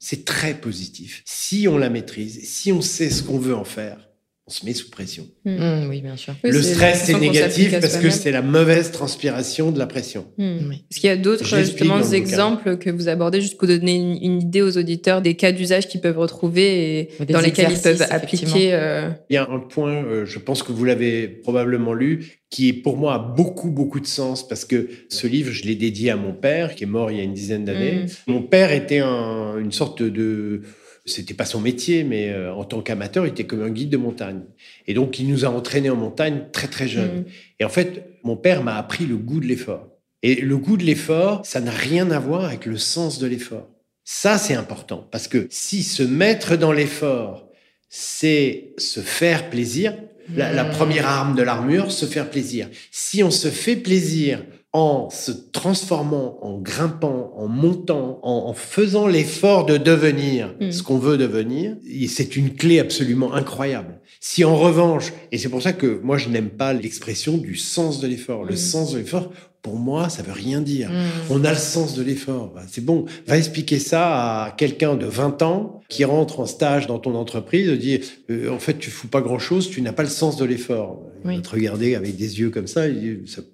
C'est 0.00 0.24
très 0.24 0.54
positif. 0.54 1.22
Si 1.24 1.66
on 1.68 1.76
la 1.76 1.90
maîtrise, 1.90 2.40
si 2.44 2.72
on 2.72 2.80
sait 2.80 3.10
ce 3.10 3.22
qu'on 3.22 3.38
veut 3.38 3.54
en 3.54 3.64
faire, 3.64 4.07
on 4.48 4.50
se 4.50 4.64
met 4.64 4.72
sous 4.72 4.88
pression. 4.88 5.26
Hmm. 5.44 5.58
Hmm, 5.58 5.88
oui, 5.90 6.00
bien 6.00 6.16
sûr. 6.16 6.34
le 6.42 6.62
stress, 6.62 7.04
c'est 7.04 7.20
négatif 7.20 7.78
parce 7.80 7.98
que 7.98 8.08
c'est 8.08 8.32
la 8.32 8.40
mauvaise 8.40 8.90
transpiration 8.90 9.70
de 9.70 9.78
la 9.78 9.86
pression. 9.86 10.26
Hmm. 10.38 10.72
Est-ce 10.72 11.00
qu'il 11.00 11.08
y 11.08 11.12
a 11.12 11.16
d'autres 11.16 11.44
justement 11.44 12.00
exemples 12.00 12.78
que 12.78 12.88
vous 12.88 13.08
abordez 13.08 13.42
juste 13.42 13.58
pour 13.58 13.68
donner 13.68 13.96
une, 13.96 14.38
idée 14.38 14.62
aux 14.62 14.78
auditeurs 14.78 15.20
des 15.20 15.34
cas 15.34 15.52
d'usage 15.52 15.88
qu'ils 15.88 16.00
peuvent 16.00 16.18
retrouver 16.18 17.10
et 17.20 17.24
dans 17.26 17.40
lesquels 17.40 17.72
ils 17.72 17.80
peuvent 17.80 18.06
appliquer 18.08 18.72
euh, 18.72 19.10
Il 19.28 19.34
y 19.34 19.36
a 19.36 19.48
un 19.50 19.58
point, 19.58 19.92
euh, 20.04 20.24
je 20.24 20.38
pense 20.38 20.62
que 20.62 20.72
vous 20.72 20.84
l'avez 20.84 21.28
probablement 21.28 21.92
lu, 21.92 22.40
qui 22.50 22.72
pour 22.72 22.96
moi 22.96 23.14
a 23.14 23.18
beaucoup 23.18 23.70
beaucoup 23.70 24.00
de 24.00 24.06
sens 24.06 24.46
parce 24.46 24.64
que 24.64 24.88
ce 25.10 25.26
livre, 25.26 25.52
je 25.52 25.64
l'ai 25.64 25.74
dédié 25.74 26.10
à 26.10 26.16
mon 26.16 26.32
père 26.32 26.74
qui 26.74 26.84
est 26.84 26.86
mort 26.86 27.10
il 27.10 27.18
y 27.18 27.20
a 27.20 27.24
une 27.24 27.34
dizaine 27.34 27.66
d'années. 27.66 28.06
Mon 28.26 28.42
père 28.42 28.72
était 28.72 29.00
une 29.00 29.72
sorte 29.72 30.02
de 30.02 30.62
c'était 31.08 31.34
pas 31.34 31.44
son 31.44 31.60
métier, 31.60 32.04
mais 32.04 32.30
euh, 32.30 32.52
en 32.52 32.64
tant 32.64 32.80
qu'amateur, 32.80 33.26
il 33.26 33.30
était 33.30 33.44
comme 33.44 33.62
un 33.62 33.70
guide 33.70 33.90
de 33.90 33.96
montagne. 33.96 34.40
Et 34.86 34.94
donc, 34.94 35.18
il 35.18 35.28
nous 35.28 35.44
a 35.44 35.48
entraînés 35.48 35.90
en 35.90 35.96
montagne 35.96 36.44
très 36.52 36.68
très 36.68 36.88
jeunes. 36.88 37.20
Mm. 37.20 37.24
Et 37.60 37.64
en 37.64 37.68
fait, 37.68 38.18
mon 38.22 38.36
père 38.36 38.62
m'a 38.62 38.76
appris 38.76 39.06
le 39.06 39.16
goût 39.16 39.40
de 39.40 39.46
l'effort. 39.46 39.88
Et 40.22 40.36
le 40.36 40.56
goût 40.56 40.76
de 40.76 40.84
l'effort, 40.84 41.44
ça 41.44 41.60
n'a 41.60 41.70
rien 41.70 42.10
à 42.10 42.18
voir 42.18 42.44
avec 42.44 42.66
le 42.66 42.76
sens 42.76 43.18
de 43.18 43.26
l'effort. 43.26 43.68
Ça, 44.04 44.38
c'est 44.38 44.54
important 44.54 45.06
parce 45.10 45.28
que 45.28 45.46
si 45.50 45.82
se 45.82 46.02
mettre 46.02 46.56
dans 46.56 46.72
l'effort, 46.72 47.48
c'est 47.88 48.72
se 48.78 49.00
faire 49.00 49.50
plaisir, 49.50 49.94
la 50.34 50.64
mm. 50.64 50.70
première 50.70 51.06
arme 51.06 51.34
de 51.34 51.42
l'armure, 51.42 51.92
se 51.92 52.06
faire 52.06 52.30
plaisir. 52.30 52.68
Si 52.90 53.22
on 53.22 53.30
se 53.30 53.48
fait 53.48 53.76
plaisir 53.76 54.42
en 54.74 55.08
se 55.08 55.30
transformant, 55.30 56.38
en 56.42 56.58
grimpant, 56.58 57.32
en 57.36 57.48
montant, 57.48 58.20
en, 58.22 58.52
faisant 58.52 59.06
l'effort 59.06 59.64
de 59.64 59.78
devenir 59.78 60.54
mm. 60.60 60.70
ce 60.70 60.82
qu'on 60.82 60.98
veut 60.98 61.16
devenir, 61.16 61.76
c'est 62.08 62.36
une 62.36 62.54
clé 62.54 62.78
absolument 62.78 63.32
incroyable. 63.32 64.00
Si 64.20 64.44
en 64.44 64.56
revanche, 64.56 65.12
et 65.32 65.38
c'est 65.38 65.48
pour 65.48 65.62
ça 65.62 65.72
que 65.72 66.00
moi 66.02 66.18
je 66.18 66.28
n'aime 66.28 66.50
pas 66.50 66.74
l'expression 66.74 67.38
du 67.38 67.56
sens 67.56 68.00
de 68.00 68.08
l'effort, 68.08 68.44
le 68.44 68.54
mm. 68.54 68.58
sens 68.58 68.92
de 68.92 68.98
l'effort, 68.98 69.32
pour 69.62 69.76
moi, 69.76 70.08
ça 70.08 70.22
veut 70.22 70.32
rien 70.32 70.60
dire. 70.60 70.90
Mm. 70.90 70.94
On 71.30 71.44
a 71.44 71.50
le 71.50 71.58
sens 71.58 71.94
de 71.94 72.02
l'effort. 72.02 72.52
Bah, 72.54 72.62
c'est 72.68 72.84
bon. 72.84 73.06
Va 73.26 73.36
expliquer 73.36 73.78
ça 73.78 74.44
à 74.44 74.50
quelqu'un 74.52 74.94
de 74.94 75.06
20 75.06 75.42
ans 75.42 75.80
qui 75.88 76.04
rentre 76.04 76.40
en 76.40 76.46
stage 76.46 76.86
dans 76.86 76.98
ton 76.98 77.14
entreprise, 77.14 77.70
dit 77.72 78.00
euh, 78.30 78.50
en 78.50 78.58
fait, 78.58 78.78
tu 78.78 78.90
fous 78.90 79.08
pas 79.08 79.20
grand 79.20 79.38
chose, 79.38 79.70
tu 79.70 79.82
n'as 79.82 79.92
pas 79.92 80.02
le 80.02 80.08
sens 80.08 80.36
de 80.36 80.44
l'effort. 80.44 81.02
Il 81.24 81.36
va 81.36 81.40
te 81.40 81.50
regarder 81.50 81.94
avec 81.94 82.16
des 82.16 82.40
yeux 82.40 82.50
comme 82.50 82.66
ça. 82.66 82.82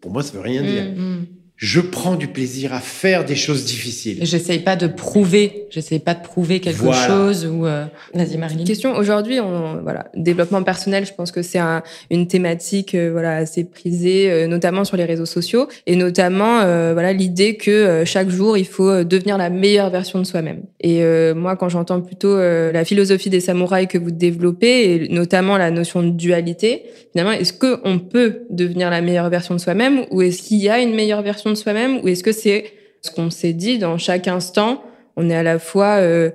pour 0.01 0.11
moi, 0.11 0.23
ça 0.23 0.33
veut 0.35 0.41
rien 0.41 0.63
mm, 0.63 0.67
dire. 0.67 0.85
Mm 0.85 1.27
je 1.57 1.81
prends 1.81 2.17
du 2.17 2.29
plaisir 2.29 2.75
à 2.75 2.81
faire 2.81 3.25
des 3.25 3.37
choses 3.37 3.65
difficiles. 3.65 4.19
J'essaye 4.23 4.59
pas 4.59 4.77
de 4.77 4.87
prouver, 4.87 5.64
j'essaye 5.75 5.99
pas 5.99 6.15
de 6.15 6.23
prouver 6.23 6.61
quelque 6.61 6.93
chose 6.93 7.47
ou. 7.47 7.67
Euh... 7.67 7.85
Vas-y, 8.15 8.39
Marilyn. 8.39 8.65
Question. 8.65 8.97
Aujourd'hui, 8.97 9.41
on 9.41 9.83
voilà, 9.83 10.07
développement 10.15 10.63
personnel. 10.63 11.05
Je 11.05 11.13
pense 11.13 11.33
que 11.33 11.43
c'est 11.43 11.59
un, 11.59 11.83
une 12.11 12.27
thématique 12.27 12.95
euh, 12.95 13.11
voilà 13.13 13.37
assez 13.37 13.65
prisée, 13.65 14.31
euh, 14.31 14.47
notamment 14.47 14.85
sur 14.85 14.97
les 14.97 15.05
réseaux 15.05 15.27
sociaux, 15.27 15.69
et 15.87 15.97
notamment 15.97 16.61
euh, 16.61 16.93
voilà 16.93 17.13
l'idée 17.13 17.57
que 17.57 18.05
chaque 18.05 18.29
jour 18.29 18.57
il 18.57 18.67
faut 18.67 19.05
devenir 19.05 19.37
la 19.37 19.51
meilleure 19.51 19.91
version 19.91 20.19
de 20.19 20.25
soi-même. 20.25 20.63
Et 20.81 21.03
moi, 21.35 21.57
quand 21.57 21.69
j'entends 21.69 22.01
plutôt 22.01 22.37
la 22.37 22.85
philosophie 22.85 23.31
des 23.31 23.41
samouraïs 23.41 23.89
que 23.89 23.99
vous 23.99 24.11
développez, 24.11 24.95
et 24.95 25.09
notamment 25.09 25.57
la 25.57 25.71
notion 25.71 26.03
de 26.03 26.11
dualité, 26.11 26.83
finalement, 27.13 27.33
est-ce 27.33 27.53
que 27.53 27.81
on 27.85 27.99
peut 27.99 28.43
devenir 28.51 28.91
la 28.91 29.01
meilleure 29.01 29.31
version 29.31 29.55
de 29.55 29.61
soi-même, 29.61 30.05
ou 30.11 30.23
est-ce 30.23 30.43
qu'il 30.43 30.59
y 30.59 30.69
a 30.69 30.81
une 30.81 30.95
meilleure 30.95 31.23
version 31.23 31.51
de 31.51 31.55
soi-même 31.55 32.01
ou 32.03 32.09
est-ce 32.09 32.23
que 32.23 32.33
c'est 32.33 32.73
ce 33.01 33.11
qu'on 33.11 33.31
s'est 33.31 33.53
dit 33.53 33.79
dans 33.79 33.99
chaque 33.99 34.29
instant 34.29 34.83
On 35.17 35.31
est 35.31 35.35
à 35.35 35.43
la 35.43 35.59
fois 35.59 35.97
euh, 35.97 36.31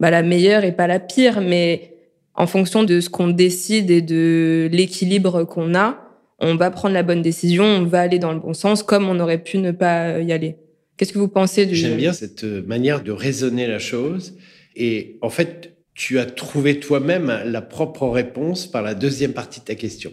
bah, 0.00 0.10
la 0.10 0.22
meilleure 0.22 0.64
et 0.64 0.72
pas 0.72 0.86
la 0.86 1.00
pire, 1.00 1.40
mais 1.40 1.96
en 2.34 2.46
fonction 2.46 2.84
de 2.84 3.00
ce 3.00 3.10
qu'on 3.10 3.28
décide 3.28 3.90
et 3.90 4.02
de 4.02 4.68
l'équilibre 4.72 5.44
qu'on 5.44 5.74
a, 5.74 5.98
on 6.38 6.56
va 6.56 6.70
prendre 6.70 6.94
la 6.94 7.02
bonne 7.02 7.22
décision, 7.22 7.64
on 7.64 7.84
va 7.84 8.00
aller 8.00 8.18
dans 8.18 8.32
le 8.32 8.40
bon 8.40 8.54
sens 8.54 8.82
comme 8.82 9.08
on 9.08 9.20
aurait 9.20 9.42
pu 9.42 9.58
ne 9.58 9.70
pas 9.70 10.18
y 10.20 10.32
aller. 10.32 10.56
Qu'est-ce 10.96 11.12
que 11.12 11.18
vous 11.18 11.28
pensez 11.28 11.66
du... 11.66 11.74
J'aime 11.74 11.96
bien 11.96 12.12
cette 12.12 12.44
manière 12.44 13.02
de 13.02 13.12
raisonner 13.12 13.66
la 13.66 13.78
chose. 13.78 14.36
Et 14.74 15.18
en 15.20 15.30
fait, 15.30 15.76
tu 15.94 16.18
as 16.18 16.26
trouvé 16.26 16.80
toi-même 16.80 17.42
la 17.44 17.62
propre 17.62 18.08
réponse 18.08 18.66
par 18.66 18.82
la 18.82 18.94
deuxième 18.94 19.32
partie 19.32 19.60
de 19.60 19.64
ta 19.64 19.74
question. 19.74 20.12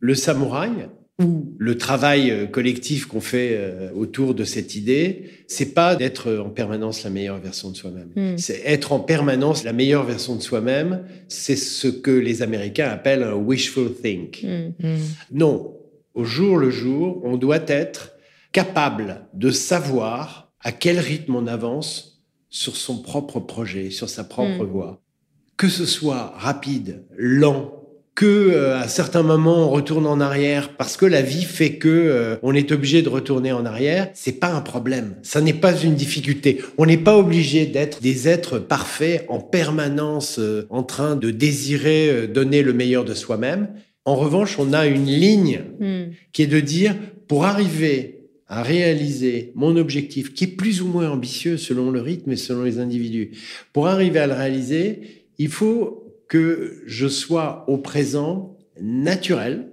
Le 0.00 0.14
samouraï, 0.14 0.70
ou 1.20 1.52
le 1.58 1.76
travail 1.76 2.30
euh, 2.30 2.46
collectif 2.46 3.06
qu'on 3.06 3.20
fait 3.20 3.56
euh, 3.56 3.90
autour 3.92 4.34
de 4.34 4.44
cette 4.44 4.76
idée, 4.76 5.30
c'est 5.48 5.74
pas 5.74 5.96
d'être 5.96 6.32
en 6.32 6.50
permanence 6.50 7.02
la 7.02 7.10
meilleure 7.10 7.40
version 7.40 7.70
de 7.70 7.76
soi-même. 7.76 8.10
Hmm. 8.14 8.38
C'est 8.38 8.62
être 8.64 8.92
en 8.92 9.00
permanence 9.00 9.64
la 9.64 9.72
meilleure 9.72 10.04
version 10.04 10.36
de 10.36 10.42
soi-même. 10.42 11.04
C'est 11.26 11.56
ce 11.56 11.88
que 11.88 12.12
les 12.12 12.42
Américains 12.42 12.88
appellent 12.88 13.24
un 13.24 13.34
wishful 13.34 13.92
think. 13.94 14.44
Hmm. 14.44 14.70
Hmm. 14.80 14.98
Non, 15.32 15.76
au 16.14 16.24
jour 16.24 16.56
le 16.56 16.70
jour, 16.70 17.20
on 17.24 17.36
doit 17.36 17.64
être 17.66 18.12
capable 18.52 19.26
de 19.34 19.50
savoir 19.50 20.52
à 20.60 20.72
quel 20.72 20.98
rythme 20.98 21.34
on 21.34 21.46
avance 21.46 22.22
sur 22.48 22.76
son 22.76 22.98
propre 23.02 23.40
projet, 23.40 23.90
sur 23.90 24.08
sa 24.08 24.24
propre 24.24 24.64
voie. 24.64 25.02
Que 25.56 25.68
ce 25.68 25.84
soit 25.84 26.32
rapide, 26.36 27.04
lent, 27.16 27.77
que 28.18 28.26
euh, 28.26 28.76
à 28.76 28.88
certains 28.88 29.22
moments 29.22 29.68
on 29.68 29.70
retourne 29.70 30.04
en 30.04 30.18
arrière 30.18 30.70
parce 30.70 30.96
que 30.96 31.06
la 31.06 31.22
vie 31.22 31.44
fait 31.44 31.74
que 31.74 31.88
euh, 31.88 32.34
on 32.42 32.52
est 32.52 32.72
obligé 32.72 33.00
de 33.00 33.08
retourner 33.08 33.52
en 33.52 33.64
arrière, 33.64 34.10
c'est 34.12 34.40
pas 34.40 34.52
un 34.52 34.60
problème. 34.60 35.14
Ça 35.22 35.40
n'est 35.40 35.52
pas 35.52 35.72
une 35.72 35.94
difficulté. 35.94 36.60
On 36.78 36.86
n'est 36.86 36.96
pas 36.96 37.16
obligé 37.16 37.64
d'être 37.66 38.02
des 38.02 38.26
êtres 38.26 38.58
parfaits 38.58 39.24
en 39.28 39.38
permanence 39.38 40.40
euh, 40.40 40.66
en 40.68 40.82
train 40.82 41.14
de 41.14 41.30
désirer 41.30 42.26
donner 42.26 42.62
le 42.62 42.72
meilleur 42.72 43.04
de 43.04 43.14
soi-même. 43.14 43.68
En 44.04 44.16
revanche, 44.16 44.58
on 44.58 44.72
a 44.72 44.88
une 44.88 45.06
ligne 45.06 45.60
hmm. 45.78 46.10
qui 46.32 46.42
est 46.42 46.48
de 46.48 46.58
dire 46.58 46.96
pour 47.28 47.44
arriver 47.44 48.30
à 48.48 48.64
réaliser 48.64 49.52
mon 49.54 49.76
objectif, 49.76 50.34
qui 50.34 50.42
est 50.42 50.56
plus 50.56 50.82
ou 50.82 50.88
moins 50.88 51.08
ambitieux 51.08 51.56
selon 51.56 51.92
le 51.92 52.00
rythme 52.00 52.32
et 52.32 52.36
selon 52.36 52.64
les 52.64 52.80
individus, 52.80 53.30
pour 53.72 53.86
arriver 53.86 54.18
à 54.18 54.26
le 54.26 54.32
réaliser, 54.32 55.02
il 55.38 55.50
faut 55.50 56.07
que 56.28 56.82
je 56.86 57.08
sois 57.08 57.64
au 57.68 57.78
présent 57.78 58.56
naturel. 58.80 59.68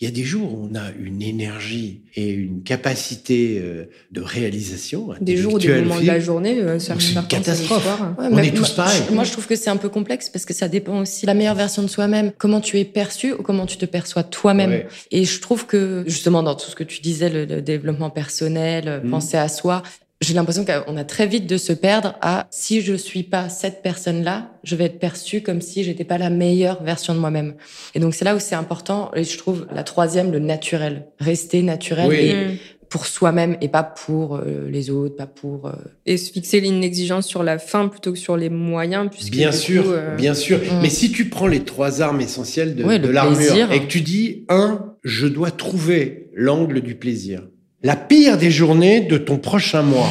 Il 0.00 0.04
y 0.04 0.08
a 0.08 0.10
des 0.10 0.22
jours 0.22 0.52
où 0.52 0.68
on 0.70 0.74
a 0.74 0.90
une 1.02 1.22
énergie 1.22 2.02
et 2.14 2.28
une 2.28 2.62
capacité 2.62 3.58
euh, 3.58 3.86
de 4.10 4.20
réalisation. 4.20 5.08
Des 5.20 5.38
jours 5.38 5.54
ou 5.54 5.58
des 5.58 5.80
moments 5.80 5.98
de 5.98 6.06
la 6.06 6.20
journée, 6.20 6.60
euh, 6.60 6.78
c'est 6.78 6.92
une 6.92 7.26
catastrophe. 7.26 7.88
on 8.18 8.38
est 8.38 8.54
tous 8.54 8.70
pareils. 8.72 9.00
Moi, 9.12 9.24
je 9.24 9.32
trouve 9.32 9.46
que 9.46 9.56
c'est 9.56 9.70
un 9.70 9.78
peu 9.78 9.88
complexe 9.88 10.28
parce 10.28 10.44
que 10.44 10.52
ça 10.52 10.68
dépend 10.68 11.00
aussi 11.00 11.22
de 11.22 11.28
la 11.28 11.34
meilleure 11.34 11.54
version 11.54 11.82
de 11.82 11.88
soi-même. 11.88 12.32
Comment 12.36 12.60
tu 12.60 12.78
es 12.78 12.84
perçu 12.84 13.32
ou 13.32 13.42
comment 13.42 13.64
tu 13.64 13.78
te 13.78 13.86
perçois 13.86 14.24
toi-même. 14.24 14.84
Et 15.10 15.24
je 15.24 15.40
trouve 15.40 15.64
que, 15.64 16.04
justement, 16.06 16.42
dans 16.42 16.54
tout 16.54 16.68
ce 16.68 16.76
que 16.76 16.84
tu 16.84 17.00
disais, 17.00 17.30
le, 17.30 17.62
développement 17.62 18.10
personnel, 18.10 19.00
mmh. 19.04 19.10
penser 19.10 19.38
à 19.38 19.48
soi, 19.48 19.82
j'ai 20.22 20.34
l'impression 20.34 20.64
qu'on 20.64 20.96
a 20.96 21.04
très 21.04 21.26
vite 21.26 21.46
de 21.46 21.56
se 21.56 21.72
perdre 21.72 22.14
à 22.20 22.46
si 22.50 22.80
je 22.80 22.94
suis 22.94 23.24
pas 23.24 23.48
cette 23.48 23.82
personne-là, 23.82 24.50
je 24.62 24.76
vais 24.76 24.84
être 24.84 24.98
perçue 24.98 25.42
comme 25.42 25.60
si 25.60 25.82
j'étais 25.82 26.04
pas 26.04 26.18
la 26.18 26.30
meilleure 26.30 26.82
version 26.82 27.14
de 27.14 27.18
moi-même. 27.18 27.54
Et 27.94 28.00
donc 28.00 28.14
c'est 28.14 28.24
là 28.24 28.36
où 28.36 28.38
c'est 28.38 28.54
important, 28.54 29.10
et 29.14 29.24
je 29.24 29.36
trouve 29.36 29.66
la 29.74 29.82
troisième, 29.82 30.30
le 30.30 30.38
naturel, 30.38 31.06
rester 31.18 31.62
naturel 31.62 32.12
et 32.12 32.34
mm. 32.34 32.56
pour 32.88 33.06
soi-même 33.06 33.56
et 33.60 33.68
pas 33.68 33.82
pour 33.82 34.36
euh, 34.36 34.68
les 34.70 34.90
autres, 34.90 35.16
pas 35.16 35.26
pour 35.26 35.66
euh, 35.66 35.72
et 36.06 36.16
se 36.16 36.30
fixer 36.30 36.58
une 36.58 36.84
exigence 36.84 37.26
sur 37.26 37.42
la 37.42 37.58
fin 37.58 37.88
plutôt 37.88 38.12
que 38.12 38.18
sur 38.18 38.36
les 38.36 38.48
moyens. 38.48 39.08
Puisque 39.10 39.32
bien 39.32 39.52
sûr, 39.52 39.86
euh, 39.88 40.14
bien 40.14 40.34
sûr. 40.34 40.58
Mm. 40.58 40.82
Mais 40.82 40.90
si 40.90 41.10
tu 41.10 41.28
prends 41.30 41.48
les 41.48 41.64
trois 41.64 42.00
armes 42.00 42.20
essentielles 42.20 42.76
de, 42.76 42.84
de 42.84 43.08
l'armure 43.08 43.72
et 43.72 43.80
que 43.80 43.86
tu 43.86 44.02
dis 44.02 44.44
un, 44.48 44.94
je 45.02 45.26
dois 45.26 45.50
trouver 45.50 46.30
l'angle 46.32 46.80
du 46.80 46.94
plaisir 46.94 47.42
la 47.82 47.96
pire 47.96 48.38
des 48.38 48.50
journées 48.50 49.00
de 49.00 49.18
ton 49.18 49.38
prochain 49.38 49.82
mois, 49.82 50.10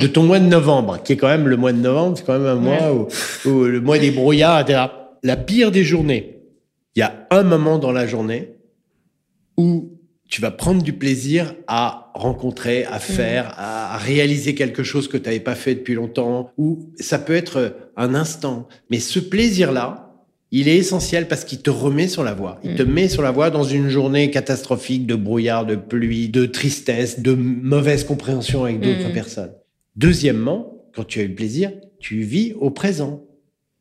de 0.00 0.06
ton 0.06 0.24
mois 0.24 0.38
de 0.38 0.46
novembre, 0.46 1.02
qui 1.02 1.14
est 1.14 1.16
quand 1.16 1.28
même 1.28 1.48
le 1.48 1.56
mois 1.56 1.72
de 1.72 1.78
novembre, 1.78 2.18
c'est 2.18 2.24
quand 2.24 2.38
même 2.38 2.46
un 2.46 2.54
mois 2.54 3.08
où, 3.46 3.64
le 3.64 3.80
mois 3.80 3.98
des 3.98 4.10
brouillards, 4.10 4.60
etc. 4.60 4.84
La 5.22 5.36
pire 5.36 5.70
des 5.70 5.84
journées, 5.84 6.40
il 6.94 7.00
y 7.00 7.02
a 7.02 7.26
un 7.30 7.42
moment 7.42 7.78
dans 7.78 7.92
la 7.92 8.06
journée 8.06 8.56
où 9.56 9.98
tu 10.28 10.40
vas 10.40 10.50
prendre 10.50 10.82
du 10.82 10.92
plaisir 10.92 11.54
à 11.66 12.10
rencontrer, 12.14 12.84
à 12.84 12.98
faire, 12.98 13.54
à 13.58 13.96
réaliser 13.98 14.54
quelque 14.54 14.82
chose 14.82 15.08
que 15.08 15.16
tu 15.16 15.24
n'avais 15.24 15.40
pas 15.40 15.54
fait 15.54 15.74
depuis 15.74 15.94
longtemps, 15.94 16.50
ou 16.58 16.90
ça 16.98 17.18
peut 17.18 17.34
être 17.34 17.76
un 17.96 18.14
instant. 18.14 18.68
Mais 18.90 18.98
ce 18.98 19.18
plaisir-là, 19.18 20.11
il 20.52 20.68
est 20.68 20.76
essentiel 20.76 21.28
parce 21.28 21.44
qu'il 21.44 21.62
te 21.62 21.70
remet 21.70 22.08
sur 22.08 22.22
la 22.22 22.34
voie. 22.34 22.60
Il 22.62 22.74
te 22.74 22.82
mm. 22.82 22.92
met 22.92 23.08
sur 23.08 23.22
la 23.22 23.30
voie 23.30 23.50
dans 23.50 23.64
une 23.64 23.88
journée 23.88 24.30
catastrophique 24.30 25.06
de 25.06 25.14
brouillard, 25.14 25.64
de 25.64 25.76
pluie, 25.76 26.28
de 26.28 26.44
tristesse, 26.44 27.20
de 27.20 27.32
mauvaise 27.32 28.04
compréhension 28.04 28.64
avec 28.64 28.80
d'autres 28.80 29.08
mm. 29.08 29.14
personnes. 29.14 29.52
Deuxièmement, 29.96 30.86
quand 30.94 31.04
tu 31.04 31.20
as 31.20 31.22
eu 31.22 31.28
le 31.28 31.34
plaisir, 31.34 31.72
tu 31.98 32.20
vis 32.20 32.52
au 32.60 32.70
présent. 32.70 33.24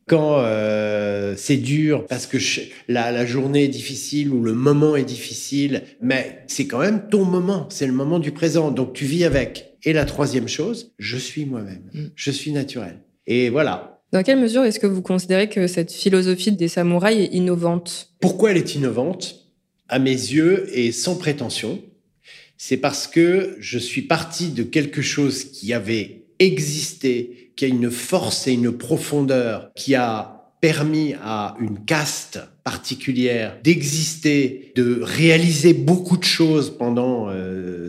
Quand 0.07 0.39
euh, 0.39 1.36
c'est 1.38 1.57
dur 1.57 2.05
parce 2.07 2.26
que 2.26 2.38
la, 2.88 3.11
la, 3.11 3.26
journée 3.26 3.65
est 3.65 3.69
difficile 3.69 4.30
ou 4.30 4.41
le 4.41 4.53
moment 4.53 4.95
est 4.95 5.05
difficile, 5.05 5.84
mais 6.01 6.43
c'est 6.47 6.67
quand 6.67 6.80
même 6.80 7.07
ton 7.09 7.24
moment, 7.24 7.67
c'est 7.69 7.86
le 7.88 7.93
moment 7.93 8.19
du 8.19 8.32
présent, 8.32 8.72
donc 8.72 8.93
tu 8.93 9.05
vis 9.05 9.26
avec. 9.26 9.78
Et 9.84 9.93
la 9.93 10.05
troisième 10.05 10.47
chose, 10.47 10.93
je 10.99 11.17
suis 11.17 11.45
moi-même, 11.45 11.84
mm. 11.93 12.05
je 12.15 12.32
suis 12.32 12.51
naturel. 12.51 12.99
Et 13.28 13.49
voilà, 13.49 14.01
dans 14.12 14.24
quelle 14.24 14.39
mesure 14.39 14.64
est-ce 14.64 14.80
que 14.80 14.88
vous 14.88 15.01
considérez 15.01 15.49
que 15.49 15.68
cette 15.68 15.91
philosophie 15.91 16.51
des 16.51 16.68
samouraïs 16.68 17.30
est 17.30 17.34
innovante? 17.36 18.09
Pourquoi 18.20 18.51
elle 18.51 18.57
est 18.57 18.76
innovante? 18.76 19.38
À 19.88 19.99
mes 19.99 20.12
yeux 20.12 20.68
et 20.74 20.91
sans 20.91 21.16
prétention, 21.16 21.82
c'est 22.57 22.78
parce 22.78 23.07
que 23.07 23.55
je 23.59 23.78
suis 23.78 24.03
parti 24.03 24.49
de 24.49 24.64
quelque 24.64 25.01
chose 25.01 25.45
qui 25.45 25.74
avait 25.74 26.26
existé, 26.39 27.51
qui 27.55 27.66
a 27.66 27.68
une 27.68 27.91
force 27.91 28.47
et 28.47 28.53
une 28.53 28.72
profondeur, 28.72 29.72
qui 29.76 29.95
a 29.95 30.38
permis 30.62 31.16
à 31.24 31.55
une 31.59 31.84
caste 31.86 32.39
particulière 32.64 33.57
d'exister, 33.64 34.72
de 34.76 34.99
réaliser 35.01 35.74
beaucoup 35.74 36.18
de 36.18 36.24
choses 36.24 36.78
pendant 36.78 37.30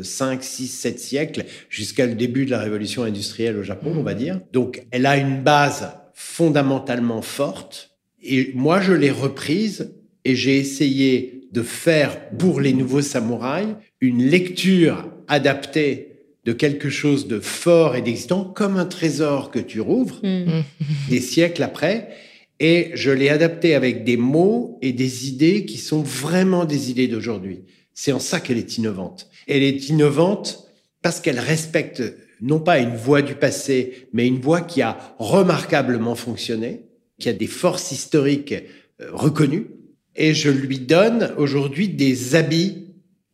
5, 0.02 0.42
6, 0.42 0.68
7 0.68 0.98
siècles, 0.98 1.44
jusqu'à 1.68 2.06
le 2.06 2.14
début 2.14 2.46
de 2.46 2.50
la 2.50 2.58
révolution 2.58 3.02
industrielle 3.02 3.58
au 3.58 3.62
Japon, 3.62 3.92
on 3.96 4.02
va 4.02 4.14
dire. 4.14 4.40
Donc, 4.52 4.86
elle 4.90 5.04
a 5.04 5.18
une 5.18 5.42
base 5.42 5.90
fondamentalement 6.22 7.20
forte. 7.20 7.90
Et 8.22 8.52
moi, 8.54 8.80
je 8.80 8.92
l'ai 8.92 9.10
reprise 9.10 9.92
et 10.24 10.36
j'ai 10.36 10.56
essayé 10.56 11.48
de 11.50 11.62
faire 11.62 12.30
pour 12.30 12.60
les 12.60 12.72
nouveaux 12.72 13.02
samouraïs 13.02 13.74
une 14.00 14.24
lecture 14.24 15.10
adaptée 15.28 16.20
de 16.44 16.52
quelque 16.52 16.88
chose 16.88 17.26
de 17.26 17.40
fort 17.40 17.96
et 17.96 18.02
d'existant, 18.02 18.44
comme 18.44 18.76
un 18.76 18.86
trésor 18.86 19.50
que 19.50 19.58
tu 19.58 19.80
rouvres 19.80 20.20
mm. 20.22 20.62
des 21.10 21.20
siècles 21.20 21.64
après. 21.64 22.10
Et 22.60 22.92
je 22.94 23.10
l'ai 23.10 23.28
adapté 23.28 23.74
avec 23.74 24.04
des 24.04 24.16
mots 24.16 24.78
et 24.80 24.92
des 24.92 25.28
idées 25.28 25.64
qui 25.64 25.76
sont 25.76 26.02
vraiment 26.02 26.64
des 26.64 26.90
idées 26.90 27.08
d'aujourd'hui. 27.08 27.64
C'est 27.94 28.12
en 28.12 28.20
ça 28.20 28.40
qu'elle 28.40 28.58
est 28.58 28.78
innovante. 28.78 29.28
Elle 29.48 29.64
est 29.64 29.88
innovante 29.88 30.68
parce 31.02 31.20
qu'elle 31.20 31.40
respecte 31.40 32.02
non 32.42 32.58
pas 32.58 32.80
une 32.80 32.96
voie 32.96 33.22
du 33.22 33.34
passé, 33.34 34.08
mais 34.12 34.26
une 34.26 34.40
voie 34.40 34.60
qui 34.60 34.82
a 34.82 34.98
remarquablement 35.18 36.16
fonctionné, 36.16 36.82
qui 37.18 37.28
a 37.28 37.32
des 37.32 37.46
forces 37.46 37.92
historiques 37.92 38.52
euh, 39.00 39.06
reconnues. 39.12 39.68
Et 40.16 40.34
je 40.34 40.50
lui 40.50 40.80
donne 40.80 41.30
aujourd'hui 41.38 41.88
des 41.88 42.34
habits. 42.34 42.88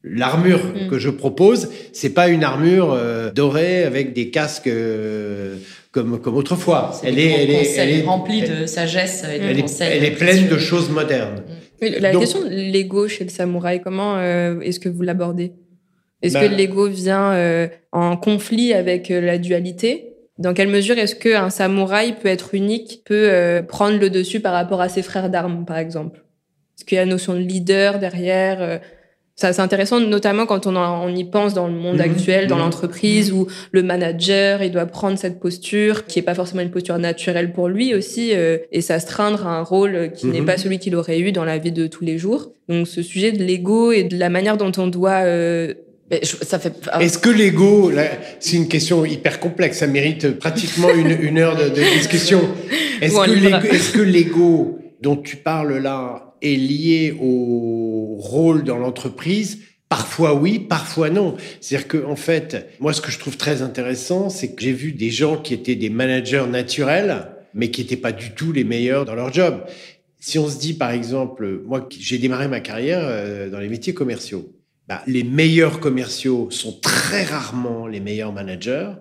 L'armure 0.05 0.61
mm. 0.65 0.89
que 0.89 0.99
je 0.99 1.11
propose, 1.11 1.71
c'est 1.93 2.11
pas 2.11 2.29
une 2.29 2.45
armure 2.45 2.93
euh, 2.93 3.33
dorée 3.33 3.83
avec 3.83 4.13
des 4.13 4.31
casques 4.31 4.69
euh, 4.69 5.57
comme 5.91 6.21
comme 6.21 6.37
autrefois. 6.37 6.93
elle, 7.03 7.19
est, 7.19 7.31
elle, 7.31 7.51
est, 7.51 7.77
elle 7.77 7.91
est 7.91 8.03
remplie 8.03 8.43
de 8.43 8.67
sagesse 8.67 9.25
et 9.25 9.39
de 9.39 9.45
elle 9.45 9.61
conseils. 9.63 9.89
Est, 9.89 9.97
elle 9.97 10.05
est 10.05 10.11
pleine 10.13 10.49
de 10.49 10.59
choses 10.59 10.89
modernes. 10.91 11.43
la 11.81 12.13
question 12.15 12.45
de 12.45 12.49
l'ego 12.49 13.09
chez 13.09 13.25
le 13.25 13.31
samouraï, 13.31 13.81
comment 13.83 14.21
est-ce 14.21 14.79
que 14.79 14.89
vous 14.89 15.03
l'abordez? 15.03 15.53
Est-ce 16.23 16.35
que 16.35 16.49
bah. 16.49 16.55
l'ego 16.55 16.89
vient 16.89 17.33
euh, 17.33 17.69
en 17.93 18.17
conflit 18.17 18.73
avec 18.73 19.11
euh, 19.11 19.21
la 19.21 19.39
dualité? 19.39 20.15
Dans 20.39 20.55
quelle 20.55 20.69
mesure 20.69 20.99
est-ce 20.99 21.15
qu'un 21.15 21.51
samouraï 21.51 22.15
peut 22.21 22.29
être 22.29 22.55
unique, 22.55 23.03
peut 23.05 23.29
euh, 23.31 23.63
prendre 23.63 23.99
le 23.99 24.11
dessus 24.11 24.41
par 24.41 24.53
rapport 24.53 24.81
à 24.81 24.89
ses 24.89 25.03
frères 25.03 25.31
d'armes, 25.31 25.65
par 25.65 25.79
exemple? 25.79 26.25
Est-ce 26.77 26.85
qu'il 26.85 26.97
y 26.97 26.99
a 26.99 27.05
la 27.05 27.11
notion 27.11 27.35
de 27.35 27.41
leader 27.41 27.99
derrière 27.99 28.81
ça, 29.35 29.53
c'est 29.53 29.63
intéressant, 29.63 30.01
notamment 30.01 30.47
quand 30.47 30.67
on, 30.67 30.75
on, 30.75 31.15
y 31.15 31.23
pense 31.23 31.55
dans 31.55 31.69
le 31.69 31.73
monde 31.73 31.99
mhm. 31.99 32.01
actuel, 32.01 32.49
dans 32.49 32.57
mhm. 32.57 32.63
l'entreprise, 32.63 33.33
où 33.33 33.47
le 33.71 33.85
manager, 33.85 34.65
il 34.65 34.73
doit 34.73 34.87
prendre 34.87 35.17
cette 35.17 35.39
posture, 35.39 36.07
qui 36.07 36.19
est 36.19 36.23
pas 36.23 36.35
forcément 36.35 36.61
une 36.61 36.73
posture 36.73 36.99
naturelle 36.99 37.53
pour 37.53 37.69
lui 37.69 37.95
aussi, 37.95 38.33
et 38.33 38.81
s'astreindre 38.81 39.47
à 39.47 39.59
un 39.59 39.63
rôle 39.63 40.11
qui 40.13 40.27
n'est 40.27 40.41
mhm. 40.41 40.47
pas 40.47 40.57
celui 40.57 40.81
qu'il 40.81 40.97
aurait 40.97 41.21
eu 41.21 41.31
dans 41.31 41.45
la 41.45 41.59
vie 41.59 41.71
de 41.71 41.87
tous 41.87 42.03
les 42.03 42.19
jours. 42.19 42.51
Donc, 42.69 42.89
ce 42.89 43.01
sujet 43.01 43.31
de 43.31 43.45
l'ego 43.45 43.93
et 43.93 44.03
de 44.03 44.19
la 44.19 44.29
manière 44.29 44.57
dont 44.57 44.73
on 44.77 44.89
doit 44.89 45.23
ça 46.43 46.59
fait. 46.59 46.73
Ah. 46.91 47.03
Est-ce 47.03 47.19
que 47.19 47.29
l'ego, 47.29 47.91
c'est 48.41 48.57
une 48.57 48.69
question 48.69 49.05
hyper 49.05 49.41
complexe, 49.41 49.79
ça 49.79 49.87
mérite 49.87 50.39
pratiquement 50.39 50.91
une, 50.91 51.11
une 51.21 51.39
heure 51.39 51.57
de, 51.57 51.69
de 51.69 51.99
discussion. 51.99 52.41
Est-ce 53.01 53.93
que 53.93 54.01
l'ego 54.01 54.79
dont 55.03 55.17
tu 55.17 55.37
parles 55.37 55.79
là 55.79 56.35
est 56.43 56.57
lié 56.57 57.15
au 57.21 58.17
rôle 58.19 58.65
dans 58.65 58.79
l'entreprise? 58.79 59.59
Parfois 59.89 60.35
oui, 60.35 60.59
parfois 60.59 61.09
non. 61.09 61.37
C'est-à-dire 61.61 61.89
que 61.89 62.05
en 62.05 62.17
fait, 62.17 62.69
moi, 62.81 62.93
ce 62.93 63.01
que 63.01 63.11
je 63.11 63.19
trouve 63.19 63.37
très 63.37 63.63
intéressant, 63.63 64.29
c'est 64.29 64.55
que 64.55 64.63
j'ai 64.63 64.73
vu 64.73 64.93
des 64.93 65.11
gens 65.11 65.37
qui 65.37 65.55
étaient 65.55 65.77
des 65.77 65.89
managers 65.89 66.45
naturels, 66.49 67.29
mais 67.55 67.71
qui 67.71 67.81
n'étaient 67.81 67.97
pas 67.97 68.13
du 68.13 68.33
tout 68.33 68.53
les 68.53 68.65
meilleurs 68.65 69.05
dans 69.05 69.15
leur 69.15 69.33
job. 69.33 69.65
Si 70.21 70.39
on 70.39 70.49
se 70.49 70.59
dit, 70.59 70.75
par 70.75 70.91
exemple, 70.91 71.63
moi, 71.65 71.89
j'ai 71.99 72.19
démarré 72.19 72.49
ma 72.49 72.61
carrière 72.61 73.01
euh, 73.03 73.49
dans 73.49 73.61
les 73.61 73.69
métiers 73.69 73.95
commerciaux. 73.95 74.53
Bah, 74.89 75.03
les 75.07 75.23
meilleurs 75.23 75.81
commerciaux 75.81 76.51
sont 76.51 76.81
très 76.81 77.23
rarement 77.23 77.87
les 77.87 78.01
meilleurs 78.01 78.33
managers 78.33 78.93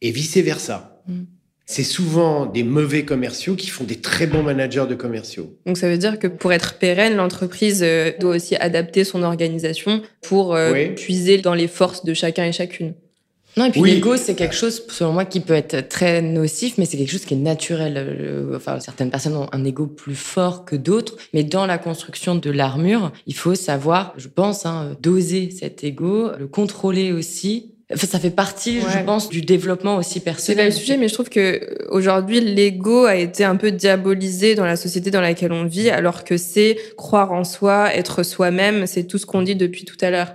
et 0.00 0.10
vice-versa. 0.10 1.02
Mm. 1.06 1.24
C'est 1.66 1.82
souvent 1.82 2.44
des 2.46 2.62
mauvais 2.62 3.04
commerciaux 3.04 3.54
qui 3.54 3.68
font 3.68 3.84
des 3.84 3.96
très 3.96 4.26
bons 4.26 4.42
managers 4.42 4.84
de 4.88 4.94
commerciaux. 4.94 5.58
Donc 5.66 5.78
ça 5.78 5.88
veut 5.88 5.96
dire 5.96 6.18
que 6.18 6.26
pour 6.26 6.52
être 6.52 6.78
pérenne, 6.78 7.16
l'entreprise 7.16 7.82
euh, 7.82 8.12
doit 8.20 8.36
aussi 8.36 8.54
adapter 8.56 9.04
son 9.04 9.22
organisation 9.22 10.02
pour 10.22 10.54
euh, 10.54 10.88
puiser 10.94 11.38
dans 11.38 11.54
les 11.54 11.68
forces 11.68 12.04
de 12.04 12.12
chacun 12.12 12.44
et 12.44 12.52
chacune. 12.52 12.94
Non, 13.56 13.66
et 13.66 13.70
puis 13.70 13.82
l'ego, 13.82 14.16
c'est 14.16 14.34
quelque 14.34 14.54
chose, 14.54 14.82
selon 14.88 15.12
moi, 15.12 15.24
qui 15.24 15.40
peut 15.40 15.54
être 15.54 15.88
très 15.88 16.22
nocif, 16.22 16.76
mais 16.78 16.86
c'est 16.86 16.96
quelque 16.96 17.12
chose 17.12 17.24
qui 17.24 17.34
est 17.34 17.38
naturel. 17.38 18.50
Enfin, 18.54 18.80
certaines 18.80 19.10
personnes 19.10 19.36
ont 19.36 19.48
un 19.52 19.64
ego 19.64 19.86
plus 19.86 20.16
fort 20.16 20.64
que 20.64 20.76
d'autres, 20.76 21.16
mais 21.32 21.44
dans 21.44 21.66
la 21.66 21.78
construction 21.78 22.34
de 22.34 22.50
l'armure, 22.50 23.12
il 23.26 23.34
faut 23.34 23.54
savoir, 23.54 24.14
je 24.16 24.28
pense, 24.28 24.66
hein, 24.66 24.96
doser 25.00 25.50
cet 25.50 25.84
ego, 25.84 26.30
le 26.38 26.46
contrôler 26.46 27.12
aussi, 27.12 27.74
Enfin, 27.92 28.06
ça 28.06 28.18
fait 28.18 28.30
partie, 28.30 28.80
je 28.80 29.04
pense, 29.04 29.28
du 29.28 29.42
développement 29.42 29.96
aussi 29.96 30.20
personnel. 30.20 30.72
C'est 30.72 30.78
le 30.78 30.84
sujet, 30.84 30.96
mais 30.96 31.08
je 31.08 31.14
trouve 31.14 31.28
que 31.28 31.86
aujourd'hui, 31.90 32.40
l'ego 32.40 33.04
a 33.04 33.14
été 33.14 33.44
un 33.44 33.56
peu 33.56 33.70
diabolisé 33.72 34.54
dans 34.54 34.64
la 34.64 34.76
société 34.76 35.10
dans 35.10 35.20
laquelle 35.20 35.52
on 35.52 35.64
vit, 35.64 35.90
alors 35.90 36.24
que 36.24 36.38
c'est 36.38 36.78
croire 36.96 37.32
en 37.32 37.44
soi, 37.44 37.94
être 37.94 38.22
soi-même, 38.22 38.86
c'est 38.86 39.04
tout 39.04 39.18
ce 39.18 39.26
qu'on 39.26 39.42
dit 39.42 39.54
depuis 39.54 39.84
tout 39.84 39.98
à 40.00 40.10
l'heure. 40.10 40.34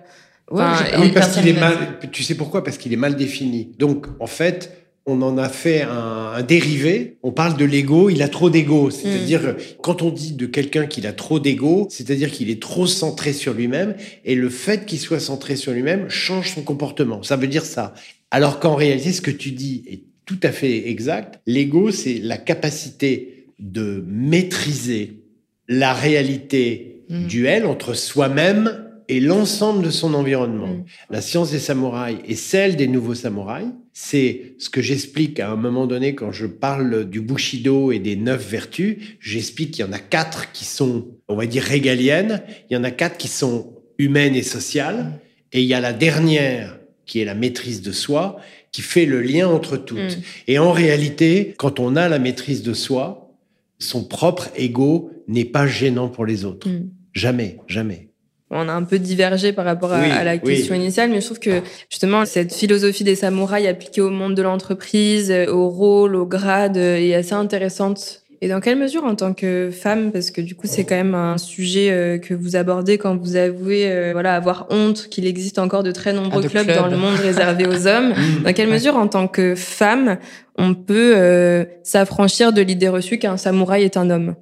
Oui, 0.51 1.11
parce 1.13 1.35
qu'il 1.35 1.47
est 1.47 1.59
mal. 1.59 1.99
Tu 2.11 2.23
sais 2.23 2.35
pourquoi? 2.35 2.63
Parce 2.63 2.77
qu'il 2.77 2.93
est 2.93 2.97
mal 2.97 3.15
défini. 3.15 3.71
Donc, 3.77 4.07
en 4.19 4.27
fait, 4.27 4.71
on 5.05 5.21
en 5.21 5.37
a 5.37 5.49
fait 5.49 5.81
un, 5.81 6.41
dérivé. 6.43 7.17
On 7.23 7.31
parle 7.31 7.57
de 7.57 7.65
l'ego, 7.65 8.09
il 8.09 8.21
a 8.21 8.27
trop 8.27 8.49
d'ego. 8.49 8.89
C'est-à-dire, 8.89 9.41
mm. 9.41 9.55
quand 9.81 10.01
on 10.01 10.11
dit 10.11 10.33
de 10.33 10.45
quelqu'un 10.45 10.85
qu'il 10.85 11.07
a 11.07 11.13
trop 11.13 11.39
d'ego, 11.39 11.87
c'est-à-dire 11.89 12.31
qu'il 12.31 12.49
est 12.49 12.61
trop 12.61 12.87
centré 12.87 13.33
sur 13.33 13.53
lui-même, 13.53 13.95
et 14.25 14.35
le 14.35 14.49
fait 14.49 14.85
qu'il 14.85 14.99
soit 14.99 15.19
centré 15.19 15.55
sur 15.55 15.71
lui-même 15.71 16.09
change 16.09 16.53
son 16.53 16.61
comportement. 16.61 17.23
Ça 17.23 17.35
veut 17.35 17.47
dire 17.47 17.65
ça. 17.65 17.93
Alors 18.31 18.59
qu'en 18.59 18.75
réalité, 18.75 19.11
ce 19.11 19.21
que 19.21 19.31
tu 19.31 19.51
dis 19.51 19.83
est 19.89 20.03
tout 20.25 20.39
à 20.43 20.51
fait 20.51 20.89
exact. 20.89 21.39
L'ego, 21.47 21.91
c'est 21.91 22.19
la 22.21 22.37
capacité 22.37 23.47
de 23.57 24.03
maîtriser 24.07 25.23
la 25.67 25.93
réalité 25.93 27.03
mm. 27.09 27.25
duel 27.25 27.65
entre 27.65 27.93
soi-même 27.93 28.88
et 29.09 29.19
l'ensemble 29.19 29.83
de 29.83 29.89
son 29.89 30.13
environnement. 30.13 30.67
Mm. 30.67 30.85
La 31.09 31.21
science 31.21 31.51
des 31.51 31.59
samouraïs 31.59 32.19
et 32.27 32.35
celle 32.35 32.75
des 32.75 32.87
nouveaux 32.87 33.15
samouraïs, 33.15 33.71
c'est 33.91 34.53
ce 34.59 34.69
que 34.69 34.81
j'explique 34.81 35.39
à 35.39 35.51
un 35.51 35.55
moment 35.55 35.87
donné 35.87 36.15
quand 36.15 36.31
je 36.31 36.45
parle 36.45 37.09
du 37.09 37.19
Bushido 37.19 37.91
et 37.91 37.99
des 37.99 38.15
neuf 38.15 38.47
vertus. 38.49 38.97
J'explique 39.19 39.71
qu'il 39.71 39.85
y 39.85 39.87
en 39.87 39.91
a 39.91 39.99
quatre 39.99 40.51
qui 40.51 40.63
sont, 40.63 41.07
on 41.27 41.35
va 41.35 41.47
dire, 41.47 41.63
régaliennes, 41.63 42.43
il 42.69 42.75
y 42.75 42.77
en 42.77 42.83
a 42.83 42.91
quatre 42.91 43.17
qui 43.17 43.27
sont 43.27 43.73
humaines 43.97 44.35
et 44.35 44.43
sociales, 44.43 45.19
et 45.51 45.61
il 45.61 45.67
y 45.67 45.73
a 45.73 45.81
la 45.81 45.91
dernière 45.91 46.79
qui 47.05 47.19
est 47.19 47.25
la 47.25 47.33
maîtrise 47.33 47.81
de 47.81 47.91
soi, 47.91 48.37
qui 48.71 48.83
fait 48.83 49.07
le 49.07 49.21
lien 49.21 49.47
entre 49.47 49.75
toutes. 49.75 50.17
Mm. 50.17 50.21
Et 50.47 50.59
en 50.59 50.71
réalité, 50.71 51.55
quand 51.57 51.79
on 51.79 51.95
a 51.95 52.07
la 52.07 52.19
maîtrise 52.19 52.61
de 52.61 52.73
soi, 52.73 53.33
son 53.79 54.03
propre 54.03 54.49
ego 54.55 55.11
n'est 55.27 55.45
pas 55.45 55.65
gênant 55.65 56.09
pour 56.09 56.27
les 56.27 56.45
autres. 56.45 56.69
Mm. 56.69 56.91
Jamais, 57.13 57.57
jamais 57.67 58.08
on 58.51 58.67
a 58.67 58.73
un 58.73 58.83
peu 58.83 58.99
divergé 58.99 59.53
par 59.53 59.65
rapport 59.65 59.93
à, 59.93 60.23
la 60.23 60.37
question 60.37 60.75
initiale, 60.75 61.09
mais 61.11 61.21
je 61.21 61.25
trouve 61.25 61.39
que 61.39 61.61
justement 61.89 62.25
cette 62.25 62.53
philosophie 62.53 63.03
des 63.03 63.15
samouraïs 63.15 63.67
appliquée 63.67 64.01
au 64.01 64.09
monde 64.09 64.35
de 64.35 64.41
l'entreprise, 64.41 65.33
au 65.47 65.69
rôle, 65.69 66.15
au 66.15 66.25
grade, 66.25 66.77
est 66.77 67.13
assez 67.13 67.33
intéressante. 67.33 68.23
Et 68.41 68.47
dans 68.47 68.61
quelle 68.61 68.77
mesure, 68.77 69.03
en 69.03 69.15
tant 69.15 69.33
que 69.33 69.69
femme, 69.69 70.11
parce 70.11 70.31
que 70.31 70.39
du 70.39 70.55
coup 70.55 70.65
c'est 70.65 70.85
quand 70.85 70.95
même 70.95 71.13
un 71.13 71.37
sujet 71.37 71.91
euh, 71.91 72.17
que 72.17 72.33
vous 72.33 72.55
abordez 72.55 72.97
quand 72.97 73.17
vous 73.17 73.35
avouez 73.35 73.91
euh, 73.91 74.11
voilà 74.13 74.33
avoir 74.33 74.67
honte 74.69 75.07
qu'il 75.09 75.27
existe 75.27 75.59
encore 75.59 75.83
de 75.83 75.91
très 75.91 76.13
nombreux 76.13 76.43
ah, 76.45 76.47
clubs, 76.47 76.67
dans 76.67 76.87
le 76.87 76.95
monde 76.95 77.15
réservé 77.15 77.65
aux 77.67 77.87
hommes. 77.87 78.13
Mmh. 78.19 78.43
Dans 78.43 78.53
quelle 78.53 78.69
mesure, 78.69 78.95
en 78.95 79.07
tant 79.07 79.27
que 79.27 79.55
femme, 79.55 80.17
on 80.57 80.73
peut 80.73 81.13
euh, 81.15 81.63
s'affranchir 81.83 82.51
de 82.51 82.61
l'idée 82.61 82.89
reçue 82.89 83.17
qu'un 83.17 83.37
samouraï 83.37 83.83
est 83.83 83.97
un 83.97 84.09
homme? 84.09 84.35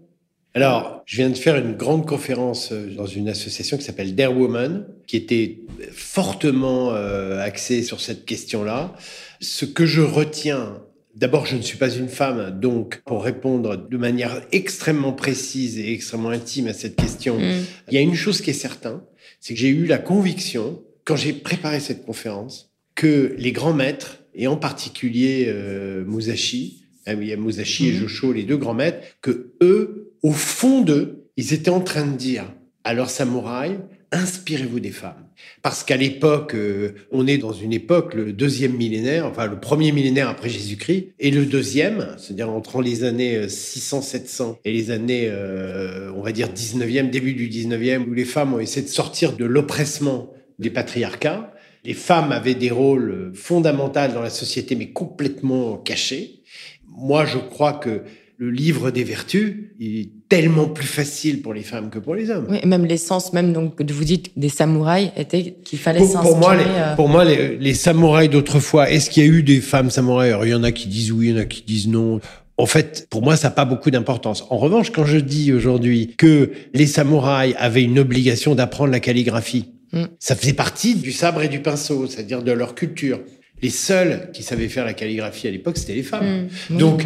Alors, 0.58 1.04
je 1.06 1.18
viens 1.18 1.30
de 1.30 1.38
faire 1.38 1.56
une 1.56 1.74
grande 1.74 2.08
conférence 2.08 2.72
euh, 2.72 2.92
dans 2.96 3.06
une 3.06 3.30
association 3.30 3.78
qui 3.78 3.84
s'appelle 3.84 4.16
Dare 4.16 4.36
Woman, 4.36 4.88
qui 5.06 5.16
était 5.16 5.60
fortement 5.92 6.94
euh, 6.94 7.40
axée 7.40 7.84
sur 7.84 8.02
cette 8.02 8.26
question-là. 8.26 8.96
Ce 9.40 9.66
que 9.66 9.86
je 9.86 10.02
retiens, 10.02 10.82
d'abord, 11.14 11.46
je 11.46 11.58
ne 11.58 11.62
suis 11.62 11.78
pas 11.78 11.92
une 11.92 12.10
femme, 12.10 12.60
donc 12.60 13.04
pour 13.06 13.24
répondre 13.24 13.88
de 13.88 13.98
manière 13.98 14.42
extrêmement 14.52 15.14
précise 15.14 15.78
et 15.78 15.94
extrêmement 15.94 16.30
intime 16.30 16.66
à 16.66 16.74
cette 16.74 16.96
question, 16.96 17.38
mm. 17.38 17.64
il 17.90 17.94
y 17.94 17.98
a 17.98 18.02
une 18.02 18.16
chose 18.16 18.42
qui 18.42 18.50
est 18.50 18.54
certaine, 18.54 19.02
c'est 19.40 19.54
que 19.54 19.60
j'ai 19.60 19.70
eu 19.70 19.86
la 19.86 20.00
conviction, 20.00 20.82
quand 21.06 21.16
j'ai 21.16 21.34
préparé 21.34 21.80
cette 21.80 22.04
conférence, 22.04 22.72
que 22.96 23.36
les 23.38 23.52
grands 23.52 23.74
maîtres, 23.74 24.24
et 24.34 24.48
en 24.48 24.58
particulier 24.58 25.46
euh, 25.50 26.04
Musashi, 26.04 26.84
il 27.06 27.24
y 27.24 27.32
a 27.32 27.38
Musashi 27.38 27.90
et 27.90 27.92
mm. 27.92 27.96
Josho, 27.96 28.34
les 28.34 28.44
deux 28.44 28.58
grands 28.58 28.74
maîtres, 28.74 29.06
que 29.22 29.54
eux 29.62 30.07
au 30.24 30.32
fond 30.32 30.82
d'eux, 30.82 31.30
ils 31.38 31.54
étaient 31.54 31.70
en 31.70 31.82
train 31.82 32.06
de 32.06 32.18
dire 32.18 32.46
à 32.84 32.94
leurs 32.94 33.10
samouraïs, 33.10 33.78
inspirez-vous 34.12 34.80
des 34.80 34.92
femmes. 34.92 35.28
Parce 35.62 35.84
qu'à 35.84 35.98
l'époque, 35.98 36.56
euh, 36.56 36.94
on 37.12 37.28
est 37.28 37.38
dans 37.38 37.52
une 37.52 37.74
époque, 37.74 38.14
le 38.14 38.34
deuxième 38.34 38.74
millénaire, 38.74 39.26
enfin 39.26 39.48
le 39.48 39.60
premier 39.60 39.92
millénaire 39.92 40.30
après 40.30 40.50
Jésus-Christ, 40.50 41.10
et 41.20 41.32
le 41.32 41.46
deuxième, 41.46 42.16
c'est-à-dire 42.18 42.50
entre 42.50 42.82
les 42.82 43.04
années 43.04 43.46
600-700 43.46 44.42
euh, 44.42 44.54
et 44.66 44.72
les 44.72 44.92
années, 44.92 45.28
euh, 45.30 46.12
on 46.16 46.22
va 46.22 46.32
dire 46.32 46.48
19e, 46.50 47.10
début 47.10 47.34
du 47.34 47.50
19e, 47.50 48.08
où 48.08 48.14
les 48.14 48.26
femmes 48.26 48.54
ont 48.54 48.60
essayé 48.60 48.86
de 48.86 48.92
sortir 48.92 49.34
de 49.34 49.46
l'oppressement 49.46 50.32
des 50.58 50.70
patriarcats. 50.70 51.54
Les 51.84 51.94
femmes 51.94 52.32
avaient 52.32 52.56
des 52.56 52.72
rôles 52.72 53.32
fondamentaux 53.36 54.14
dans 54.14 54.22
la 54.22 54.30
société, 54.30 54.76
mais 54.76 54.90
complètement 54.90 55.78
cachés. 55.78 56.42
Moi, 56.88 57.26
je 57.26 57.38
crois 57.38 57.74
que 57.74 58.02
le 58.38 58.52
livre 58.52 58.92
des 58.92 59.04
vertus 59.04 59.56
est 59.82 60.10
tellement 60.30 60.66
plus 60.66 60.86
facile 60.86 61.42
pour 61.42 61.54
les 61.54 61.64
femmes 61.64 61.90
que 61.90 61.98
pour 61.98 62.14
les 62.14 62.30
hommes. 62.30 62.46
Oui, 62.50 62.60
même 62.66 62.86
l'essence 62.86 63.34
même 63.34 63.52
donc 63.52 63.82
vous 63.82 64.04
dites 64.04 64.32
des 64.38 64.50
samouraïs 64.50 65.10
était 65.18 65.56
qu'il 65.64 65.80
fallait 65.80 66.02
s'inspirer. 66.02 66.24
Pour 66.24 66.38
moi, 66.38 66.56
les, 66.56 66.64
euh, 66.64 66.96
pour 66.96 67.10
moi, 67.10 67.26
les, 67.26 67.74
samouraïs 67.74 68.30
d'autrefois, 68.30 68.92
est-ce 68.92 69.10
qu'il 69.10 69.24
y 69.24 69.26
a 69.28 69.30
eu 69.30 69.42
des 69.42 69.60
femmes 69.60 69.90
samouraïs? 69.90 70.36
Il 70.44 70.50
y 70.50 70.54
en 70.54 70.64
a 70.64 70.72
qui 70.72 70.88
disent 70.88 71.12
oui, 71.12 71.30
il 71.30 71.32
y 71.32 71.34
en 71.34 71.42
a 71.42 71.46
qui 71.46 71.64
disent 71.64 71.88
non. 71.88 72.20
En 72.58 72.66
fait, 72.68 73.08
pour 73.10 73.24
moi, 73.24 73.36
ça 73.38 73.48
n'a 73.48 73.56
pas 73.56 73.66
beaucoup 73.66 73.92
d'importance. 73.92 74.46
En 74.50 74.58
revanche, 74.58 74.92
quand 74.92 75.06
je 75.06 75.18
dis 75.18 75.52
aujourd'hui 75.52 76.14
que 76.18 76.52
les 76.74 76.88
samouraïs 76.88 77.56
avaient 77.58 77.84
une 77.84 78.00
obligation 78.00 78.54
d'apprendre 78.54 78.92
la 78.92 79.00
calligraphie, 79.00 79.74
hmm. 79.94 80.06
ça 80.20 80.36
faisait 80.36 80.54
partie 80.54 80.96
du 80.96 81.12
sabre 81.12 81.42
et 81.42 81.48
du 81.48 81.62
pinceau, 81.62 82.06
c'est-à-dire 82.08 82.44
de 82.44 82.52
leur 82.52 82.76
culture 82.76 83.20
les 83.62 83.70
seuls 83.72 84.30
qui 84.34 84.44
savaient 84.44 84.68
faire 84.68 84.86
la 84.86 84.94
calligraphie 84.94 85.48
à 85.48 85.52
l'époque, 85.52 85.78
c'était 85.78 85.96
les 85.96 86.04
femmes. 86.04 86.48
Mmh. 86.70 86.78
Donc, 86.78 87.06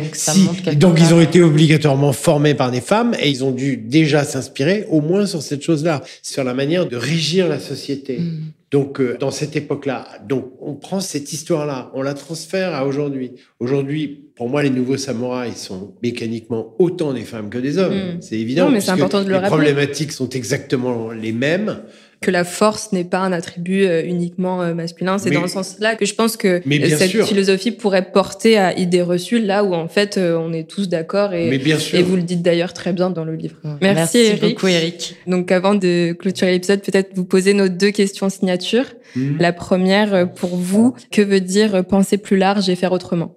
donc, 0.75 0.99
ils 0.99 1.13
ont 1.13 1.21
été 1.21 1.41
obligatoirement 1.41 2.11
formés 2.11 2.55
par 2.55 2.71
des 2.71 2.81
femmes 2.81 3.15
et 3.21 3.29
ils 3.29 3.43
ont 3.43 3.51
dû 3.51 3.77
déjà 3.77 4.25
s'inspirer 4.25 4.85
au 4.89 4.99
moins 4.99 5.25
sur 5.25 5.41
cette 5.41 5.61
chose-là, 5.61 6.03
sur 6.21 6.43
la 6.43 6.53
manière 6.53 6.87
de 6.87 6.97
régir 6.97 7.47
la 7.47 7.59
société. 7.59 8.19
Mmh. 8.19 8.39
Donc, 8.71 8.99
euh, 8.99 9.17
dans 9.19 9.31
cette 9.31 9.55
époque-là, 9.55 10.07
donc 10.27 10.51
on 10.61 10.75
prend 10.75 10.99
cette 10.99 11.31
histoire-là, 11.31 11.91
on 11.93 12.01
la 12.01 12.13
transfère 12.13 12.73
à 12.73 12.85
aujourd'hui. 12.85 13.31
Aujourd'hui, 13.59 14.31
pour 14.35 14.49
moi, 14.49 14.61
les 14.61 14.69
nouveaux 14.69 14.97
samouraïs 14.97 15.57
sont 15.57 15.93
mécaniquement 16.03 16.75
autant 16.79 17.13
des 17.13 17.21
femmes 17.21 17.49
que 17.49 17.59
des 17.59 17.77
hommes. 17.77 17.95
Mmh. 17.95 18.17
C'est 18.21 18.37
évident. 18.37 18.65
Non, 18.65 18.71
mais 18.71 18.81
c'est 18.81 18.91
important 18.91 19.23
de 19.23 19.29
le 19.29 19.35
les 19.35 19.41
problématiques 19.41 20.11
sont 20.11 20.29
exactement 20.29 21.11
les 21.11 21.31
mêmes 21.31 21.81
que 22.21 22.29
la 22.29 22.43
force 22.43 22.91
n'est 22.91 23.03
pas 23.03 23.17
un 23.17 23.31
attribut 23.31 23.83
euh, 23.85 24.03
uniquement 24.05 24.61
euh, 24.61 24.75
masculin. 24.75 25.17
C'est 25.17 25.31
dans 25.31 25.41
le 25.41 25.47
sens-là 25.47 25.95
que 25.95 26.05
je 26.05 26.13
pense 26.13 26.37
que 26.37 26.61
cette 26.63 27.23
philosophie 27.25 27.71
pourrait 27.71 28.11
porter 28.11 28.59
à 28.59 28.77
idées 28.77 29.01
reçues, 29.01 29.39
là 29.39 29.63
où 29.63 29.73
en 29.73 29.87
fait 29.87 30.17
euh, 30.17 30.37
on 30.37 30.53
est 30.53 30.69
tous 30.69 30.87
d'accord 30.87 31.33
et, 31.33 31.49
et 31.49 32.03
vous 32.03 32.15
le 32.15 32.21
dites 32.21 32.43
d'ailleurs 32.43 32.73
très 32.73 32.93
bien 32.93 33.09
dans 33.09 33.25
le 33.25 33.33
livre. 33.33 33.55
Merci, 33.81 34.19
Eric. 34.19 34.41
beaucoup 34.41 34.67
Eric. 34.67 35.15
Donc 35.25 35.51
avant 35.51 35.73
de 35.73 36.13
clôturer 36.13 36.51
l'épisode, 36.51 36.81
peut-être 36.81 37.15
vous 37.15 37.25
poser 37.25 37.55
nos 37.55 37.67
deux 37.67 37.91
questions 37.91 38.29
signature. 38.29 38.85
Hmm. 39.15 39.37
La 39.39 39.51
première, 39.51 40.31
pour 40.31 40.55
vous, 40.55 40.93
que 41.11 41.23
veut 41.23 41.41
dire 41.41 41.83
penser 41.85 42.19
plus 42.19 42.37
large 42.37 42.69
et 42.69 42.75
faire 42.75 42.91
autrement? 42.91 43.35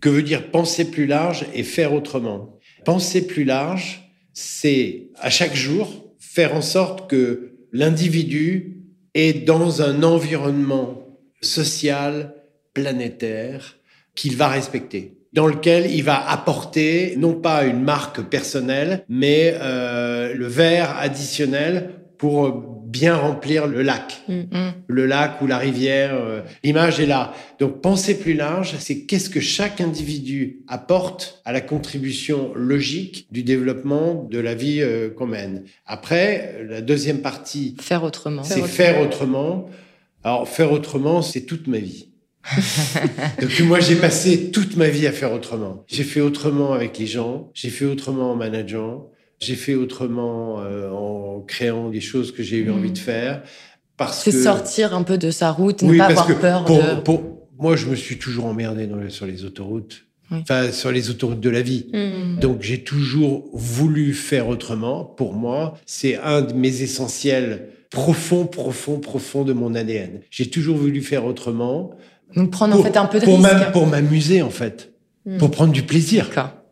Que 0.00 0.08
veut 0.08 0.22
dire 0.22 0.50
penser 0.50 0.90
plus 0.90 1.06
large 1.06 1.46
et 1.54 1.62
faire 1.62 1.92
autrement? 1.92 2.58
Penser 2.84 3.26
plus 3.26 3.44
large, 3.44 4.10
c'est 4.32 5.06
à 5.20 5.30
chaque 5.30 5.54
jour 5.54 6.04
faire 6.18 6.54
en 6.56 6.62
sorte 6.62 7.08
que 7.08 7.53
l'individu 7.74 8.78
est 9.12 9.44
dans 9.44 9.82
un 9.82 10.02
environnement 10.02 11.02
social, 11.42 12.34
planétaire, 12.72 13.76
qu'il 14.14 14.36
va 14.36 14.48
respecter 14.48 15.18
dans 15.34 15.48
lequel 15.48 15.90
il 15.90 16.04
va 16.04 16.30
apporter 16.30 17.16
non 17.18 17.34
pas 17.34 17.64
une 17.64 17.82
marque 17.82 18.22
personnelle, 18.22 19.04
mais 19.08 19.54
euh, 19.60 20.32
le 20.32 20.46
verre 20.46 20.96
additionnel 20.96 21.90
pour 22.18 22.73
bien 22.94 23.16
remplir 23.16 23.66
le 23.66 23.82
lac. 23.82 24.22
Mm. 24.28 24.34
Mm. 24.52 24.72
Le 24.86 25.06
lac 25.06 25.42
ou 25.42 25.48
la 25.48 25.58
rivière, 25.58 26.14
euh, 26.14 26.42
l'image 26.62 27.00
est 27.00 27.06
là. 27.06 27.34
Donc 27.58 27.80
penser 27.80 28.16
plus 28.16 28.34
large, 28.34 28.76
c'est 28.78 29.00
qu'est-ce 29.00 29.28
que 29.28 29.40
chaque 29.40 29.80
individu 29.80 30.60
apporte 30.68 31.42
à 31.44 31.52
la 31.52 31.60
contribution 31.60 32.52
logique 32.54 33.26
du 33.32 33.42
développement 33.42 34.28
de 34.30 34.38
la 34.38 34.54
vie 34.54 34.80
euh, 34.80 35.10
qu'on 35.10 35.26
mène. 35.26 35.64
Après, 35.86 36.64
la 36.68 36.80
deuxième 36.80 37.20
partie... 37.20 37.74
Faire 37.80 38.04
autrement. 38.04 38.44
C'est 38.44 38.62
faire 38.62 39.00
autrement. 39.00 39.68
Alors 40.22 40.48
faire 40.48 40.70
autrement, 40.70 41.20
c'est 41.20 41.42
toute 41.42 41.66
ma 41.66 41.78
vie. 41.78 42.10
Donc 43.40 43.58
moi 43.60 43.80
j'ai 43.80 43.96
passé 43.96 44.50
toute 44.50 44.76
ma 44.76 44.88
vie 44.88 45.06
à 45.08 45.12
faire 45.12 45.32
autrement. 45.32 45.82
J'ai 45.88 46.04
fait 46.04 46.20
autrement 46.20 46.74
avec 46.74 46.98
les 46.98 47.06
gens, 47.06 47.50
j'ai 47.54 47.70
fait 47.70 47.86
autrement 47.86 48.32
en 48.32 48.36
manageant, 48.36 49.08
j'ai 49.44 49.54
fait 49.54 49.74
autrement 49.74 50.60
euh, 50.60 50.90
en 50.90 51.40
créant 51.40 51.90
des 51.90 52.00
choses 52.00 52.32
que 52.32 52.42
j'ai 52.42 52.58
eu 52.58 52.70
envie 52.70 52.92
de 52.92 52.98
faire. 52.98 53.42
Parce 53.96 54.24
que 54.24 54.30
sortir 54.30 54.94
un 54.94 55.02
peu 55.02 55.18
de 55.18 55.30
sa 55.30 55.50
route, 55.50 55.82
ne 55.82 55.96
pas 55.96 56.06
avoir 56.06 56.38
peur 56.38 56.64
pour, 56.64 56.78
de... 56.78 57.00
Pour, 57.00 57.22
moi, 57.58 57.76
je 57.76 57.86
me 57.86 57.94
suis 57.94 58.18
toujours 58.18 58.46
emmerdé 58.46 58.86
dans 58.86 59.08
sur 59.08 59.26
les 59.26 59.44
autoroutes. 59.44 60.06
Enfin, 60.30 60.72
sur 60.72 60.90
les 60.90 61.10
autoroutes 61.10 61.38
de 61.38 61.50
la 61.50 61.62
vie. 61.62 61.86
Mmh. 61.92 62.40
Donc, 62.40 62.62
j'ai 62.62 62.82
toujours 62.82 63.44
voulu 63.52 64.14
faire 64.14 64.48
autrement. 64.48 65.04
Pour 65.04 65.34
moi, 65.34 65.74
c'est 65.86 66.16
un 66.16 66.40
de 66.40 66.54
mes 66.54 66.82
essentiels 66.82 67.68
profonds, 67.90 68.46
profonds, 68.46 68.98
profonds 68.98 69.44
de 69.44 69.52
mon 69.52 69.74
ADN. 69.74 70.20
J'ai 70.30 70.50
toujours 70.50 70.76
voulu 70.76 71.02
faire 71.02 71.24
autrement. 71.26 71.90
Donc, 72.34 72.50
prendre 72.50 72.76
en 72.76 72.82
fait 72.82 72.96
un 72.96 73.04
peu 73.04 73.20
de 73.20 73.24
pour 73.24 73.38
risque. 73.38 73.72
pour 73.72 73.86
m'amuser, 73.86 74.42
en 74.42 74.50
fait. 74.50 74.92
Mmh. 75.26 75.36
Pour 75.36 75.50
prendre 75.50 75.72
du 75.72 75.82
plaisir. 75.82 76.26
D'accord. 76.26 76.63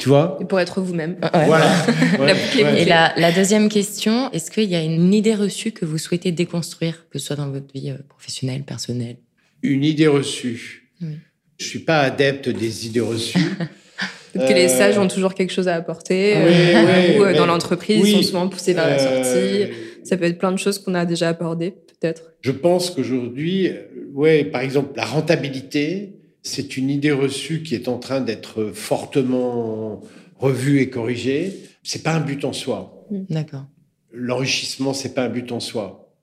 Tu 0.00 0.08
vois 0.08 0.36
Et 0.40 0.44
pour 0.44 0.58
être 0.60 0.80
vous-même. 0.80 1.16
Ouais. 1.22 1.46
Voilà. 1.46 1.70
Ouais, 2.18 2.32
ouais. 2.62 2.82
Et 2.82 2.84
la, 2.84 3.12
la 3.16 3.30
deuxième 3.32 3.68
question, 3.68 4.30
est-ce 4.32 4.50
qu'il 4.50 4.64
y 4.68 4.74
a 4.74 4.82
une 4.82 5.14
idée 5.14 5.34
reçue 5.34 5.70
que 5.72 5.84
vous 5.84 5.96
souhaitez 5.98 6.32
déconstruire, 6.32 7.06
que 7.10 7.18
ce 7.18 7.26
soit 7.26 7.36
dans 7.36 7.48
votre 7.50 7.72
vie 7.72 7.90
euh, 7.90 7.94
professionnelle, 8.08 8.62
personnelle? 8.62 9.16
Une 9.62 9.84
idée 9.84 10.06
reçue. 10.08 10.90
Oui. 11.00 11.18
Je 11.58 11.66
suis 11.66 11.78
pas 11.80 12.00
adepte 12.00 12.48
des 12.48 12.86
idées 12.86 13.00
reçues. 13.00 13.38
Peut-être 14.32 14.48
que 14.48 14.54
les 14.54 14.66
Euh, 14.66 14.68
sages 14.78 14.98
ont 14.98 15.08
toujours 15.08 15.34
quelque 15.34 15.52
chose 15.52 15.66
à 15.68 15.74
apporter. 15.74 16.34
Oui, 16.36 16.52
euh, 16.52 17.12
oui, 17.14 17.18
ou 17.20 17.24
mais- 17.24 17.34
dans 17.34 17.46
l'entreprise, 17.46 18.02
oui. 18.02 18.10
ils 18.10 18.16
sont 18.16 18.22
souvent 18.22 18.48
poussés 18.48 18.74
vers 18.74 18.86
la 18.88 18.98
sortie. 18.98 19.66
Ça 20.04 20.16
peut 20.16 20.24
être 20.24 20.38
plein 20.38 20.52
de 20.52 20.58
choses 20.58 20.78
qu'on 20.78 20.94
a 20.94 21.04
déjà 21.04 21.28
abordées, 21.28 21.72
peut-être. 21.72 22.32
Je 22.40 22.50
pense 22.52 22.90
qu'aujourd'hui, 22.90 23.70
ouais, 24.14 24.44
par 24.44 24.62
exemple, 24.62 24.90
la 24.96 25.04
rentabilité, 25.04 26.14
c'est 26.42 26.76
une 26.76 26.90
idée 26.90 27.12
reçue 27.12 27.62
qui 27.62 27.74
est 27.74 27.88
en 27.88 27.98
train 27.98 28.20
d'être 28.20 28.70
fortement 28.72 30.02
revue 30.38 30.80
et 30.80 30.90
corrigée. 30.90 31.56
C'est 31.82 32.02
pas 32.02 32.14
un 32.14 32.20
but 32.20 32.44
en 32.44 32.52
soi. 32.52 33.06
D'accord. 33.10 33.66
L'enrichissement, 34.12 34.92
c'est 34.92 35.14
pas 35.14 35.24
un 35.24 35.28
but 35.28 35.52
en 35.52 35.60
soi. 35.60 36.14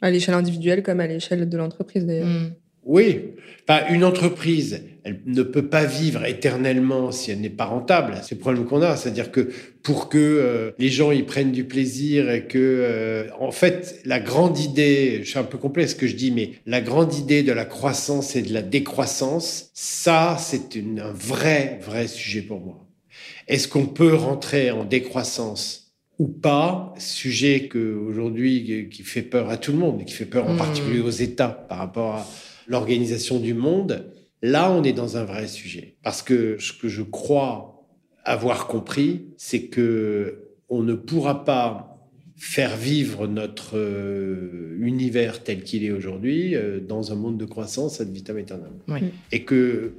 À 0.00 0.10
l'échelle 0.10 0.34
individuelle 0.34 0.82
comme 0.82 1.00
à 1.00 1.06
l'échelle 1.06 1.48
de 1.48 1.56
l'entreprise, 1.56 2.04
d'ailleurs. 2.06 2.28
Hmm. 2.28 2.52
Oui, 2.86 3.20
enfin, 3.68 3.86
une 3.90 4.04
entreprise, 4.04 4.82
elle 5.04 5.20
ne 5.26 5.42
peut 5.42 5.66
pas 5.68 5.84
vivre 5.84 6.24
éternellement 6.24 7.12
si 7.12 7.30
elle 7.30 7.40
n'est 7.40 7.48
pas 7.50 7.64
rentable. 7.64 8.18
C'est 8.22 8.34
le 8.34 8.40
problème 8.40 8.64
qu'on 8.66 8.82
a, 8.82 8.96
c'est-à-dire 8.96 9.30
que 9.30 9.50
pour 9.82 10.08
que 10.08 10.18
euh, 10.18 10.70
les 10.78 10.88
gens 10.88 11.10
y 11.12 11.22
prennent 11.22 11.52
du 11.52 11.64
plaisir 11.64 12.30
et 12.30 12.46
que, 12.46 12.58
euh, 12.58 13.24
en 13.38 13.50
fait, 13.52 14.00
la 14.04 14.20
grande 14.20 14.58
idée, 14.58 15.20
je 15.22 15.28
suis 15.30 15.38
un 15.38 15.44
peu 15.44 15.58
complet 15.58 15.86
ce 15.86 15.94
que 15.94 16.06
je 16.06 16.14
dis, 16.16 16.30
mais 16.30 16.52
la 16.66 16.80
grande 16.80 17.14
idée 17.14 17.42
de 17.42 17.52
la 17.52 17.64
croissance 17.64 18.36
et 18.36 18.42
de 18.42 18.52
la 18.52 18.62
décroissance, 18.62 19.70
ça, 19.74 20.36
c'est 20.38 20.74
une- 20.74 21.00
un 21.00 21.12
vrai, 21.12 21.78
vrai 21.82 22.06
sujet 22.06 22.42
pour 22.42 22.60
moi. 22.60 22.86
Est-ce 23.48 23.68
qu'on 23.68 23.86
peut 23.86 24.14
rentrer 24.14 24.70
en 24.70 24.84
décroissance 24.84 25.92
ou 26.18 26.28
pas? 26.28 26.94
Sujet 26.98 27.68
que 27.68 27.94
aujourd'hui 27.94 28.88
qui 28.90 29.02
fait 29.02 29.22
peur 29.22 29.50
à 29.50 29.56
tout 29.58 29.72
le 29.72 29.78
monde, 29.78 30.04
qui 30.06 30.14
fait 30.14 30.24
peur 30.24 30.46
en 30.48 30.54
Mmh. 30.54 30.58
particulier 30.58 31.00
aux 31.00 31.10
États 31.10 31.48
par 31.48 31.78
rapport 31.78 32.14
à 32.14 32.26
l'organisation 32.66 33.38
du 33.38 33.54
monde. 33.54 34.10
Là, 34.42 34.70
on 34.70 34.82
est 34.84 34.92
dans 34.92 35.16
un 35.16 35.24
vrai 35.24 35.46
sujet 35.46 35.96
parce 36.02 36.22
que 36.22 36.56
ce 36.58 36.72
que 36.72 36.88
je 36.88 37.02
crois 37.02 37.86
avoir 38.24 38.66
compris, 38.66 39.26
c'est 39.36 39.66
que 39.66 40.40
on 40.68 40.82
ne 40.82 40.94
pourra 40.94 41.44
pas 41.44 41.94
faire 42.36 42.76
vivre 42.76 43.26
notre 43.26 43.78
euh, 43.78 44.76
univers 44.80 45.42
tel 45.42 45.62
qu'il 45.62 45.84
est 45.84 45.92
aujourd'hui 45.92 46.56
euh, 46.56 46.80
dans 46.80 47.12
un 47.12 47.14
monde 47.14 47.38
de 47.38 47.44
croissance 47.44 48.00
ad 48.00 48.10
vitam 48.10 48.36
aeternam. 48.36 48.72
Oui. 48.88 49.00
Et 49.30 49.44
que 49.44 49.92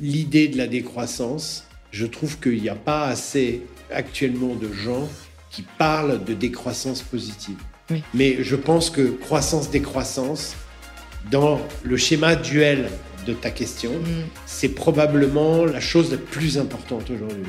l'idée 0.00 0.48
de 0.48 0.56
la 0.56 0.66
décroissance, 0.66 1.66
je 1.92 2.06
trouve 2.06 2.40
qu'il 2.40 2.60
n'y 2.60 2.68
a 2.68 2.74
pas 2.74 3.06
assez 3.06 3.62
actuellement 3.90 4.54
de 4.56 4.72
gens 4.72 5.08
qui 5.50 5.62
parlent 5.78 6.22
de 6.24 6.34
décroissance 6.34 7.02
positive. 7.02 7.58
Oui. 7.90 8.02
Mais 8.14 8.42
je 8.42 8.56
pense 8.56 8.90
que 8.90 9.02
croissance-décroissance, 9.02 10.56
dans 11.30 11.60
le 11.82 11.96
schéma 11.96 12.36
duel 12.36 12.88
de 13.26 13.32
ta 13.32 13.50
question, 13.50 13.90
Hmm. 13.90 14.24
c'est 14.46 14.68
probablement 14.68 15.64
la 15.64 15.80
chose 15.80 16.10
la 16.12 16.18
plus 16.18 16.58
importante 16.58 17.10
aujourd'hui. 17.10 17.44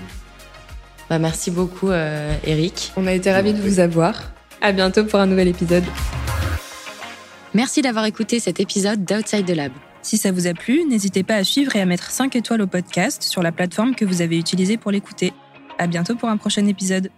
Bah, 1.10 1.20
merci 1.20 1.52
beaucoup, 1.52 1.90
euh, 1.90 2.34
Eric. 2.46 2.92
On 2.98 3.06
a 3.08 3.14
été 3.14 3.32
ravis 3.32 3.54
de 3.54 3.62
vous 3.62 3.80
avoir. 3.80 4.32
À 4.62 4.72
bientôt 4.72 5.06
pour 5.06 5.20
un 5.20 5.28
nouvel 5.28 5.48
épisode. 5.48 5.84
Merci 7.54 7.82
d'avoir 7.82 8.06
écouté 8.06 8.40
cet 8.40 8.60
épisode 8.60 9.06
d'Outside 9.06 9.46
the 9.46 9.56
Lab. 9.56 9.72
Si 10.02 10.18
ça 10.18 10.32
vous 10.32 10.48
a 10.48 10.54
plu, 10.54 10.84
n'hésitez 10.86 11.24
pas 11.24 11.36
à 11.36 11.44
suivre 11.44 11.76
et 11.76 11.82
à 11.82 11.86
mettre 11.86 12.10
5 12.12 12.36
étoiles 12.36 12.62
au 12.62 12.68
podcast 12.68 13.24
sur 13.24 13.42
la 13.44 13.52
plateforme 13.52 13.94
que 13.96 14.06
vous 14.06 14.22
avez 14.22 14.38
utilisée 14.38 14.78
pour 14.78 14.92
l'écouter. 14.92 15.34
À 15.78 15.88
bientôt 15.88 16.16
pour 16.16 16.30
un 16.30 16.38
prochain 16.38 16.66
épisode. 16.66 17.10